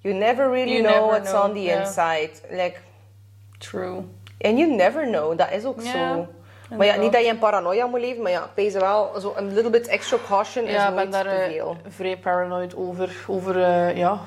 You 0.02 0.14
never 0.14 0.50
really 0.50 0.72
You 0.72 0.82
know 0.82 0.92
never 0.92 1.06
what's 1.08 1.30
know, 1.30 1.44
on 1.44 1.52
the 1.52 1.70
inside. 1.78 2.30
Like, 2.50 2.76
True. 3.58 4.04
and 4.40 4.58
you 4.58 4.66
never 4.74 5.06
know, 5.06 5.38
dat 5.38 5.50
is 5.50 5.64
ook 5.64 5.80
zo. 5.82 6.28
Maar 6.76 6.86
ja, 6.86 6.96
niet 6.96 7.12
dat 7.12 7.20
je 7.22 7.26
in 7.28 7.38
paranoia 7.38 7.86
moet 7.86 8.00
leven, 8.00 8.22
maar 8.22 8.30
ja, 8.30 8.42
ik 8.42 8.50
wees 8.54 8.72
wel 8.72 9.20
zo 9.20 9.32
een 9.36 9.54
little 9.54 9.70
bit 9.70 9.86
extra 9.86 10.16
caution 10.26 10.64
is 10.64 10.72
Ja, 10.72 10.90
nooit 10.90 11.10
ben 11.10 11.10
daar 11.10 11.34
te 11.34 11.40
eh, 11.40 11.50
veel. 11.52 11.76
vrij 11.88 12.16
paranoid 12.16 12.76
over. 12.76 13.16
Over, 13.26 13.62
eh, 13.62 13.96
ja, 13.96 14.18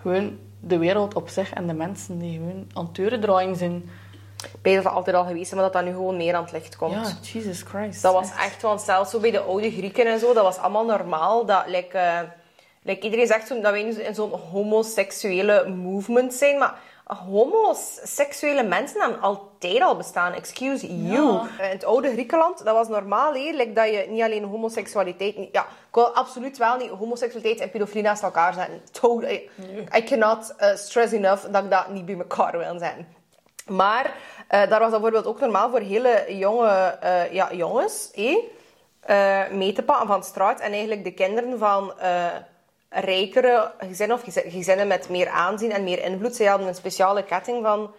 gewoon 0.00 0.38
de 0.60 0.78
wereld 0.78 1.14
op 1.14 1.28
zich 1.28 1.52
en 1.52 1.66
de 1.66 1.72
mensen 1.74 2.18
die 2.18 2.38
gewoon 2.38 2.66
aan 2.74 2.84
het 2.84 2.94
deurendraaien 2.94 3.56
zijn. 3.56 3.90
Ik 4.42 4.58
weet 4.62 4.74
dat 4.74 4.84
dat 4.84 4.92
altijd 4.92 5.16
al 5.16 5.24
geweest 5.24 5.46
is, 5.46 5.52
maar 5.52 5.62
dat 5.62 5.72
dat 5.72 5.84
nu 5.84 5.90
gewoon 5.90 6.16
meer 6.16 6.34
aan 6.34 6.42
het 6.42 6.52
licht 6.52 6.76
komt. 6.76 6.92
Ja, 6.92 7.12
Jesus 7.22 7.62
Christ. 7.62 8.02
Dat 8.02 8.12
was 8.12 8.30
echt, 8.30 8.62
want 8.62 8.80
zelfs 8.80 9.10
zo 9.10 9.20
bij 9.20 9.30
de 9.30 9.40
oude 9.40 9.70
Grieken 9.70 10.06
en 10.06 10.18
zo, 10.18 10.32
dat 10.32 10.42
was 10.42 10.56
allemaal 10.56 10.84
normaal. 10.84 11.46
Dat, 11.46 11.62
like, 11.66 12.28
like 12.82 13.04
iedereen 13.04 13.26
zegt 13.26 13.46
zo, 13.46 13.60
dat 13.60 13.72
wij 13.72 13.82
nu 13.82 13.90
in 13.90 14.14
zo'n 14.14 14.30
homoseksuele 14.30 15.68
movement 15.68 16.34
zijn, 16.34 16.58
maar 16.58 16.74
homoseksuele 17.14 18.62
mensen 18.62 19.00
hebben 19.00 19.20
altijd 19.20 19.82
al 19.82 19.96
bestaan. 19.96 20.32
Excuse 20.32 21.02
you. 21.02 21.32
Ja. 21.32 21.64
In 21.64 21.70
het 21.70 21.84
oude 21.84 22.10
Griekenland, 22.12 22.64
dat 22.64 22.74
was 22.74 22.88
normaal, 22.88 23.32
like, 23.32 23.72
dat 23.72 23.88
je 23.88 24.06
niet 24.08 24.22
alleen 24.22 24.44
homoseksualiteit... 24.44 25.36
niet- 25.36 25.52
Ja, 25.52 25.62
ik 25.62 25.94
wil 25.94 26.14
absoluut 26.14 26.56
wel 26.58 26.76
niet 26.76 26.88
homoseksualiteit 26.90 27.60
en 27.60 27.70
pedofilie 27.70 28.02
naast 28.02 28.22
elkaar 28.22 28.54
zetten. 28.54 28.80
Totally. 29.00 29.48
I 29.96 30.02
cannot 30.04 30.54
uh, 30.60 30.74
stress 30.74 31.12
enough 31.12 31.44
dat 31.50 31.64
ik 31.64 31.70
dat 31.70 31.88
niet 31.88 32.06
bij 32.06 32.16
elkaar 32.16 32.58
wil 32.58 32.78
zijn. 32.78 33.14
Maar 33.66 34.14
eh, 34.48 34.68
daar 34.70 34.80
was 34.80 34.90
dat 34.90 35.00
bijvoorbeeld 35.00 35.26
ook 35.26 35.40
normaal 35.40 35.70
voor 35.70 35.80
hele 35.80 36.24
jonge 36.28 36.68
eh, 37.00 37.32
ja, 37.32 37.52
jongens 37.52 38.10
eh, 39.00 39.48
mee 39.50 39.72
te 39.72 39.82
pakken 39.82 40.06
van 40.06 40.22
straat. 40.24 40.60
En 40.60 40.70
eigenlijk 40.72 41.04
de 41.04 41.12
kinderen 41.12 41.58
van 41.58 41.98
eh, 41.98 42.26
rijkere 42.88 43.72
gezinnen 43.78 44.16
of 44.16 44.22
gezi- 44.22 44.50
gezinnen 44.50 44.86
met 44.86 45.08
meer 45.08 45.28
aanzien 45.28 45.72
en 45.72 45.84
meer 45.84 46.02
invloed. 46.04 46.36
Zij 46.36 46.46
hadden 46.46 46.68
een 46.68 46.74
speciale 46.74 47.22
ketting 47.24 47.64
van 47.64 47.94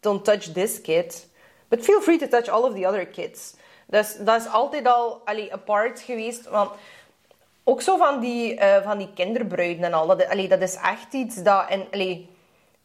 don't 0.00 0.24
touch 0.24 0.52
this 0.52 0.80
kid. 0.80 1.28
But 1.68 1.84
feel 1.84 2.00
free 2.00 2.18
to 2.18 2.28
touch 2.28 2.48
all 2.48 2.62
of 2.62 2.74
the 2.74 2.86
other 2.86 3.06
kids. 3.06 3.54
Dus 3.86 4.16
dat 4.18 4.40
is 4.40 4.48
altijd 4.52 4.86
al 4.86 5.20
allee, 5.24 5.52
apart 5.52 6.00
geweest. 6.00 6.48
Want 6.48 6.70
ook 7.64 7.82
zo 7.82 7.96
van 7.96 8.20
die, 8.20 8.54
eh, 8.56 8.82
van 8.84 8.98
die 8.98 9.10
kinderbruiden 9.14 9.84
en 9.84 9.92
al. 9.92 10.06
Dat, 10.06 10.28
allee, 10.28 10.48
dat 10.48 10.60
is 10.60 10.74
echt 10.74 11.12
iets 11.12 11.42
dat... 11.42 11.64
En, 11.68 11.86
allee, 11.90 12.28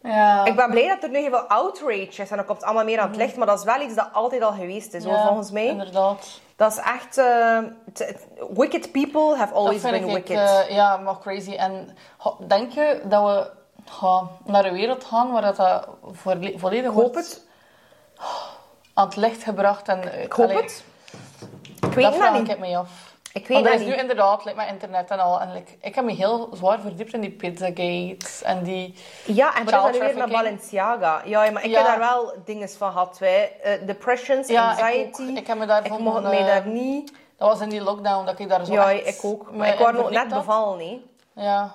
Ja. 0.01 0.45
ik 0.45 0.55
ben 0.55 0.69
blij 0.69 0.87
dat 0.87 1.03
er 1.03 1.09
nu 1.09 1.17
heel 1.19 1.29
veel 1.29 1.39
outrage 1.39 2.21
is 2.21 2.29
en 2.29 2.37
dan 2.37 2.45
komt 2.45 2.63
allemaal 2.63 2.83
meer 2.83 2.99
aan 2.99 3.07
het 3.07 3.17
licht. 3.17 3.35
Maar 3.35 3.47
dat 3.47 3.59
is 3.59 3.65
wel 3.65 3.81
iets 3.81 3.95
dat 3.95 4.09
altijd 4.13 4.41
al 4.41 4.51
geweest 4.51 4.93
is, 4.93 5.03
hoor, 5.03 5.13
Ja, 5.13 5.27
volgens 5.27 5.51
mij. 5.51 5.65
Inderdaad. 5.67 6.41
Dat 6.55 6.71
is 6.71 6.77
echt... 6.77 7.17
eh, 7.17 7.57
wicked 8.53 8.91
people 8.91 9.35
have 9.37 9.53
always 9.53 9.81
been 9.81 9.93
ik 9.93 10.05
wicked. 10.13 10.37
eh, 10.37 10.69
ja, 10.69 10.97
maar 10.97 11.19
crazy. 11.19 11.51
En 11.55 11.97
denk 12.47 12.71
je 12.71 13.01
dat 13.03 13.23
we 13.23 13.51
naar 14.45 14.65
een 14.65 14.73
wereld 14.73 15.03
gaan 15.03 15.31
waar 15.31 15.41
dat, 15.41 15.55
dat 15.55 15.87
volle- 16.11 16.53
volledig 16.59 16.89
ik 16.91 16.95
hoop 16.97 17.13
wordt 17.13 17.15
het. 17.15 17.45
aan 18.93 19.05
het 19.05 19.15
licht 19.15 19.43
gebracht? 19.43 19.87
En, 19.87 20.21
Ik 20.23 20.31
hoop 20.31 20.45
allee, 20.49 20.61
het. 20.61 20.83
Ik 21.81 21.93
weet 21.93 22.05
Dat 22.05 22.13
niet. 22.33 22.49
ik 22.49 22.59
me 22.59 22.77
af. 22.77 23.04
Ik 23.35 23.47
weet 23.47 23.57
Want 23.57 23.69
het 23.69 23.79
is 23.79 23.85
niet. 23.85 23.95
nu 23.95 24.01
inderdaad, 24.01 24.45
like, 24.45 24.57
met 24.57 24.67
internet 24.67 25.11
en 25.11 25.19
al. 25.19 25.41
En, 25.41 25.51
like, 25.53 25.71
ik 25.81 25.95
heb 25.95 26.03
me 26.05 26.11
heel 26.13 26.49
zwaar 26.53 26.79
verdiept 26.79 27.13
in 27.13 27.21
die 27.21 27.31
Pizzagate 27.31 28.17
en 28.43 28.63
die... 28.63 28.95
Ja, 29.25 29.47
en 29.55 29.67
Child 29.67 29.69
dan 29.71 29.91
nu 29.91 29.91
weer 29.91 29.99
naar 29.99 30.13
trafficking. 30.13 30.41
Balenciaga. 30.43 31.21
Ja, 31.25 31.51
maar 31.51 31.63
ik 31.63 31.69
Ja. 31.69 31.77
heb 31.77 31.87
daar 31.87 31.99
wel 31.99 32.33
dingen 32.45 32.69
van 32.69 32.91
gehad. 32.91 33.17
Wij. 33.19 33.51
Eh, 33.63 33.71
depressions, 33.85 34.47
Ja, 34.47 34.71
ik 34.77 34.79
anxiety. 34.79 35.21
ook. 35.31 35.37
Ik 35.37 35.47
heb 35.47 35.57
me 35.57 35.65
daarvan, 35.65 35.97
Ik 35.97 36.03
mocht 36.03 36.21
mij 36.21 36.43
daar 36.45 36.67
niet... 36.67 37.13
Dat 37.37 37.49
was 37.49 37.61
in 37.61 37.69
die 37.69 37.81
lockdown 37.81 38.25
dat 38.25 38.39
ik 38.39 38.49
daar 38.49 38.65
zo 38.65 38.73
Ja, 38.73 38.89
ik 38.89 39.19
ook. 39.23 39.51
Maar 39.51 39.67
ik 39.67 39.77
was 39.79 39.89
in 39.89 39.95
nog 39.95 40.09
net 40.09 40.27
bevallen, 40.27 40.77
nee. 40.77 41.05
Ja. 41.35 41.71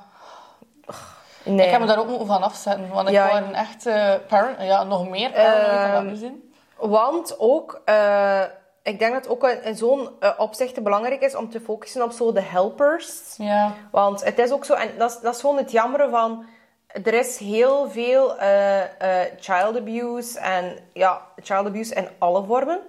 Nee. 1.43 1.65
Ik 1.67 1.71
heb 1.73 1.81
me 1.81 1.87
daar 1.87 1.99
ook 1.99 2.09
moeten 2.09 2.27
van 2.27 2.43
afzetten. 2.43 2.89
Want 2.89 3.09
ik 3.09 3.15
Ja. 3.15 3.29
was 3.41 3.51
echt 3.53 3.85
parent, 4.27 4.57
ja, 4.61 4.83
nog 4.85 5.09
meer 5.09 5.33
dan 5.33 5.45
dat 5.45 5.55
Ehm, 5.65 6.07
nu. 6.07 6.51
Want 6.79 7.37
ook, 7.39 7.81
eh, 7.85 8.43
ik 8.83 8.99
denk 8.99 9.12
dat 9.12 9.22
het 9.22 9.33
ook 9.33 9.49
in, 9.49 9.76
zo'n 9.76 10.09
eh, 10.20 10.31
opzicht 10.39 10.83
belangrijk 10.83 11.22
is 11.22 11.35
om 11.35 11.51
te 11.51 11.61
focussen 11.61 12.03
op 12.03 12.12
zo 12.12 12.33
de 12.33 12.41
helpers. 12.41 13.35
Ja. 13.37 13.74
Want 13.91 14.24
het 14.24 14.39
is 14.39 14.51
ook 14.51 14.64
zo, 14.64 14.74
en 14.74 14.91
dat 14.99 15.11
is, 15.11 15.20
dat 15.20 15.35
is 15.35 15.41
gewoon 15.41 15.57
het 15.57 15.70
jammere 15.70 16.09
van, 16.11 16.45
er 16.87 17.14
is 17.14 17.39
heel 17.39 17.91
veel 17.91 18.39
eh, 18.39 18.81
eh, 18.83 19.33
child 19.41 19.76
abuse 19.76 20.39
en 20.39 20.78
ja, 20.93 21.26
child 21.43 21.66
abuse 21.66 21.95
in 21.95 22.09
alle 22.18 22.45
vormen. 22.45 22.81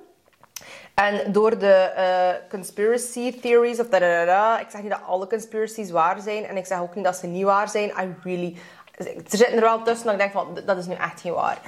En 0.96 1.32
door 1.32 1.58
de 1.58 2.40
conspiracy 2.50 3.40
theories 3.40 3.80
of 3.80 3.88
da, 3.88 4.00
da, 4.00 4.08
da, 4.08 4.26
da, 4.26 4.60
ik 4.60 4.70
zeg 4.70 4.82
niet 4.82 4.92
dat 4.92 5.02
alle 5.08 5.28
conspiracies 5.28 5.92
waar 5.92 6.20
zijn 6.20 6.46
en 6.46 6.58
ik 6.58 6.66
zeg 6.66 6.82
ook 6.82 6.96
niet 6.96 7.06
dat 7.06 7.16
ze 7.16 7.28
niet 7.28 7.44
waar 7.44 7.70
zijn. 7.70 7.90
I 7.90 8.16
really, 8.24 8.58
er 9.06 9.38
zitten 9.38 9.56
er 9.56 9.62
wel 9.62 9.82
tussen 9.82 10.06
dat 10.06 10.14
ik 10.14 10.20
denk 10.20 10.32
van, 10.32 10.60
dat 10.66 10.78
is 10.78 10.86
nu 10.86 10.94
echt 10.94 11.22
geen 11.22 11.34
waar. 11.34 11.62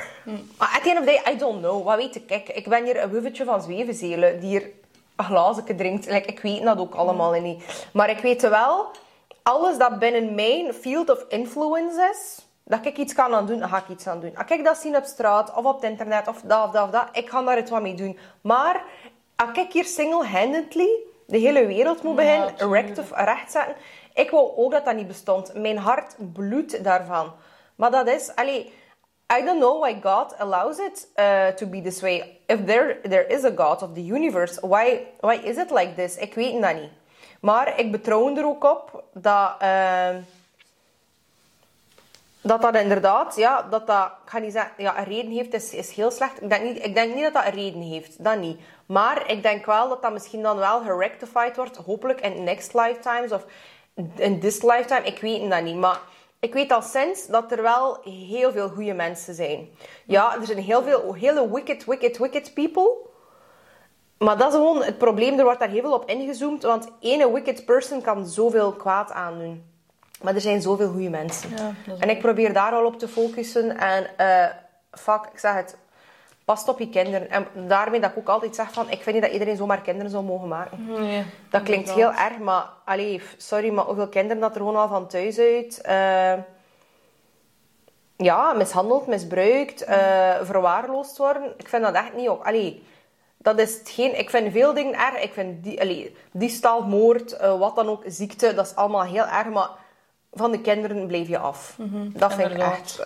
Maar 0.58 0.72
at 0.76 0.84
the 0.84 0.90
end 0.90 1.00
of 1.00 1.06
the 1.06 1.22
day, 1.24 1.34
I 1.34 1.38
don't 1.38 1.60
know. 1.60 1.84
Wat 1.84 1.96
weet 1.96 2.16
ik? 2.16 2.32
Ik, 2.32 2.50
ik 2.50 2.68
ben 2.68 2.84
hier 2.84 3.04
een 3.04 3.10
wuffetje 3.10 3.44
van 3.44 3.62
zwevenzelen 3.62 4.40
die 4.40 4.50
hier 4.50 4.70
een 5.16 5.26
glazen 5.26 5.76
drinkt. 5.76 6.06
Like, 6.06 6.28
ik 6.28 6.40
weet 6.40 6.64
dat 6.64 6.78
ook 6.78 6.96
allemaal 6.96 7.32
niet. 7.32 7.88
Maar 7.94 8.10
ik 8.10 8.20
weet 8.20 8.42
wel, 8.42 8.88
alles 9.44 9.78
dat 9.78 10.00
binnen 10.00 10.36
mijn 10.36 10.74
field 10.74 11.10
of 11.10 11.26
influence 11.30 12.10
is, 12.14 12.46
dat 12.64 12.86
ik 12.86 12.98
iets 12.98 13.14
kan 13.14 13.34
aan 13.34 13.46
doen, 13.46 13.60
dan 13.60 13.70
ga 13.70 13.78
ik 13.78 13.90
iets 13.90 14.08
aan 14.08 14.20
doen. 14.20 14.38
Als 14.38 14.52
ik 14.52 14.64
dat 14.64 14.78
zie 14.78 14.98
op 14.98 15.04
straat 15.04 15.54
of 15.56 15.66
op 15.66 15.82
het 15.82 15.90
internet 15.90 16.28
of 16.28 16.42
dat 16.42 16.66
of 16.66 16.72
dat 16.72 16.84
of 16.84 16.90
dat, 16.90 17.08
ik 17.12 17.30
ga 17.30 17.42
daar 17.42 17.58
iets 17.58 17.72
wat 17.72 17.82
mee 17.82 17.96
doen. 17.96 18.18
Maar 18.42 18.84
als 19.36 19.58
ik 19.58 19.74
hier 19.74 19.86
single-handedly 19.86 20.90
de 21.28 21.38
hele 21.38 21.66
wereld 21.66 22.04
moet 22.04 22.16
beginnen 22.16 22.56
recht 22.58 23.00
of 23.00 23.12
rechtzetten, 23.12 23.76
ik 24.14 24.30
wou 24.30 24.52
ook 24.56 24.72
dat 24.72 24.86
dat 24.86 24.96
niet 24.96 25.08
bestond. 25.08 25.54
Mijn 25.54 25.78
hart 25.78 26.16
bloedt 26.34 26.84
daarvan. 26.84 27.32
Maar 27.76 27.92
dat 27.92 28.08
is, 28.08 28.36
allee, 28.36 28.74
I 29.40 29.46
don't 29.46 29.60
know 29.60 29.82
why 29.82 29.98
God 30.02 30.38
allows 30.38 30.78
it 30.78 31.08
uh, 31.16 31.48
to 31.48 31.66
be 31.66 31.82
this 31.82 32.02
way. 32.02 32.40
If 32.46 32.66
there, 32.66 33.00
there 33.02 33.28
is 33.28 33.44
a 33.44 33.52
God 33.56 33.82
of 33.82 33.94
the 33.94 34.06
universe, 34.06 34.68
why, 34.68 35.08
why 35.20 35.34
is 35.44 35.58
it 35.58 35.72
like 35.72 35.94
this? 35.96 36.18
Ik 36.18 36.34
weet 36.34 36.62
dat 36.62 36.76
niet. 36.76 36.92
Maar 37.42 37.80
ik 37.80 37.92
betrouw 37.92 38.36
er 38.36 38.46
ook 38.46 38.64
op 38.64 39.04
dat... 39.14 39.52
Uh, 39.62 40.10
dat 42.44 42.62
dat 42.62 42.76
inderdaad, 42.76 43.36
ja, 43.36 43.62
dat 43.62 43.88
dat, 43.88 44.06
ik 44.24 44.30
ga 44.30 44.38
niet 44.38 44.52
zeggen, 44.52 44.72
ja, 44.78 44.98
een 44.98 45.04
reden 45.04 45.32
heeft, 45.32 45.54
is, 45.54 45.74
is 45.74 45.92
heel 45.92 46.12
slecht. 46.12 46.42
Ik 46.42 46.50
denk, 46.50 46.64
niet, 46.64 46.86
ik 46.86 46.96
denk 46.96 47.14
niet 47.14 47.24
dat 47.24 47.34
dat 47.34 47.46
een 47.46 47.52
reden 47.52 47.82
heeft, 47.82 48.24
dat 48.24 48.38
niet. 48.38 48.60
Maar 48.86 49.30
ik 49.32 49.44
denk 49.44 49.66
wel 49.66 49.90
dat 49.90 50.02
dat 50.02 50.12
misschien 50.12 50.42
dan 50.42 50.58
wel 50.58 50.82
gerectified 50.82 51.56
wordt, 51.56 51.78
hopelijk 51.78 52.22
in 52.22 52.44
next 52.44 52.74
lifetimes 52.74 53.32
of 53.32 53.46
in 54.16 54.40
this 54.40 54.62
lifetime, 54.62 55.04
ik 55.04 55.20
weet 55.20 55.50
dat 55.50 55.64
niet. 55.64 55.76
Maar 55.76 56.00
ik 56.40 56.54
weet 56.54 56.72
al 56.72 56.82
sinds 56.82 57.28
dat 57.28 57.52
er 57.52 57.62
wel 57.62 57.98
heel 58.04 58.52
veel 58.52 58.70
goede 58.70 58.94
mensen 58.94 59.34
zijn. 59.34 59.70
Ja, 60.06 60.36
er 60.40 60.46
zijn 60.46 60.58
heel 60.58 60.84
veel 60.84 61.14
hele 61.14 61.54
wicked, 61.54 61.86
wicked, 61.86 62.18
wicked 62.18 62.54
people. 62.54 62.92
Maar 64.18 64.38
dat 64.38 64.48
is 64.48 64.54
gewoon 64.54 64.84
het 64.84 64.98
probleem, 64.98 65.38
er 65.38 65.44
wordt 65.44 65.60
daar 65.60 65.70
heel 65.70 65.82
veel 65.82 65.94
op 65.94 66.10
ingezoomd, 66.10 66.64
want 66.64 66.88
ene 67.00 67.34
wicked 67.34 67.66
person 67.66 68.02
kan 68.02 68.28
zoveel 68.28 68.72
kwaad 68.72 69.12
aandoen. 69.12 69.72
Maar 70.22 70.36
er 70.36 70.42
zijn 70.42 70.62
zoveel 70.62 70.90
goede 70.90 71.10
mensen. 71.10 71.50
Ja, 71.50 71.74
en 72.00 72.10
ik 72.10 72.20
probeer 72.20 72.54
daar 72.54 72.72
al 72.72 72.86
op 72.86 73.00
te 73.00 73.08
focussen. 73.08 73.78
En 73.78 74.08
uh, 74.20 74.46
fuck, 74.92 75.30
ik 75.34 75.40
zeg 75.40 75.54
het, 75.54 75.78
past 76.46 76.68
op 76.68 76.80
je 76.80 76.90
kinderen. 76.90 77.30
En 77.30 77.48
daarmee 77.68 78.00
dat 78.00 78.12
ik 78.12 78.18
ook 78.18 78.28
altijd 78.28 78.56
zeg 78.56 78.72
van, 78.72 78.90
ik 78.90 79.02
vind 79.02 79.16
niet 79.16 79.24
dat 79.24 79.34
iedereen 79.34 79.56
zomaar 79.56 79.82
kinderen 79.82 80.12
zou 80.12 80.24
mogen 80.24 80.48
maken. 80.48 80.86
Nee, 80.88 81.26
dat 81.50 81.64
klinkt 81.64 81.92
heel 81.92 82.14
erg, 82.14 82.38
maar 82.40 82.66
allee, 82.86 83.22
sorry, 83.38 83.70
maar 83.70 83.86
hoeveel 83.86 84.08
kinderen 84.08 84.42
dat 84.42 84.52
er 84.52 84.58
gewoon 84.58 84.76
al 84.76 84.88
van 84.88 85.08
thuis 85.08 85.40
uit... 85.40 85.82
Uh, 85.86 86.34
ja, 88.18 88.54
mishandeld, 88.54 89.08
misbruikt, 89.08 89.88
uh, 89.88 90.36
verwaarloosd 90.42 91.18
worden. 91.18 91.54
Ik 91.58 91.68
vind 91.68 91.84
dat 91.84 91.94
echt 91.94 92.14
niet 92.16 92.30
op. 92.30 92.46
Allee, 92.46 92.84
dat 93.38 93.60
is 93.60 93.80
geen... 93.84 94.20
Ik 94.20 94.30
vind 94.30 94.52
veel 94.52 94.74
dingen 94.74 94.94
erg. 94.94 95.22
Ik 95.22 95.34
vind 95.34 95.64
die, 95.64 95.82
allee, 95.82 96.16
diefstal, 96.32 96.82
moord, 96.82 97.38
wat 97.40 97.76
dan 97.76 97.90
ook, 97.90 98.04
ziekte, 98.06 98.54
dat 98.54 98.66
is 98.66 98.76
allemaal 98.76 99.04
heel 99.04 99.26
erg. 99.26 99.48
Maar 99.48 99.70
van 100.32 100.52
de 100.52 100.62
kinderen 100.62 101.08
bleef 101.08 101.28
je 101.28 101.38
af. 101.38 101.76
dat 102.14 102.34
vind 102.34 102.52
ik 102.52 102.58
echt. 102.58 103.06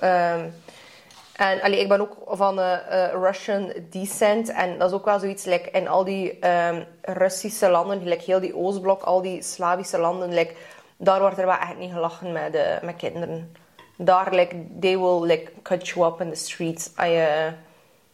En 1.38 1.62
allee, 1.62 1.80
ik 1.80 1.88
ben 1.88 2.02
ook 2.02 2.18
van 2.28 2.60
uh, 2.60 2.74
uh, 2.92 3.12
Russian 3.12 3.74
descent. 3.90 4.52
En 4.52 4.78
dat 4.78 4.90
is 4.90 4.96
ook 4.96 5.06
wel 5.06 5.20
zoiets, 5.20 5.46
like, 5.46 5.70
in 5.72 5.88
al 5.88 6.04
die 6.04 6.48
um, 6.48 6.86
Russische 7.02 7.70
landen, 7.70 8.04
like, 8.04 8.24
heel 8.24 8.40
die 8.40 8.56
Oostblok, 8.56 9.02
al 9.02 9.22
die 9.22 9.42
Slavische 9.42 9.98
landen, 9.98 10.34
like, 10.34 10.54
daar 10.98 11.20
wordt 11.20 11.38
er 11.38 11.46
wel 11.46 11.58
echt 11.58 11.78
niet 11.78 11.92
gelachen 11.92 12.32
met, 12.32 12.56
uh, 12.56 12.62
met 12.82 12.96
kinderen. 12.96 13.56
Daar, 13.98 14.34
like, 14.34 14.56
they 14.80 14.98
will 14.98 15.22
like, 15.22 15.52
cut 15.62 15.88
you 15.88 16.08
up 16.08 16.22
in 16.22 16.30
the 16.30 16.36
streets 16.36 16.92
als 16.96 17.08
je 17.08 17.52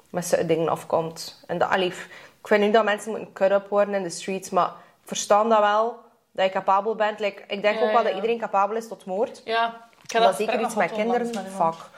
met 0.09 0.25
zo'n 0.25 0.47
dingen 0.47 0.69
afkomt. 0.69 1.43
En 1.47 1.57
dat, 1.57 1.69
allee, 1.69 1.87
ik 1.87 2.47
vind 2.47 2.61
niet 2.61 2.73
dat 2.73 2.83
mensen 2.83 3.11
moeten 3.11 3.33
cut 3.33 3.51
up 3.51 3.67
worden 3.69 3.93
in 3.93 4.03
de 4.03 4.09
streets, 4.09 4.49
maar 4.49 4.71
verstaan 5.05 5.49
dat 5.49 5.59
wel 5.59 5.97
dat 6.31 6.45
je 6.45 6.51
capabel 6.51 6.95
bent. 6.95 7.19
Like, 7.19 7.43
ik 7.47 7.61
denk 7.61 7.79
Ja, 7.79 7.85
ook 7.85 7.91
wel 7.91 8.01
ja. 8.01 8.07
dat 8.07 8.15
iedereen 8.15 8.39
capabel 8.39 8.75
is 8.75 8.87
tot 8.87 9.05
moord. 9.05 9.41
Ja, 9.45 9.87
ik 10.03 10.13
Maar 10.13 10.21
dat 10.21 10.35
zeker 10.35 10.61
iets 10.61 10.75
met 10.75 10.91
kinderen, 10.91 11.27
fuck. 11.27 11.91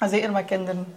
Zeker 0.00 0.30
met 0.32 0.44
kinderen. 0.44 0.96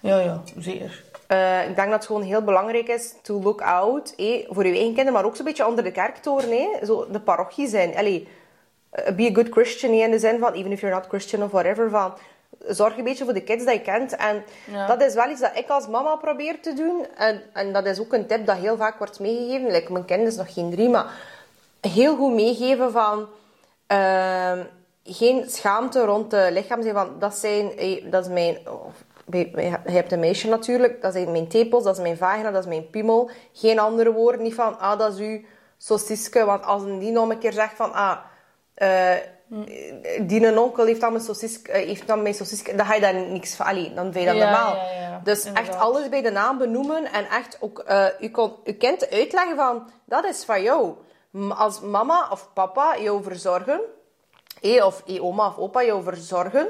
Ja, 0.00 0.18
ja, 0.18 0.42
zeker. 0.58 1.02
Eh, 1.26 1.68
ik 1.68 1.76
denk 1.76 1.88
dat 1.88 1.96
het 1.98 2.06
gewoon 2.06 2.22
heel 2.22 2.42
belangrijk 2.42 2.88
is 2.88 3.14
to 3.22 3.40
look 3.42 3.60
out 3.62 4.14
eh, 4.16 4.46
voor 4.48 4.62
je 4.66 4.72
eigen 4.72 4.86
kinderen, 4.86 5.12
maar 5.12 5.24
ook 5.24 5.36
zo'n 5.36 5.44
beetje 5.44 5.66
onder 5.66 5.84
de 5.84 5.90
kerktoren. 5.92 6.50
Eh, 6.50 6.86
zo 6.86 7.06
de 7.10 7.20
parochie 7.20 7.68
zijn. 7.68 7.96
Allee, 7.96 8.28
eh, 8.90 9.14
be 9.14 9.28
a 9.30 9.34
good 9.34 9.48
Christian 9.48 9.92
eh, 9.92 9.98
in 10.02 10.10
de 10.10 10.18
zin 10.18 10.38
van, 10.38 10.52
even 10.52 10.72
if 10.72 10.80
you're 10.80 10.96
not 10.96 11.06
Christian 11.08 11.42
of 11.42 11.50
whatever, 11.50 11.90
van 11.90 12.14
zorg 12.68 12.96
een 12.96 13.04
beetje 13.04 13.24
voor 13.24 13.32
de 13.34 13.42
kids 13.42 13.64
dat 13.64 13.74
je 13.74 13.80
kent. 13.80 14.16
En 14.16 14.44
Ja. 14.72 14.86
dat 14.86 15.02
is 15.02 15.14
wel 15.14 15.30
iets 15.30 15.40
dat 15.40 15.50
ik 15.56 15.68
als 15.68 15.88
mama 15.88 16.16
probeer 16.16 16.60
te 16.60 16.72
doen. 16.74 17.06
En, 17.16 17.42
en 17.52 17.72
dat 17.72 17.86
is 17.86 18.00
ook 18.00 18.12
een 18.12 18.26
tip 18.26 18.46
dat 18.46 18.56
heel 18.56 18.76
vaak 18.76 18.98
wordt 18.98 19.20
meegegeven. 19.20 19.70
Like, 19.70 19.92
mijn 19.92 20.04
kind 20.04 20.26
is 20.26 20.36
nog 20.36 20.52
geen 20.52 20.70
drie, 20.70 20.88
maar 20.88 21.06
heel 21.80 22.16
goed 22.16 22.32
meegeven 22.34 22.92
van... 22.92 23.26
ehm, 23.86 24.58
geen 25.04 25.50
schaamte 25.50 26.04
rond 26.04 26.30
de 26.30 26.48
lichaam 26.52 26.82
zijn 26.82 26.94
van 26.94 27.18
dat 27.18 27.34
zijn 27.34 27.70
dat 28.10 28.24
is 28.24 28.32
mijn 28.32 28.58
je 29.30 29.78
hebt 29.84 30.12
een 30.12 30.20
meisje 30.20 30.48
natuurlijk 30.48 31.02
dat 31.02 31.12
zijn 31.12 31.32
mijn 31.32 31.48
tepels 31.48 31.84
dat 31.84 31.96
is 31.96 32.02
mijn 32.02 32.16
vagina 32.16 32.50
dat 32.50 32.62
is 32.62 32.68
mijn 32.68 32.90
piemel. 32.90 33.30
Geen 33.52 33.78
andere 33.78 34.12
woorden 34.12 34.42
niet 34.42 34.54
van 34.54 34.78
ah 34.78 34.98
dat 34.98 35.12
is 35.12 35.18
uw 35.18 35.40
sauciske 35.78 36.44
want 36.44 36.64
als 36.64 36.82
een 36.82 36.98
die 36.98 37.12
nog 37.12 37.28
een 37.28 37.38
keer 37.38 37.52
zegt 37.52 37.76
van 37.76 37.92
ah 37.92 38.18
eh, 38.74 39.16
die 40.20 40.46
een 40.46 40.58
onkel 40.58 40.84
heeft 40.84 41.00
dan 41.00 41.12
mijn 41.12 41.24
sauciske 41.24 41.72
eh, 41.72 41.86
heeft 41.86 42.06
dan 42.06 42.22
mijn 42.22 42.36
dan 42.76 42.86
ga 42.86 42.94
je 42.94 43.00
daar 43.00 43.14
niks 43.14 43.54
van 43.54 43.66
allee, 43.66 43.94
dan 43.94 44.12
vind 44.12 44.24
je 44.24 44.30
dat 44.30 44.36
Ja, 44.36 44.50
normaal. 44.50 44.74
ja, 44.74 44.90
ja, 44.90 45.20
dus 45.24 45.44
inderdaad. 45.44 45.68
echt 45.68 45.78
alles 45.78 46.08
bij 46.08 46.22
de 46.22 46.30
naam 46.30 46.58
benoemen 46.58 47.12
en 47.12 47.26
echt 47.26 47.56
ook 47.60 47.78
eh 47.78 48.06
je, 48.18 48.30
kon, 48.30 48.52
kind 48.78 49.10
uitleggen 49.10 49.56
van 49.56 49.90
dat 50.04 50.24
is 50.24 50.44
van 50.44 50.62
jou. 50.62 50.94
Als 51.48 51.80
mama 51.80 52.28
of 52.30 52.50
papa 52.54 52.98
jou 52.98 53.22
verzorgen 53.22 53.80
eh, 54.64 54.84
of 54.86 55.02
eh, 55.06 55.24
oma 55.24 55.46
of 55.46 55.58
opa 55.58 55.84
jou 55.84 56.02
verzorgen, 56.02 56.68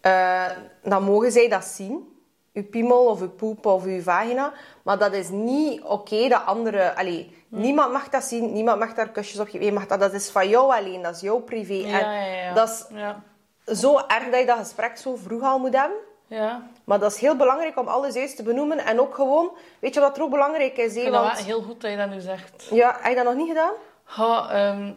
eh, 0.00 0.50
dan 0.82 1.02
mogen 1.02 1.32
zij 1.32 1.48
dat 1.48 1.64
zien. 1.64 2.14
Uw 2.52 2.64
piemel 2.64 3.06
of 3.06 3.20
uw 3.20 3.30
poep 3.30 3.66
of 3.66 3.84
uw 3.84 4.02
vagina. 4.02 4.52
Maar 4.82 4.98
dat 4.98 5.12
is 5.12 5.28
niet 5.28 5.82
oké 5.82 6.28
dat 6.28 6.44
anderen... 6.46 6.96
Allee, 6.96 7.44
niemand 7.48 7.92
mag 7.92 8.08
dat 8.08 8.24
zien. 8.24 8.52
Niemand 8.52 8.78
mag 8.78 8.94
daar 8.94 9.08
kusjes 9.08 9.40
op 9.40 9.48
geven. 9.48 9.66
Je 9.66 9.72
mag 9.72 9.86
dat, 9.86 10.00
dat 10.00 10.12
is 10.12 10.30
van 10.30 10.48
jou 10.48 10.74
alleen. 10.74 11.02
Dat 11.02 11.14
is 11.14 11.20
jouw 11.20 11.38
privé. 11.38 11.72
Ja, 11.72 12.00
en 12.00 12.30
ja, 12.30 12.42
ja. 12.42 12.54
dat 12.54 12.68
is 12.68 13.80
zo 13.80 13.96
erg 13.96 14.30
dat 14.30 14.40
je 14.40 14.46
dat 14.46 14.58
gesprek 14.58 14.96
zo 14.96 15.16
vroeg 15.16 15.42
al 15.42 15.58
moet 15.58 15.76
hebben. 15.76 15.98
Ja. 16.26 16.68
Maar 16.84 16.98
dat 16.98 17.12
is 17.12 17.20
heel 17.20 17.36
belangrijk 17.36 17.78
om 17.78 17.88
alles 17.88 18.14
juist 18.14 18.36
te 18.36 18.42
benoemen. 18.42 18.78
En 18.78 19.00
ook 19.00 19.14
gewoon... 19.14 19.50
Weet 19.78 19.94
je 19.94 20.00
wat 20.00 20.16
er 20.16 20.22
ook 20.22 20.30
belangrijk 20.30 20.76
is? 20.76 20.90
Ik 20.90 20.96
hè? 20.96 21.00
vind 21.00 21.12
dat 21.12 21.22
Want, 21.24 21.38
heel 21.38 21.62
goed 21.62 21.80
dat 21.80 21.90
je 21.90 21.96
dat 21.96 22.10
nu 22.10 22.20
zegt. 22.20 22.68
ja, 22.70 22.96
heb 23.00 23.10
je 23.10 23.14
dat 23.14 23.24
nog 23.24 23.34
niet 23.34 23.48
gedaan? 23.48 23.72
Ha, 24.02 24.50
ehm, 24.50 24.92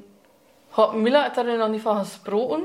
ha, 0.69 0.91
Mila 0.91 1.21
heeft 1.23 1.35
daar 1.35 1.45
nu 1.45 1.57
nog 1.57 1.69
niet 1.69 1.81
van 1.81 1.97
gesproken. 1.97 2.63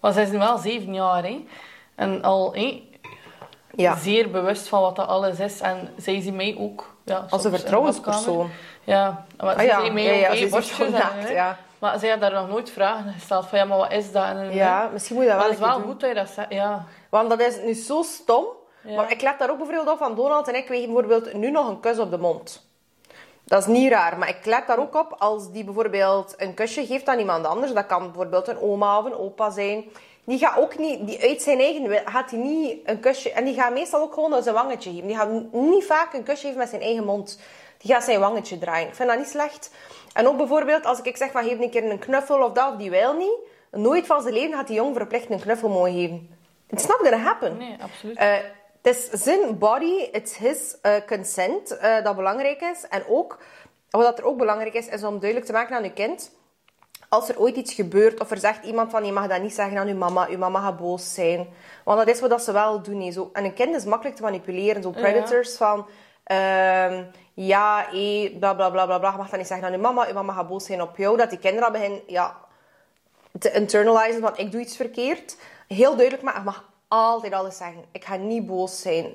Maar 0.00 0.12
zij 0.12 0.22
is 0.22 0.30
nu 0.30 0.38
wel 0.38 0.58
zeven 0.58 0.94
jaar, 0.94 1.22
hè. 1.24 1.46
En 1.94 2.22
al 2.22 2.54
hè, 2.54 2.82
Ja. 3.74 3.96
zeer 3.96 4.30
bewust 4.30 4.68
van 4.68 4.80
wat 4.80 4.96
dat 4.96 5.06
alles 5.08 5.38
is. 5.40 5.60
En 5.60 5.92
zij 5.96 6.20
ziet 6.20 6.34
mij 6.34 6.56
ook... 6.58 6.96
Ja, 7.04 7.26
Als 7.30 7.44
een 7.44 7.50
vertrouwenspersoon. 7.50 8.50
Ja, 8.84 9.24
maar 9.36 9.54
Ah 9.54 9.60
ze 9.60 9.66
ja, 9.66 9.78
zei 9.78 9.90
mij 9.90 10.18
ja, 10.18 10.28
ook, 10.30 10.34
ja, 10.34 10.48
borstjes 10.48 10.88
naakt, 10.90 11.28
ja. 11.28 11.58
Maar 11.78 11.98
zij 11.98 12.10
had 12.10 12.20
daar 12.20 12.32
nog 12.32 12.48
nooit 12.48 12.70
vragen 12.70 13.12
gesteld 13.12 13.46
van, 13.46 13.58
ja, 13.58 13.64
maar 13.64 13.78
wat 13.78 13.92
is 13.92 14.12
dat? 14.12 14.24
En, 14.24 14.54
Ja, 14.54 14.88
misschien 14.92 15.16
moet 15.16 15.24
je 15.24 15.30
dat 15.30 15.38
Maar 15.38 15.48
wel 15.48 15.58
dat 15.58 15.66
is 15.68 15.72
wel 15.74 15.78
doen. 15.82 15.90
goed 15.92 16.00
dat 16.00 16.08
je 16.08 16.14
dat 16.14 16.28
zegt, 16.28 16.52
ja. 16.52 16.84
Want 17.10 17.28
dat 17.28 17.40
is 17.40 17.56
nu 17.64 17.72
zo 17.74 18.02
stom. 18.02 18.44
Maar 18.96 19.10
ik 19.10 19.22
let 19.22 19.38
daar 19.38 19.50
ook 19.50 19.56
bijvoorbeeld 19.56 19.88
op 19.88 19.98
van 19.98 20.14
Donald 20.14 20.48
en 20.48 20.54
ik. 20.54 20.68
Wij 20.68 20.78
geven 20.78 20.94
bijvoorbeeld 20.94 21.32
nu 21.34 21.50
nog 21.50 21.68
een 21.68 21.80
kus 21.80 21.98
op 21.98 22.10
de 22.10 22.18
mond. 22.18 22.67
Dat 23.48 23.60
is 23.60 23.66
niet 23.66 23.90
raar, 23.90 24.18
maar 24.18 24.28
ik 24.28 24.44
let 24.44 24.66
daar 24.66 24.78
ook 24.78 24.94
op 24.94 25.14
als 25.18 25.52
die 25.52 25.64
bijvoorbeeld 25.64 26.34
een 26.36 26.54
kusje 26.54 26.86
geeft 26.86 27.06
aan 27.06 27.18
iemand 27.18 27.46
anders. 27.46 27.72
Dat 27.72 27.86
kan 27.86 28.02
bijvoorbeeld 28.02 28.48
een 28.48 28.60
oma 28.60 28.98
of 28.98 29.04
een 29.04 29.18
opa 29.18 29.50
zijn. 29.50 29.84
Die 30.24 30.38
gaat 30.38 30.58
ook 30.58 30.78
niet, 30.78 31.06
die 31.06 31.22
uit 31.22 31.42
zijn 31.42 31.58
eigen 31.58 31.88
wil, 31.88 32.00
gaat 32.04 32.30
hij 32.30 32.38
niet 32.38 32.80
een 32.84 33.00
kusje... 33.00 33.32
En 33.32 33.44
die 33.44 33.54
gaat 33.54 33.72
meestal 33.72 34.00
ook 34.00 34.14
gewoon 34.14 34.42
zijn 34.42 34.54
wangetje 34.54 34.90
geven. 34.90 35.06
Die 35.06 35.16
gaat 35.16 35.52
niet 35.52 35.84
vaak 35.84 36.12
een 36.12 36.22
kusje 36.22 36.42
geven 36.42 36.58
met 36.58 36.68
zijn 36.68 36.82
eigen 36.82 37.04
mond. 37.04 37.40
Die 37.78 37.92
gaat 37.92 38.04
zijn 38.04 38.20
wangetje 38.20 38.58
draaien. 38.58 38.88
Ik 38.88 38.94
vind 38.94 39.08
dat 39.08 39.18
niet 39.18 39.28
slecht. 39.28 39.70
En 40.12 40.28
ook 40.28 40.36
bijvoorbeeld 40.36 40.86
als 40.86 41.00
ik 41.00 41.16
zeg 41.16 41.30
van 41.30 41.44
geef 41.44 41.58
een 41.58 41.70
keer 41.70 41.90
een 41.90 41.98
knuffel 41.98 42.42
of 42.42 42.52
dat, 42.52 42.72
of 42.72 42.78
die 42.78 42.90
wil 42.90 43.14
niet. 43.14 43.38
Nooit 43.70 44.06
van 44.06 44.22
zijn 44.22 44.34
leven 44.34 44.56
gaat 44.56 44.66
die 44.66 44.76
jong 44.76 44.96
verplicht 44.96 45.30
een 45.30 45.40
knuffel 45.40 45.68
mogen 45.68 45.92
geven. 45.92 46.36
It's 46.70 46.86
not 46.86 46.96
gonna 46.96 47.16
happen. 47.16 47.56
Nee, 47.56 47.76
absoluut. 47.82 48.16
Eh, 48.16 48.34
het 48.82 48.96
is 48.96 49.22
zijn 49.24 49.58
body, 49.58 50.08
it's 50.12 50.36
his 50.36 50.76
eh, 50.82 50.92
consent 51.06 51.76
eh, 51.76 52.04
dat 52.04 52.16
belangrijk 52.16 52.60
is. 52.60 52.88
En 52.88 53.02
ook, 53.08 53.38
wat 53.90 54.18
er 54.18 54.24
ook 54.24 54.38
belangrijk 54.38 54.74
is, 54.74 54.88
is 54.88 55.04
om 55.04 55.18
duidelijk 55.18 55.46
te 55.46 55.52
maken 55.52 55.76
aan 55.76 55.82
je 55.82 55.92
kind. 55.92 56.30
Als 57.08 57.28
er 57.28 57.40
ooit 57.40 57.56
iets 57.56 57.74
gebeurt, 57.74 58.20
of 58.20 58.30
er 58.30 58.38
zegt 58.38 58.64
iemand 58.64 58.90
van 58.90 59.04
je 59.04 59.12
mag 59.12 59.26
dat 59.26 59.42
niet 59.42 59.54
zeggen 59.54 59.78
aan 59.78 59.88
je 59.88 59.94
mama, 59.94 60.26
je 60.26 60.38
mama 60.38 60.60
gaat 60.60 60.76
boos 60.76 61.14
zijn. 61.14 61.48
Want 61.84 61.98
dat 61.98 62.08
is 62.08 62.20
wat 62.20 62.42
ze 62.42 62.52
wel 62.52 62.82
doen. 62.82 63.00
hè. 63.00 63.10
Zo, 63.12 63.30
en 63.32 63.44
een 63.44 63.54
kind 63.54 63.74
is 63.76 63.84
makkelijk 63.84 64.16
te 64.16 64.22
manipuleren. 64.22 64.82
Zo 64.82 64.90
predators 64.90 65.56
van, 65.56 65.86
Ehm, 66.28 67.04
ja, 67.34 67.86
hé, 67.90 68.36
bla 68.38 68.54
bla 68.54 68.70
bla 68.70 68.86
bla 68.86 68.98
bla. 68.98 69.10
Je 69.10 69.16
mag 69.16 69.28
dat 69.28 69.38
niet 69.38 69.46
zeggen 69.48 69.66
aan 69.66 69.72
je 69.72 69.78
mama. 69.78 70.06
Je 70.06 70.12
mama 70.12 70.32
gaat 70.32 70.48
boos 70.48 70.64
zijn 70.64 70.82
op 70.82 70.96
jou. 70.96 71.16
Dat 71.16 71.30
die 71.30 71.38
kinderen 71.38 71.72
beginnen 71.72 72.00
ja, 72.06 72.36
te 73.38 73.52
internalizen 73.52 74.20
van 74.20 74.36
ik 74.36 74.52
doe 74.52 74.60
iets 74.60 74.76
verkeerd. 74.76 75.36
Heel 75.68 75.94
duidelijk, 75.96 76.22
maar 76.22 76.36
je 76.36 76.42
mag 76.44 76.67
altijd 76.88 77.32
alles 77.32 77.56
zeggen. 77.56 77.84
Ik 77.92 78.04
ga 78.04 78.16
niet 78.16 78.46
boos 78.46 78.80
zijn. 78.80 79.06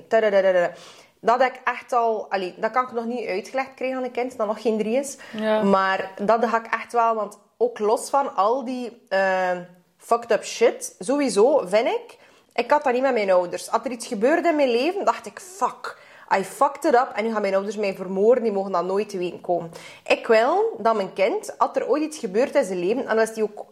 Dat 1.19 1.39
heb 1.39 1.53
ik 1.53 1.61
echt 1.63 1.93
al... 1.93 2.26
Allee, 2.30 2.53
dat 2.57 2.71
kan 2.71 2.84
ik 2.84 2.91
nog 2.91 3.05
niet 3.05 3.28
uitgelegd 3.28 3.74
krijgen 3.76 3.97
aan 3.97 4.03
een 4.03 4.11
kind 4.11 4.38
dat 4.38 4.47
nog 4.47 4.61
geen 4.61 4.78
drie 4.78 4.97
is. 4.97 5.17
Ja. 5.32 5.63
Maar 5.63 6.11
dat 6.21 6.45
ga 6.45 6.57
ik 6.57 6.74
echt 6.74 6.93
wel... 6.93 7.15
Want 7.15 7.39
ook 7.57 7.80
los 7.80 8.09
van 8.09 8.36
al 8.36 8.65
die 8.65 9.01
eh, 9.09 9.57
fucked 9.97 10.32
up 10.32 10.43
shit, 10.43 10.95
sowieso 10.99 11.63
vind 11.65 11.88
ik... 11.88 12.17
Ik 12.53 12.71
had 12.71 12.84
dat 12.84 12.93
niet 12.93 13.01
met 13.01 13.13
mijn 13.13 13.32
ouders. 13.32 13.71
Als 13.71 13.82
er 13.84 13.91
iets 13.91 14.07
gebeurde 14.07 14.49
in 14.49 14.55
mijn 14.55 14.71
leven, 14.71 15.05
dacht 15.05 15.26
ik... 15.26 15.39
Fuck, 15.39 15.97
I 16.38 16.43
fucked 16.43 16.86
it 16.86 16.93
up. 16.93 17.11
En 17.15 17.24
nu 17.24 17.32
gaan 17.32 17.41
mijn 17.41 17.53
ouders 17.53 17.76
mij 17.76 17.95
vermoorden. 17.95 18.43
Die 18.43 18.51
mogen 18.51 18.71
dat 18.71 18.86
nooit 18.86 19.09
te 19.09 19.17
weten 19.17 19.41
komen. 19.41 19.71
Ik 20.07 20.28
wil 20.28 20.76
dat 20.78 20.95
mijn 20.95 21.13
kind, 21.13 21.57
als 21.57 21.76
er 21.76 21.88
ooit 21.88 22.03
iets 22.03 22.17
gebeurt 22.17 22.55
in 22.55 22.63
zijn 22.65 22.80
leven... 22.80 23.07
En 23.07 23.15
dan 23.15 23.26
is 23.26 23.34
die 23.34 23.43
ook 23.43 23.65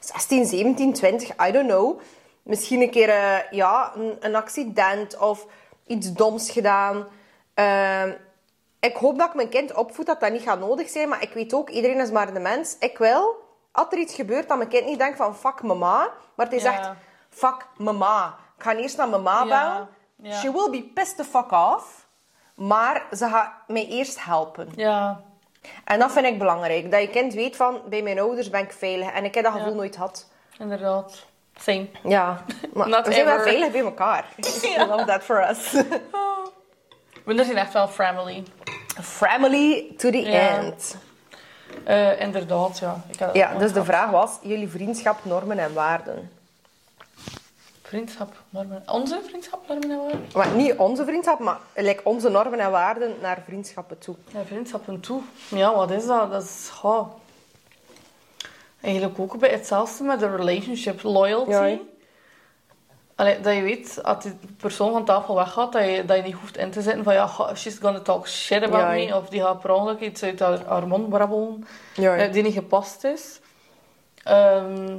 16, 0.00 0.46
17, 0.46 0.92
20, 0.92 1.48
I 1.48 1.52
don't 1.52 1.68
know. 1.68 2.00
Misschien 2.46 2.80
een 2.82 2.90
keer 2.90 3.08
eh, 3.08 3.50
ja, 3.50 3.92
een, 3.94 4.16
een 4.20 4.34
accident 4.36 5.18
of 5.18 5.46
iets 5.86 6.12
doms 6.12 6.50
gedaan. 6.50 7.06
Ehm, 7.54 8.12
ik 8.80 8.96
hoop 8.96 9.18
dat 9.18 9.28
ik 9.28 9.34
mijn 9.34 9.48
kind 9.48 9.74
opvoed 9.74 10.06
dat 10.06 10.20
dat 10.20 10.30
niet 10.32 10.42
gaat 10.42 10.58
nodig 10.58 10.88
zijn. 10.88 11.08
Maar 11.08 11.22
ik 11.22 11.32
weet 11.32 11.54
ook, 11.54 11.70
iedereen 11.70 12.00
is 12.00 12.10
maar 12.10 12.34
een 12.34 12.42
mens. 12.42 12.76
Ik 12.78 12.98
wil, 12.98 13.34
als 13.72 13.86
er 13.90 13.98
iets 13.98 14.14
gebeurt, 14.14 14.48
dat 14.48 14.56
mijn 14.56 14.68
kind 14.68 14.84
niet 14.86 14.98
denkt 14.98 15.16
van 15.16 15.36
fuck 15.36 15.62
mama. 15.62 16.10
Maar 16.34 16.46
het 16.46 16.54
is 16.54 16.62
Ja. 16.62 16.72
echt 16.72 16.90
fuck 17.30 17.66
mama. 17.76 18.36
Ik 18.56 18.62
ga 18.62 18.74
eerst 18.76 18.96
naar 18.96 19.08
mama 19.08 19.44
Ja, 19.44 19.44
bellen. 19.44 19.88
ja. 20.16 20.38
She 20.40 20.52
will 20.52 20.70
be 20.70 20.82
pissed 20.94 21.16
the 21.16 21.24
fuck 21.24 21.52
off. 21.52 22.06
Maar 22.54 23.06
ze 23.12 23.28
gaat 23.28 23.52
mij 23.66 23.86
eerst 23.86 24.24
helpen. 24.24 24.68
Ja. 24.76 25.20
En 25.84 25.98
dat 25.98 26.12
vind 26.12 26.26
ik 26.26 26.38
belangrijk. 26.38 26.90
Dat 26.90 27.00
je 27.00 27.08
kind 27.10 27.34
weet 27.34 27.56
van, 27.56 27.80
bij 27.88 28.02
mijn 28.02 28.18
ouders 28.18 28.50
ben 28.50 28.60
ik 28.60 28.72
veilig. 28.72 29.12
En 29.12 29.24
ik 29.24 29.34
heb 29.34 29.44
dat 29.44 29.52
gevoel 29.52 29.74
nooit 29.74 29.94
gehad. 29.94 30.30
Inderdaad. 30.58 31.26
Same. 31.60 31.86
Ja, 32.04 32.44
maar 32.74 32.88
Not 32.88 33.06
we 33.06 33.12
zijn 33.12 33.24
wel 33.24 33.34
ever. 33.34 33.46
veilig 33.48 33.70
bij 33.70 33.80
elkaar. 33.80 34.24
I 34.78 34.84
love 34.88 35.04
that 35.04 35.22
for 35.22 35.48
us. 35.50 35.72
We 37.24 37.44
zijn 37.44 37.56
echt 37.56 37.72
wel 37.72 37.88
family. 37.88 38.42
Family 39.02 39.94
to 39.96 40.10
the 40.10 40.20
Ja. 40.20 40.48
end. 40.48 40.96
Eh, 41.84 42.20
inderdaad, 42.20 42.78
ja. 42.78 43.02
Ik 43.10 43.18
dat 43.18 43.34
Ja, 43.34 43.54
dus 43.58 43.72
de 43.72 43.84
vraag 43.84 44.10
was, 44.10 44.38
jullie 44.42 44.68
vriendschap, 44.68 45.18
normen 45.24 45.58
en 45.58 45.74
waarden. 45.74 46.30
Vriendschap, 47.82 48.32
normen. 48.50 48.82
Onze 48.86 49.20
vriendschap, 49.28 49.68
normen 49.68 49.90
en 49.90 49.96
waarden? 49.98 50.26
Maar 50.34 50.48
niet 50.50 50.76
onze 50.76 51.04
vriendschap, 51.04 51.38
maar 51.38 51.58
like 51.74 52.00
onze 52.04 52.28
normen 52.28 52.58
en 52.60 52.70
waarden 52.70 53.14
naar 53.20 53.42
vriendschappen 53.46 53.98
toe. 53.98 54.14
Ja, 54.32 54.40
vriendschappen 54.46 55.00
toe. 55.00 55.20
Ja, 55.48 55.74
wat 55.74 55.90
is 55.90 56.06
dat? 56.06 56.30
Dat 56.30 56.42
is... 56.42 56.70
ja, 56.82 57.06
Eigenlijk 58.86 59.18
ook 59.18 59.38
bij 59.38 59.50
hetzelfde 59.50 60.04
met 60.04 60.20
de 60.20 60.36
relationship. 60.36 61.02
Loyalty. 61.02 61.50
Ja. 61.50 61.78
Allee, 63.14 63.40
dat 63.40 63.54
je 63.54 63.62
weet, 63.62 64.02
als 64.02 64.22
die 64.24 64.38
persoon 64.56 64.92
van 64.92 65.04
tafel 65.04 65.34
weggaat, 65.34 65.72
dat 65.72 65.84
je, 65.84 66.04
dat 66.04 66.16
je 66.16 66.22
niet 66.22 66.34
hoeft 66.34 66.56
in 66.56 66.70
te 66.70 66.82
zetten 66.82 67.04
van 67.04 67.14
ja, 67.14 67.54
she's 67.54 67.78
gonna 67.78 68.00
talk 68.00 68.28
shit 68.28 68.62
about 68.62 68.80
Ja, 68.80 68.90
me. 68.90 69.16
Of 69.16 69.28
die 69.28 69.40
gaat 69.40 69.60
per 69.60 69.70
ongeluk 69.70 70.00
iets 70.00 70.22
uit 70.22 70.40
haar, 70.40 70.64
haar 70.66 70.86
mond 70.86 71.08
brabbelen 71.08 71.66
Ja, 71.94 72.16
eh, 72.16 72.32
die 72.32 72.42
niet 72.42 72.54
gepast 72.54 73.04
is. 73.04 73.40
Ehm, 74.24 74.96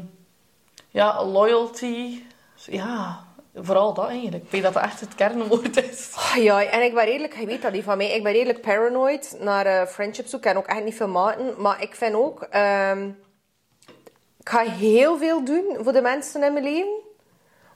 ja, 0.90 1.26
loyalty. 1.26 2.22
Ja, 2.66 3.24
vooral 3.56 3.94
dat 3.94 4.08
eigenlijk. 4.08 4.44
Ik 4.44 4.52
weet 4.52 4.64
dat 4.64 4.74
dat 4.74 4.84
echt 4.84 5.00
het 5.00 5.16
kernwoord 5.16 5.84
is. 5.92 6.14
Ah, 6.16 6.44
ja, 6.44 6.64
en 6.64 6.82
ik 6.82 6.94
ben 6.94 7.06
redelijk, 7.06 7.40
je 7.40 7.46
weet 7.46 7.62
dat 7.62 7.74
die 7.74 7.84
van 7.84 7.98
mij, 7.98 8.12
ik 8.12 8.24
ben 8.24 8.32
redelijk 8.32 8.62
paranoid 8.62 9.38
naar 9.40 9.66
eh 9.66 9.86
friendships 9.88 10.30
toe. 10.30 10.40
Ik 10.40 10.46
ken 10.46 10.58
ook 10.58 10.68
echt 10.68 10.84
niet 10.84 10.96
veel 10.96 11.08
maten. 11.08 11.54
Maar 11.58 11.82
ik 11.82 11.96
vind 11.96 12.16
ook, 12.16 12.42
ehm, 12.42 13.10
ik 14.48 14.54
ga 14.54 14.64
heel 14.64 15.18
veel 15.18 15.44
doen 15.44 15.78
voor 15.80 15.94
de 15.94 16.02
mensen 16.02 16.44
in 16.44 16.54
mijn 16.54 16.66
leven. 16.66 17.00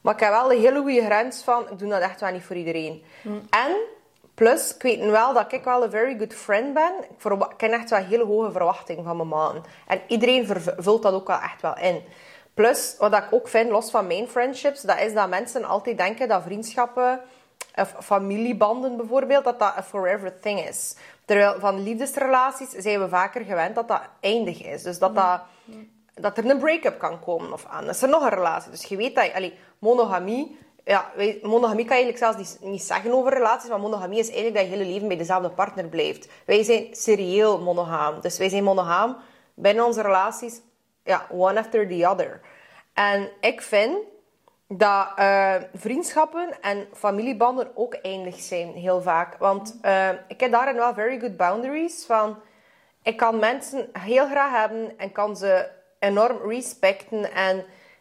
Maar 0.02 0.14
ik 0.14 0.20
heb 0.20 0.30
wel 0.30 0.52
een 0.52 0.60
hele 0.60 0.80
goede 0.80 1.06
grens 1.06 1.42
van, 1.44 1.70
ik 1.72 1.80
doe 1.80 1.90
dat 1.90 2.02
echt 2.02 2.22
wel 2.22 2.32
niet 2.32 2.44
voor 2.44 2.56
iedereen. 2.56 3.04
En, 3.50 3.76
plus, 4.34 4.76
ik 4.76 4.82
weet 4.82 5.00
wel 5.00 5.34
dat 5.34 5.52
ik 5.52 5.64
wel 5.64 5.84
een 5.84 5.92
very 5.92 6.18
good 6.18 6.34
friend 6.34 6.74
ben. 6.74 6.94
Ik, 7.18 7.32
ik 7.54 7.62
heb 7.62 7.72
echt 7.72 7.90
wel 7.90 8.00
hele 8.00 8.26
hoge 8.26 8.52
verwachtingen 8.52 9.04
van 9.04 9.16
mijn 9.18 9.28
maten. 9.28 9.64
En 9.88 10.02
iedereen 10.08 10.48
vult 10.78 11.02
dat 11.02 11.14
ook 11.14 11.28
wel 11.28 11.40
echt 11.40 11.62
wel 11.62 11.78
in. 11.78 12.04
Plus, 12.54 12.96
wat 13.00 13.14
ik 13.14 13.28
ook 13.32 13.48
vind, 13.48 13.70
los 13.70 13.90
van 13.90 14.08
mijn 14.08 14.28
friendships, 14.28 14.82
dat 14.82 15.00
is 15.00 15.14
dat 15.14 15.30
mensen 15.30 15.64
altijd 15.64 15.98
denken 15.98 16.28
dat 16.28 16.44
vriendschappen, 16.44 17.22
of 17.76 17.96
familiebanden 18.00 18.98
bijvoorbeeld, 18.98 19.44
dat 19.44 19.60
dat 19.60 19.74
een 19.78 19.84
forever 19.84 20.40
thing 20.40 20.68
is. 20.68 20.96
Terwijl 21.26 21.60
van 21.60 21.84
liefdesrelaties 21.84 22.70
zijn 22.70 23.00
we 23.00 23.10
vaker 23.10 23.46
gewend 23.46 23.76
dat 23.76 23.88
dat 23.88 24.02
eindig 24.20 24.64
is. 24.64 24.84
Dus 24.84 25.00
dat, 25.00 25.16
dat, 25.16 25.42
dat 26.22 26.38
er 26.38 26.50
een 26.50 26.60
break-up 26.60 27.00
kan 27.00 27.20
komen 27.20 27.54
of 27.54 27.66
aan. 27.66 27.90
Is 27.90 28.02
er 28.02 28.10
nog 28.10 28.24
een 28.24 28.30
relatie? 28.30 28.72
Dus 28.72 28.84
je 28.84 28.96
weet 28.96 29.16
dat 29.16 29.34
allee, 29.34 29.54
monogamie, 29.80 30.58
ja, 30.84 31.12
monogamie 31.42 31.86
kan 31.86 31.98
je 31.98 32.04
eigenlijk 32.04 32.18
zelfs 32.18 32.38
niet, 32.38 32.70
niet 32.72 32.84
zeggen 32.84 33.14
over 33.14 33.34
relaties, 33.34 33.70
maar 33.70 33.80
monogamie 33.80 34.20
is 34.20 34.30
eigenlijk 34.30 34.56
dat 34.56 34.66
je 34.66 34.72
hele 34.72 34.92
leven 34.92 35.08
bij 35.08 35.18
dezelfde 35.18 35.50
partner 35.50 35.86
blijft. 35.86 36.28
Wij 36.46 36.64
zijn 36.64 36.88
serieel 36.92 37.62
monogaam. 37.62 38.22
Dus 38.22 38.38
wij 38.38 38.50
zijn 38.50 38.64
monogaam 38.64 39.18
binnen 39.54 39.86
onze 39.86 40.02
relaties, 40.02 40.62
ja, 41.04 41.26
one 41.32 41.60
after 41.60 41.88
the 41.88 42.08
other. 42.10 42.42
En 42.94 43.30
ik 43.40 43.62
vind 43.62 43.98
dat 44.68 45.08
eh, 45.16 45.56
vriendschappen 45.74 46.62
en 46.62 46.88
familiebanden 46.94 47.72
ook 47.76 47.94
eindig 47.94 48.40
zijn, 48.40 48.74
heel 48.74 49.02
vaak. 49.02 49.38
Want 49.38 49.78
eh, 49.82 50.10
ik 50.28 50.40
heb 50.40 50.52
daarin 50.52 50.76
wel 50.76 50.94
very 50.94 51.20
good 51.20 51.38
boundaries. 51.38 52.06
Van, 52.06 52.38
ik 53.04 53.18
kan 53.18 53.40
mensen 53.40 53.90
heel 54.00 54.26
graag 54.26 54.62
hebben 54.62 54.98
en 54.98 55.12
kan 55.12 55.36
ze 55.36 55.70
enorm 56.02 56.50
respecten. 56.50 57.32
En 57.32 57.58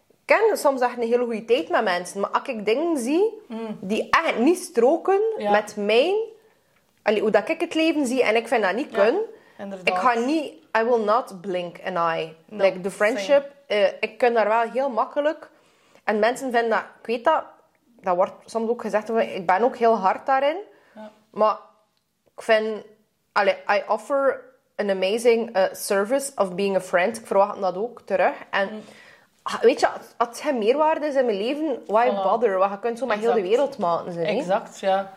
ik 0.09 0.17
ken 0.25 0.57
soms 0.59 0.81
echt 0.81 0.97
een 0.97 1.03
hele 1.09 1.25
goede 1.25 1.45
tijd 1.45 1.69
met 1.69 1.85
mensen. 1.85 2.21
Maar 2.21 2.31
als 2.31 2.49
ik 2.49 2.65
dingen 2.65 2.97
zie 2.99 3.41
die 3.81 4.09
echt 4.11 4.39
niet 4.39 4.59
stroken 4.59 5.21
Ja. 5.37 5.51
met 5.51 5.77
mijn... 5.77 6.15
Allee, 7.03 7.21
hoe 7.21 7.31
dat 7.31 7.49
ik 7.49 7.61
het 7.61 7.75
leven 7.75 8.07
zie 8.07 8.23
en 8.23 8.37
ik 8.37 8.49
vind 8.49 8.63
dat 8.63 8.75
niet 8.75 8.91
Ja, 8.91 9.05
kun. 9.05 9.19
inderdaad. 9.59 9.89
Ik 9.89 9.95
ga 9.95 10.15
niet... 10.15 10.53
I 10.79 10.83
will 10.85 11.05
not 11.05 11.41
blink 11.41 11.77
an 11.85 11.97
eye. 11.97 12.35
No, 12.49 12.65
like, 12.65 12.81
the 12.81 12.91
friendship, 12.91 13.45
eh, 13.67 13.87
ik 14.01 14.19
kan 14.19 14.33
daar 14.33 14.49
wel 14.49 14.61
heel 14.71 14.91
makkelijk... 14.91 15.51
En 16.05 16.19
mensen 16.19 16.53
vinden 16.53 16.71
dat... 16.71 16.83
Ik 17.01 17.07
weet 17.07 17.25
dat... 17.25 17.45
Dat 18.01 18.17
wordt 18.17 18.33
soms 18.45 18.69
ook 18.71 18.81
gezegd. 18.81 19.09
Ik 19.09 19.47
ben 19.47 19.63
ook 19.63 19.77
heel 19.77 19.97
hard 19.97 20.27
daarin. 20.27 20.57
Ja. 20.95 21.11
Maar 21.31 21.57
ik 22.37 22.43
vind... 22.43 22.85
Allee, 23.33 23.55
I 23.71 23.83
offer 23.89 24.45
an 24.81 24.91
amazing 24.91 25.53
eh, 25.53 25.63
service 25.73 26.33
of 26.37 26.55
being 26.55 26.77
a 26.77 26.81
friend. 26.81 27.19
Ik 27.19 27.27
verwacht 27.27 27.61
dat 27.61 27.77
ook 27.77 28.01
terug. 28.05 28.35
En 28.51 28.69
Mm. 28.73 28.83
weet 29.61 29.81
je, 29.81 29.89
als, 29.89 30.03
het 30.29 30.41
geen 30.41 30.59
meerwaarde 30.59 31.07
is 31.07 31.15
in 31.15 31.25
mijn 31.25 31.39
leven, 31.39 31.83
why 31.87 32.09
Voilà. 32.11 32.23
bother? 32.23 32.59
Want 32.59 32.73
je 32.73 32.79
kunt 32.79 32.99
zo 32.99 33.07
met 33.07 33.19
heel 33.19 33.33
de 33.33 33.43
wereld 33.43 33.79
maken. 33.79 34.13
Zijn? 34.13 34.27
Exact, 34.39 34.81
ja. 34.81 35.13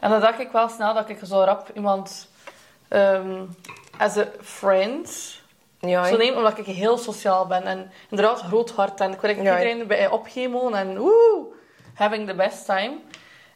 En 0.00 0.10
dan 0.10 0.20
dacht 0.20 0.38
ik 0.40 0.50
wel 0.52 0.68
snel 0.68 0.94
dat 0.94 1.08
ik 1.08 1.18
zo 1.24 1.42
rap 1.44 1.70
iemand 1.74 2.28
ehm 2.88 3.44
as 3.98 4.16
a 4.16 4.26
friend 4.40 5.40
Ja, 5.78 6.04
zo 6.04 6.16
neem, 6.16 6.36
omdat 6.36 6.58
ik 6.58 6.66
heel 6.66 6.98
sociaal 6.98 7.46
ben. 7.46 7.62
En 7.62 7.90
inderdaad, 8.10 8.40
groot 8.40 8.70
hart. 8.70 9.00
En 9.00 9.12
ik 9.12 9.20
wil 9.20 9.30
Ja. 9.30 9.36
iedereen 9.38 9.86
bij 9.86 10.10
opgemoen 10.10 10.74
en 10.76 10.98
woe, 10.98 11.44
having 11.94 12.28
the 12.28 12.34
best 12.34 12.64
time. 12.64 12.92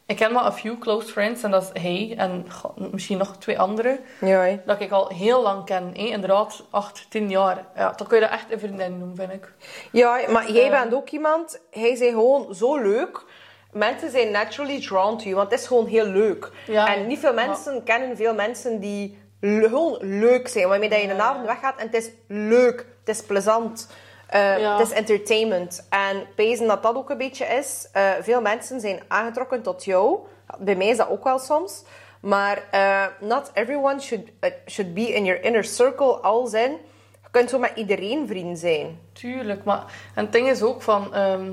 Ik 0.07 0.15
ken 0.15 0.33
maar 0.33 0.43
a 0.43 0.51
few 0.51 0.79
close 0.79 1.07
friends 1.07 1.43
en 1.43 1.51
dat 1.51 1.71
is 1.73 1.81
hij 1.81 2.13
en 2.17 2.45
misschien 2.91 3.17
nog 3.17 3.37
twee 3.37 3.59
andere. 3.59 3.99
Ja. 4.19 4.57
Dat 4.65 4.81
ik 4.81 4.91
al 4.91 5.07
heel 5.09 5.41
lang 5.41 5.65
ken. 5.65 5.93
Inderdaad, 5.95 6.63
acht, 6.69 7.05
tien 7.09 7.29
jaar. 7.29 7.65
Ja, 7.75 7.91
dan 7.95 8.07
kun 8.07 8.17
je 8.17 8.23
dat 8.23 8.31
echt 8.33 8.51
een 8.51 8.59
vriendin 8.59 8.97
noemen, 8.97 9.15
vind 9.15 9.31
ik. 9.31 9.53
Ja, 9.91 10.19
maar 10.29 10.51
jij 10.51 10.65
Eh. 10.71 10.81
bent 10.81 10.93
ook 10.93 11.09
iemand, 11.09 11.61
hij 11.71 11.89
is 11.89 11.99
gewoon 11.99 12.55
zo 12.55 12.77
leuk. 12.77 13.23
Mensen 13.71 14.11
zijn 14.11 14.31
naturally 14.31 14.81
drawn 14.81 15.17
to 15.17 15.23
you, 15.23 15.35
want 15.35 15.51
het 15.51 15.59
is 15.59 15.67
gewoon 15.67 15.85
heel 15.85 16.05
leuk. 16.05 16.51
Ja, 16.67 16.95
en 16.95 17.07
niet 17.07 17.19
veel 17.19 17.33
mensen 17.33 17.83
kennen 17.83 18.15
veel 18.17 18.33
mensen 18.33 18.79
die 18.79 19.17
gewoon 19.41 19.97
leuk 20.01 20.47
zijn. 20.47 20.67
Waarmee 20.67 20.89
dat 20.89 21.01
je 21.01 21.09
een 21.09 21.21
avond 21.21 21.45
weggaat 21.45 21.77
en 21.79 21.85
het 21.85 21.95
is 21.95 22.09
leuk, 22.27 22.85
het 23.05 23.15
is 23.15 23.23
plezant. 23.23 23.89
Ja. 24.31 24.77
Het 24.77 24.87
is 24.87 24.93
entertainment. 24.93 25.87
En 25.89 26.23
pezen 26.35 26.67
dat 26.67 26.83
dat 26.83 26.95
ook 26.95 27.09
een 27.09 27.17
beetje 27.17 27.45
is. 27.45 27.89
eh, 27.91 28.11
veel 28.21 28.41
mensen 28.41 28.79
zijn 28.79 28.99
aangetrokken 29.07 29.61
tot 29.61 29.85
jou. 29.85 30.17
Bij 30.59 30.75
mij 30.75 30.87
is 30.87 30.97
dat 30.97 31.09
ook 31.09 31.23
wel 31.23 31.39
soms. 31.39 31.83
Maar 32.21 32.63
eh, 32.71 33.05
not 33.19 33.51
everyone 33.53 33.99
should, 33.99 34.27
should 34.65 34.93
be 34.93 35.13
in 35.13 35.25
your 35.25 35.43
inner 35.43 35.63
circle. 35.63 36.13
Als 36.13 36.53
in, 36.53 36.71
je 37.23 37.27
kunt 37.31 37.49
zo 37.49 37.59
met 37.59 37.71
iedereen 37.75 38.27
vriend 38.27 38.59
zijn. 38.59 38.99
Tuurlijk, 39.13 39.63
maar 39.63 39.83
en 40.15 40.23
het 40.23 40.31
ding 40.31 40.47
is 40.49 40.61
ook 40.61 40.81
van... 40.81 41.13
ehm, 41.13 41.51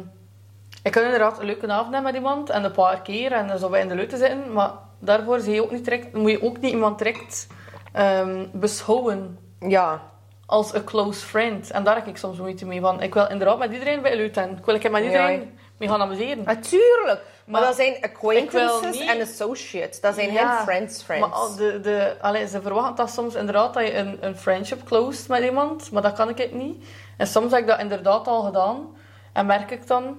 ik 0.82 0.92
kan 0.92 1.02
inderdaad 1.02 1.38
een 1.38 1.44
leuke 1.46 1.66
avond 1.68 1.84
hebben 1.94 2.02
met 2.02 2.14
iemand 2.14 2.50
en 2.50 2.64
een 2.64 2.72
paar 2.72 3.02
keer 3.02 3.32
en 3.32 3.46
dan 3.46 3.58
zo 3.58 3.68
bij 3.68 3.80
in 3.80 3.88
de 3.88 3.94
leute 3.94 4.16
zitten, 4.16 4.52
maar 4.52 4.70
daarvoor 4.98 5.40
zie 5.40 5.54
je 5.54 5.62
ook 5.62 5.70
niet 5.70 5.84
direct, 5.84 6.12
moet 6.12 6.30
je 6.30 6.42
ook 6.42 6.60
niet 6.60 6.72
iemand 6.72 6.98
direct 6.98 7.46
ehm, 7.92 8.46
beschouwen 8.52 9.38
Ja, 9.60 10.02
als 10.46 10.74
een 10.74 10.84
close 10.84 11.26
friend. 11.26 11.70
En 11.70 11.84
daar 11.84 11.94
heb 11.94 12.06
ik 12.06 12.16
soms 12.16 12.38
moeite 12.38 12.66
mee 12.66 12.80
van. 12.80 13.02
Ik 13.02 13.14
wil 13.14 13.28
inderdaad 13.28 13.58
met 13.58 13.72
iedereen 13.72 14.02
bij 14.02 14.16
leute 14.16 14.40
en 14.40 14.50
ik 14.58 14.64
wil 14.64 14.74
ik 14.74 14.90
met 14.90 15.02
iedereen 15.04 15.58
mee 15.76 15.88
gaan 15.88 16.00
amuseren. 16.00 16.44
natuurlijk. 16.44 17.20
Maar, 17.44 17.60
dat 17.60 17.74
zijn 17.76 17.96
acquaintances 18.00 18.98
en 18.98 19.20
associates. 19.20 20.00
Dat 20.00 20.14
zijn 20.14 20.32
Ja, 20.32 20.56
geen 20.56 20.64
friends 20.64 21.02
friends. 21.02 21.28
Maar 21.28 21.56
de, 21.56 21.80
de, 21.80 22.16
allee, 22.20 22.46
ze 22.48 22.62
verwachten 22.62 22.96
dat 22.96 23.10
soms 23.10 23.34
inderdaad 23.34 23.74
dat 23.74 23.86
je 23.86 23.96
een, 23.96 24.18
een 24.20 24.36
friendship 24.36 24.84
closed 24.84 25.28
met 25.28 25.42
iemand, 25.42 25.90
maar 25.90 26.02
dat 26.02 26.12
kan 26.12 26.28
ik 26.28 26.52
niet. 26.52 26.84
En 27.16 27.26
soms 27.26 27.52
heb 27.52 27.60
ik 27.60 27.66
dat 27.66 27.78
inderdaad 27.78 28.26
al 28.28 28.42
gedaan 28.42 28.96
en 29.32 29.46
merk 29.46 29.70
ik 29.70 29.86
dan 29.86 30.18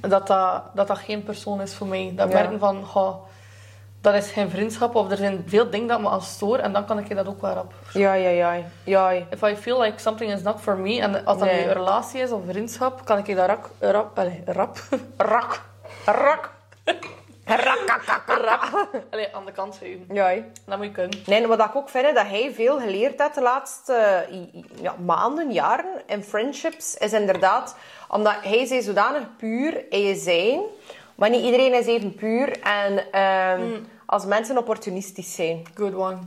dat 0.00 0.26
dat, 0.26 0.62
dat, 0.74 0.86
dat 0.86 0.98
geen 0.98 1.22
persoon 1.22 1.60
is 1.60 1.74
voor 1.74 1.86
mij. 1.86 2.12
Dat 2.16 2.26
ik 2.26 2.32
Ja. 2.32 2.42
merk 2.42 2.58
van, 2.58 2.84
goh, 2.84 3.14
dat 4.04 4.14
is 4.14 4.30
geen 4.30 4.50
vriendschap 4.50 4.94
of 4.94 5.10
er 5.10 5.16
zijn 5.16 5.44
veel 5.46 5.70
dingen 5.70 5.86
dat 5.88 6.00
me 6.00 6.08
al 6.08 6.20
storen 6.20 6.62
en 6.62 6.72
dan 6.72 6.84
kan 6.86 6.98
ik 6.98 7.16
dat 7.16 7.26
ook 7.26 7.40
wel 7.40 7.56
op. 7.56 7.72
Ja, 7.92 8.14
ja, 8.14 8.28
ja. 8.28 8.62
ja. 8.84 9.10
If 9.30 9.42
I 9.42 9.56
feel 9.56 9.80
like 9.80 9.98
something 10.00 10.32
is 10.32 10.42
not 10.42 10.60
for 10.60 10.76
me 10.76 11.00
en 11.00 11.24
als 11.24 11.38
dat 11.38 11.48
Nee. 11.48 11.66
een 11.66 11.72
relatie 11.72 12.20
is 12.20 12.30
of 12.30 12.40
vriendschap, 12.48 13.04
kan 13.04 13.18
ik 13.18 13.36
dat 13.36 13.46
rak, 13.46 13.70
rap, 13.78 14.18
allee, 14.18 14.42
rap, 14.46 14.78
rak, 15.16 15.62
rak, 16.04 16.50
rak, 18.26 18.88
allee, 19.10 19.34
aan 19.34 19.44
de 19.46 19.52
kant 19.52 19.74
schuiven. 19.74 20.14
Ja. 20.14 20.34
Dat 20.66 20.76
moet 20.76 20.86
je 20.86 20.92
kunnen. 20.92 21.18
Nee, 21.26 21.46
wat 21.46 21.58
ik 21.58 21.76
ook 21.76 21.88
vind, 21.88 22.14
dat 22.14 22.26
hij 22.26 22.50
veel 22.54 22.78
geleerd 22.80 23.20
heeft 23.20 23.34
de 23.34 23.42
laatste 23.42 24.26
ja, 24.80 24.94
maanden, 25.04 25.52
jaren 25.52 26.02
in 26.06 26.22
friendships, 26.22 26.96
is 26.96 27.12
inderdaad, 27.12 27.76
omdat 28.08 28.34
hij 28.42 28.58
is 28.58 28.84
zodanig 28.84 29.22
puur 29.36 29.84
in 29.90 30.00
je 30.00 30.14
zijn, 30.14 30.60
maar 31.14 31.30
niet 31.30 31.44
iedereen 31.44 31.74
is 31.74 31.86
even 31.86 32.14
puur. 32.14 32.60
En 32.62 33.12
ehm, 33.12 33.60
als 34.14 34.24
mensen 34.24 34.58
opportunistisch 34.58 35.34
zijn. 35.34 35.62
Good 35.74 35.94
one. 35.94 36.18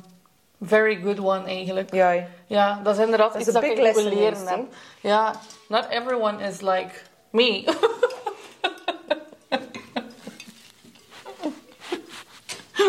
Very 0.62 1.02
good 1.02 1.20
one, 1.20 1.44
eigenlijk. 1.44 1.94
Ja. 1.94 2.28
Ja, 2.48 2.80
dat 2.84 2.98
is 2.98 3.04
inderdaad 3.04 3.34
Dat 3.34 3.42
is 3.42 3.48
iets 3.48 3.56
een 3.56 3.62
dat 3.62 3.76
big 3.76 3.88
ik 3.88 3.96
wil 3.96 4.04
leren. 4.04 4.70
Ja, 5.02 5.34
not 5.68 5.88
everyone 5.90 6.44
is 6.44 6.62
like 6.62 6.92
me. 7.30 7.64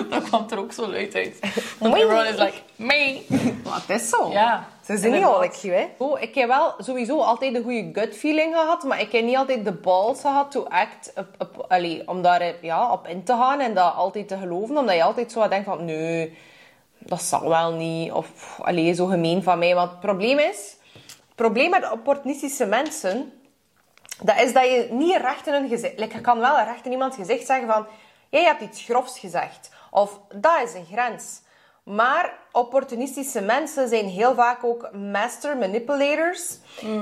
dat 0.11 0.23
kwam 0.23 0.47
er 0.51 0.59
ook 0.59 0.73
zo 0.73 0.91
luid 0.91 1.15
uit. 1.15 1.39
Me. 1.81 1.89
everyone 1.89 2.29
is 2.29 2.39
like 2.39 2.59
me. 2.77 3.23
Maar 3.65 3.83
het 3.87 4.01
is 4.01 4.09
zo. 4.09 4.31
Ja, 4.31 4.69
Ze 4.85 4.97
zijn 4.97 5.13
niet 5.13 5.25
al 5.25 5.43
hè. 5.63 5.89
Oh, 5.99 6.21
ik 6.21 6.35
heb 6.35 6.49
wel 6.49 6.75
sowieso 6.79 7.21
altijd 7.21 7.55
een 7.55 7.63
goede 7.63 8.01
gut 8.01 8.17
feeling 8.17 8.55
gehad, 8.55 8.83
maar 8.83 9.01
ik 9.01 9.13
heb 9.13 9.25
niet 9.25 9.37
altijd 9.37 9.65
de 9.65 9.73
balls 9.73 10.21
gehad 10.21 10.51
to 10.51 10.65
act 10.65 11.13
op, 11.17 11.27
op, 11.39 11.65
allee, 11.69 12.03
om 12.07 12.23
daar 12.23 12.55
ja, 12.61 12.93
op 12.93 13.07
in 13.07 13.25
te 13.25 13.33
gaan 13.33 13.61
en 13.61 13.75
dat 13.75 13.95
altijd 13.95 14.29
te 14.29 14.37
geloven, 14.37 14.77
omdat 14.77 14.95
je 14.95 15.03
altijd 15.03 15.33
zo 15.33 15.49
denkt 15.49 15.65
van, 15.65 15.85
nee, 15.85 16.39
dat 16.99 17.23
zal 17.23 17.49
wel 17.49 17.73
niet, 17.73 18.13
of 18.13 18.59
allee, 18.63 18.95
zo 18.95 19.07
gemeen 19.07 19.43
van 19.43 19.59
mij. 19.59 19.75
Want 19.75 19.91
het 19.91 20.01
probleem 20.01 20.39
is, 20.39 20.77
het 20.93 21.35
probleem 21.35 21.71
met 21.71 21.91
opportunistische 21.93 22.67
mensen, 22.67 23.33
dat 24.23 24.41
is 24.41 24.53
dat 24.53 24.65
je 24.65 24.89
niet 24.91 25.17
recht 25.17 25.47
in 25.47 25.53
hun 25.53 25.69
gezicht... 25.69 25.99
Like, 25.99 26.15
je 26.15 26.21
kan 26.21 26.39
wel 26.39 26.63
recht 26.63 26.87
in 26.87 26.93
iemands 26.93 27.17
gezicht 27.17 27.47
zeggen 27.47 27.69
van... 27.69 27.87
Jij 28.31 28.45
hebt 28.45 28.61
iets 28.61 28.83
grofs 28.83 29.19
gezegd. 29.19 29.71
Of 29.99 30.21
dat 30.35 30.61
is 30.65 30.75
een 30.75 30.87
grens. 30.93 31.41
Maar 31.83 32.33
opportunistische 32.53 33.41
mensen 33.41 33.89
zijn 33.89 34.05
heel 34.05 34.35
vaak 34.35 34.65
ook 34.65 34.93
master 34.93 35.57
manipulators. 35.57 36.59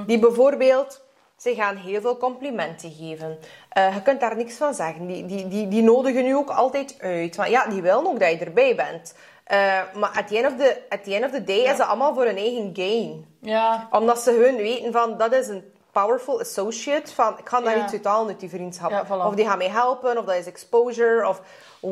Die 0.06 0.18
bijvoorbeeld... 0.18 1.04
Ze 1.36 1.54
gaan 1.54 1.76
heel 1.76 2.00
veel 2.00 2.16
complimenten 2.16 2.92
geven. 2.98 3.38
Eh, 3.68 3.94
je 3.94 4.02
kunt 4.02 4.20
daar 4.20 4.36
niks 4.36 4.56
van 4.56 4.74
zeggen. 4.74 5.06
Die, 5.06 5.26
die, 5.26 5.48
die, 5.48 5.68
die 5.68 5.82
nodigen 5.82 6.24
je 6.24 6.36
ook 6.36 6.50
altijd 6.50 6.96
uit. 7.00 7.36
Maar 7.36 7.50
ja, 7.50 7.66
die 7.66 7.82
willen 7.82 8.06
ook 8.06 8.20
dat 8.20 8.30
je 8.30 8.44
erbij 8.44 8.74
bent. 8.76 9.14
Eh, 9.44 9.58
maar 9.94 10.10
at 10.16 10.28
the 10.28 10.36
end 10.38 10.46
of 10.46 10.56
the, 10.58 10.82
at 10.88 11.04
the, 11.04 11.14
end 11.14 11.24
of 11.24 11.30
the 11.30 11.44
day 11.44 11.56
is 11.58 11.68
het 11.68 11.80
allemaal 11.80 12.14
voor 12.14 12.24
hun 12.24 12.36
eigen 12.36 12.70
gain 12.72 13.26
Ja, 13.40 13.88
omdat 13.90 14.18
ze 14.18 14.30
hun 14.30 14.56
weten 14.56 14.92
van, 14.92 15.18
dat 15.18 15.32
is 15.32 15.48
een 15.48 15.64
powerful 15.92 16.40
associate. 16.40 17.14
Van, 17.14 17.38
ik 17.38 17.48
ga 17.48 17.60
daar 17.60 17.76
Ja. 17.76 17.82
iets 17.84 17.92
uithalen 17.92 18.28
uit 18.28 18.40
die 18.40 18.48
vriendschap. 18.48 19.06
Voilà. 19.06 19.26
Of 19.26 19.34
die 19.34 19.46
gaan 19.46 19.58
mij 19.58 19.70
helpen, 19.70 20.18
of 20.18 20.24
dat 20.24 20.34
is 20.34 20.46
exposure, 20.46 21.28
of 21.28 21.40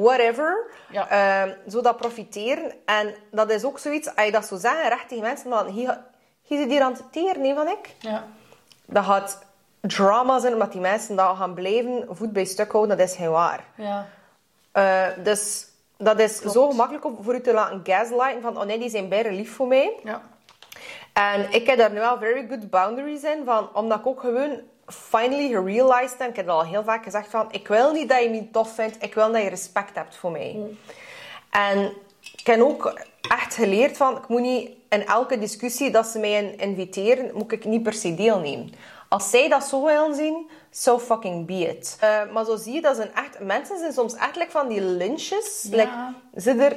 whatever. 0.03 0.67
Ja. 0.91 1.09
Ehm, 1.09 1.71
zo 1.71 1.81
dat 1.81 1.97
profiteren. 1.97 2.73
En 2.85 3.15
dat 3.31 3.51
is 3.51 3.65
ook 3.65 3.79
zoiets, 3.79 4.17
als 4.17 4.27
je 4.27 4.33
dat 4.33 4.47
zo 4.47 4.57
zegt, 4.57 4.89
recht 4.89 5.09
tegen 5.09 5.25
mensen, 5.25 5.51
dan 5.51 5.67
hier, 5.67 6.01
hier 6.43 6.59
zit 6.59 6.71
hier 6.71 6.83
aan 6.83 6.93
het 6.93 7.03
teren, 7.13 7.41
nee, 7.41 7.55
van 7.55 7.69
ik. 7.69 7.95
ja. 7.99 8.25
Dat 8.87 9.05
gaat 9.05 9.45
drama 9.81 10.39
zijn, 10.39 10.53
omdat 10.53 10.73
die 10.73 10.81
mensen 10.81 11.17
dat 11.17 11.37
gaan 11.37 11.55
blijven 11.55 12.07
voet 12.11 12.33
bij 12.33 12.45
stuk 12.45 12.73
houden, 12.73 12.97
dat 12.99 13.09
is 13.09 13.17
geen 13.17 13.31
waar. 13.31 13.65
Ja, 13.77 14.07
Eh, 14.73 15.07
dus 15.23 15.67
dat 15.99 16.19
is 16.19 16.39
zo 16.41 16.69
gemakkelijk 16.71 17.05
om 17.05 17.19
voor 17.23 17.35
u 17.35 17.41
te 17.41 17.53
laten 17.53 17.81
gaslighten 17.85 18.43
van, 18.43 18.59
oh 18.59 18.65
nee, 18.65 18.79
die 18.79 18.91
zijn 18.91 19.09
bijna 19.09 19.31
lief 19.31 19.55
voor 19.55 19.67
mij. 19.67 19.93
ja. 20.05 20.21
En 21.13 21.53
ik 21.53 21.67
heb 21.67 21.79
daar 21.79 21.91
nu 21.93 21.99
wel 21.99 22.19
very 22.19 22.47
good 22.49 22.71
boundaries 22.71 23.23
in, 23.23 23.43
van, 23.45 23.69
omdat 23.75 23.99
ik 23.99 24.07
ook 24.07 24.21
gewoon 24.21 24.61
finally 24.87 25.49
gerealized 25.49 26.19
heb, 26.19 26.29
ik 26.31 26.37
heb 26.37 26.47
dat 26.47 26.55
al 26.57 26.65
heel 26.65 26.85
vaak 26.85 27.05
gezegd, 27.05 27.31
van, 27.31 27.47
ik 27.51 27.69
wil 27.69 27.93
niet 27.93 28.09
dat 28.09 28.23
je 28.23 28.31
me 28.31 28.51
tof 28.51 28.75
vindt, 28.75 29.03
ik 29.03 29.15
wil 29.15 29.33
dat 29.33 29.43
je 29.43 29.49
respect 29.49 29.95
hebt 29.95 30.17
voor 30.17 30.31
mij. 30.31 30.59
En 31.51 31.93
ik 32.37 32.47
heb 32.47 32.61
ook 32.61 33.01
echt 33.31 33.55
geleerd 33.55 33.97
van, 33.97 34.17
ik 34.17 34.29
moet 34.29 34.41
niet 34.41 34.71
in 34.89 35.07
elke 35.07 35.39
discussie 35.39 35.91
dat 35.91 36.07
ze 36.07 36.19
mij 36.19 36.33
in- 36.33 36.59
inviteren, 36.59 37.31
moet 37.35 37.53
ik 37.53 37.65
niet 37.65 37.83
per 37.83 37.93
se 37.93 38.15
deelnemen. 38.15 38.73
Als 39.09 39.31
zij 39.31 39.49
dat 39.49 39.65
zo 39.65 39.85
willen 39.85 40.15
zien, 40.15 40.51
so 40.71 40.99
fucking 40.99 41.47
be 41.47 41.53
it. 41.69 41.97
Eh, 42.01 42.21
maar 42.33 42.45
zo 42.45 42.57
zie 42.57 42.73
je, 42.73 42.81
dat 42.81 42.97
zijn 42.97 43.15
echt, 43.15 43.39
mensen 43.41 43.79
zijn 43.79 43.93
soms 43.93 44.13
like 44.15 44.51
van 44.51 44.69
die 44.69 44.81
lynches. 44.81 45.67
Ja. 45.71 45.77
Like, 45.77 45.93
zit 46.35 46.61
er 46.61 46.77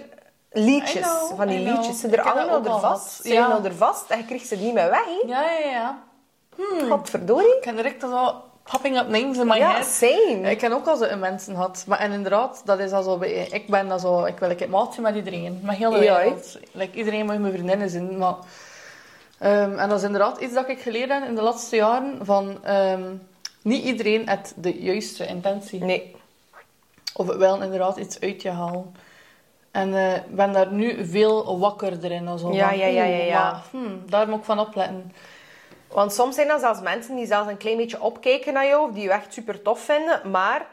liedjes, 0.52 1.02
know, 1.02 1.36
van 1.38 1.48
die 1.48 1.60
liedjes. 1.60 2.00
Ze 2.00 2.08
er 2.08 2.22
allemaal 2.22 2.66
er 2.66 2.80
vast. 2.80 3.22
Ze 3.22 3.34
Ja. 3.34 3.60
er 3.64 3.76
vast 3.76 4.10
en 4.10 4.18
je 4.18 4.26
krijgt 4.26 4.48
ze 4.48 4.56
niet 4.56 4.74
meer 4.74 4.90
weg. 4.90 5.08
Ja, 5.26 5.42
ja, 5.52 5.70
ja. 5.70 6.04
Godverdorie. 6.90 7.58
Ik 7.58 7.64
heb 7.64 7.76
direct 7.76 8.02
zo 8.02 8.36
popping 8.72 8.98
up 9.00 9.08
names 9.08 9.38
in 9.38 9.48
my 9.48 9.58
Ja, 9.58 9.72
head. 9.72 9.86
same. 9.86 10.50
Ik 10.52 10.58
ken 10.58 10.72
ook 10.74 10.88
al 10.88 11.08
een 11.08 11.20
mensen 11.20 11.54
gehad. 11.56 11.84
Maar 11.88 12.00
en 12.00 12.12
inderdaad, 12.12 12.62
dat 12.66 12.80
is 12.80 12.92
al 12.92 13.04
zo 13.04 13.18
bij... 13.18 13.30
Ik 13.52 13.68
ben 13.68 13.88
dat 13.88 14.02
zo... 14.02 14.26
Ik 14.26 14.40
wil 14.40 14.50
een 14.58 14.70
maatje 14.70 15.02
met 15.02 15.16
iedereen. 15.16 15.60
Met 15.64 15.76
heel 15.76 15.90
de 15.92 15.98
Ja, 15.98 16.18
wereld. 16.18 16.58
Like, 16.72 16.98
iedereen 16.98 17.26
mag 17.26 17.38
mijn 17.38 17.54
vriendinnen 17.54 17.90
zijn. 17.90 18.18
Maar, 18.18 18.36
Ehm, 19.40 19.78
en 19.78 19.90
dat 19.90 19.98
is 19.98 20.04
inderdaad 20.06 20.40
iets 20.40 20.54
dat 20.54 20.70
ik 20.70 20.80
geleerd 20.80 21.10
heb 21.12 21.24
in 21.24 21.36
de 21.36 21.42
laatste 21.42 21.76
jaren. 21.76 22.20
Van... 22.22 22.58
ehm, 22.64 23.02
niet 23.62 23.84
iedereen 23.84 24.30
heeft 24.30 24.54
de 24.56 24.82
juiste 24.82 25.26
intentie. 25.28 25.84
Nee. 25.84 26.16
Of 27.14 27.26
wel 27.36 27.62
inderdaad 27.62 27.98
iets 27.98 28.20
uit 28.20 28.42
je 28.42 28.50
halen. 28.50 28.96
En 29.72 29.96
eh, 29.96 30.16
ik 30.16 30.36
ben 30.36 30.52
daar 30.54 30.72
nu 30.72 31.06
veel 31.06 31.60
wakkerder 31.60 32.12
in. 32.12 32.38
Zo, 32.40 32.54
Ja, 32.54 32.68
van, 32.70 32.78
ja, 32.78 32.86
ja, 32.86 33.04
ja, 33.04 33.24
ja. 33.24 33.42
maar, 33.52 33.62
hmm, 33.72 34.02
daar 34.10 34.30
moet 34.30 34.40
ik 34.40 34.46
van 34.46 34.60
opletten. 34.60 35.12
Want 35.92 36.14
soms 36.14 36.36
zijn 36.36 36.48
dat 36.48 36.60
zelfs 36.60 36.82
mensen 36.82 37.16
die 37.16 37.26
zelfs 37.26 37.50
een 37.50 37.58
klein 37.58 37.78
beetje 37.78 38.02
opkijken 38.02 38.54
naar 38.54 38.68
jou, 38.68 38.90
of 38.90 38.94
die 38.94 39.04
je 39.04 39.12
echt 39.12 39.34
super 39.34 39.62
tof 39.62 39.80
vinden, 39.80 40.32
maar 40.32 40.68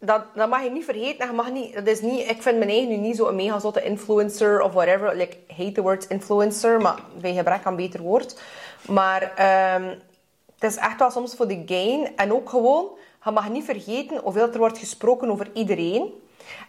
dat, 0.00 0.22
dat 0.34 0.48
mag 0.48 0.62
je 0.62 0.70
niet 0.70 0.84
vergeten. 0.84 1.26
Je 1.26 1.32
mag 1.32 1.50
niet, 1.50 1.74
dat 1.74 1.86
is 1.86 2.00
niet, 2.00 2.30
ik 2.30 2.42
vind 2.42 2.58
mijn 2.58 2.70
eigen 2.70 2.88
nu 2.88 2.96
niet 2.96 3.16
zo'n 3.16 3.34
mega 3.34 3.58
zotte 3.58 3.82
influencer 3.82 4.62
of 4.62 4.72
whatever. 4.72 5.16
Like, 5.16 5.36
hate 5.56 5.72
the 5.72 5.82
word 5.82 6.06
influencer, 6.08 6.80
maar 6.80 6.98
bij 7.20 7.34
gebrek 7.34 7.64
aan 7.64 7.76
beter 7.76 8.00
woord. 8.00 8.40
Maar 8.88 9.32
ehm, 9.36 9.88
het 10.54 10.70
is 10.70 10.76
echt 10.76 10.98
wel 10.98 11.10
soms 11.10 11.34
voor 11.34 11.48
de 11.48 11.62
gain. 11.66 12.16
En 12.16 12.32
ook 12.32 12.48
gewoon, 12.48 12.88
je 13.24 13.30
mag 13.30 13.48
niet 13.48 13.64
vergeten 13.64 14.18
hoeveel 14.18 14.52
er 14.52 14.58
wordt 14.58 14.78
gesproken 14.78 15.30
over 15.30 15.50
iedereen. 15.54 16.12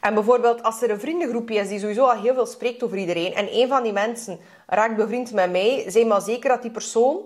En 0.02 0.14
bijvoorbeeld 0.14 0.64
als 0.64 0.82
er 0.82 0.90
een 0.90 1.00
vriendengroepje 1.00 1.60
is 1.60 1.68
die 1.68 1.80
sowieso 1.80 2.06
al 2.06 2.22
heel 2.22 2.34
veel 2.34 2.46
spreekt 2.46 2.84
over 2.84 2.98
iedereen, 2.98 3.34
en 3.34 3.48
een 3.52 3.68
van 3.68 3.84
die 3.84 3.94
mensen 3.94 4.40
raakt 4.68 4.96
bevriend 4.96 5.34
met 5.34 5.52
mij, 5.52 5.84
zeg 5.88 6.06
maar 6.06 6.22
zeker 6.22 6.50
dat 6.50 6.62
die 6.62 6.72
persoon 6.72 7.22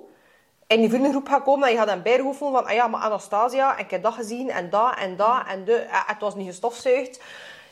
in 0.67 0.79
die 0.79 0.89
vriendengroep 0.89 1.27
gaat 1.27 1.43
komen 1.43 1.65
en 1.67 1.71
je 1.73 1.77
gaat 1.79 1.87
dan 1.87 2.01
bijroepen 2.01 2.37
van, 2.37 2.65
ah 2.65 2.73
ja, 2.73 2.87
maar 2.87 3.01
Anastasia, 3.01 3.77
ik 3.77 3.91
heb 3.91 4.03
dat 4.03 4.13
gezien 4.13 4.49
en 4.49 4.69
dat 4.69 4.95
en 4.99 5.15
dat 5.15 5.43
en 5.47 5.63
de, 5.65 5.75
eh, 5.75 6.01
het 6.07 6.19
was 6.21 6.35
niet 6.35 6.47
gestofzuigd. 6.47 7.21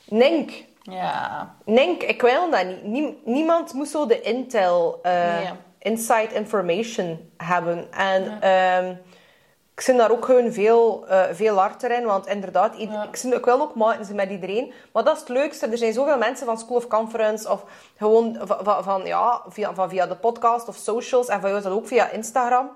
Nink, 0.06 0.52
Ja. 0.82 1.56
Nink, 1.66 2.04
ik 2.04 2.22
wil 2.22 2.50
dat 2.50 2.66
niet. 2.66 2.84
Nie- 2.84 3.18
niemand 3.26 3.74
moet 3.74 3.88
zo 3.88 4.06
de 4.06 4.22
intel, 4.22 5.00
eh, 5.04 5.36
Nee. 5.38 5.50
inside 5.80 6.34
information 6.34 7.30
hebben. 7.38 7.92
En 7.92 8.42
ehm, 8.42 8.96
ik 9.76 9.82
zit 9.82 9.98
daar 9.98 10.12
ook 10.12 10.26
gewoon 10.26 10.52
veel, 10.52 11.06
eh, 11.08 11.24
veel 11.32 11.58
harder 11.58 11.92
in, 11.92 12.06
want 12.06 12.28
inderdaad, 12.28 12.74
Ja. 12.78 13.04
ik, 13.04 13.16
zit, 13.16 13.34
ik 13.34 13.46
wil 13.46 13.62
ook 13.62 13.76
maten 13.76 14.16
met 14.16 14.30
iedereen. 14.30 14.74
Maar 14.94 15.04
dat 15.04 15.14
is 15.14 15.20
het 15.20 15.30
leukste. 15.30 15.68
Er 15.68 15.78
zijn 15.78 15.94
zoveel 15.94 16.18
mensen 16.18 16.46
van 16.46 16.58
School 16.58 16.78
of 16.78 16.88
Conference 16.88 17.50
of 17.52 17.64
gewoon 17.98 18.38
van, 18.42 18.84
van, 18.84 19.06
ja, 19.06 19.42
via, 19.48 19.74
van 19.74 19.90
via 19.90 20.08
de 20.08 20.16
podcast 20.16 20.68
of 20.68 20.76
socials 20.76 21.28
en 21.28 21.40
van 21.40 21.50
jou 21.50 21.58
is 21.62 21.68
dat 21.68 21.78
ook 21.78 21.88
via 21.88 22.10
Instagram. 22.10 22.70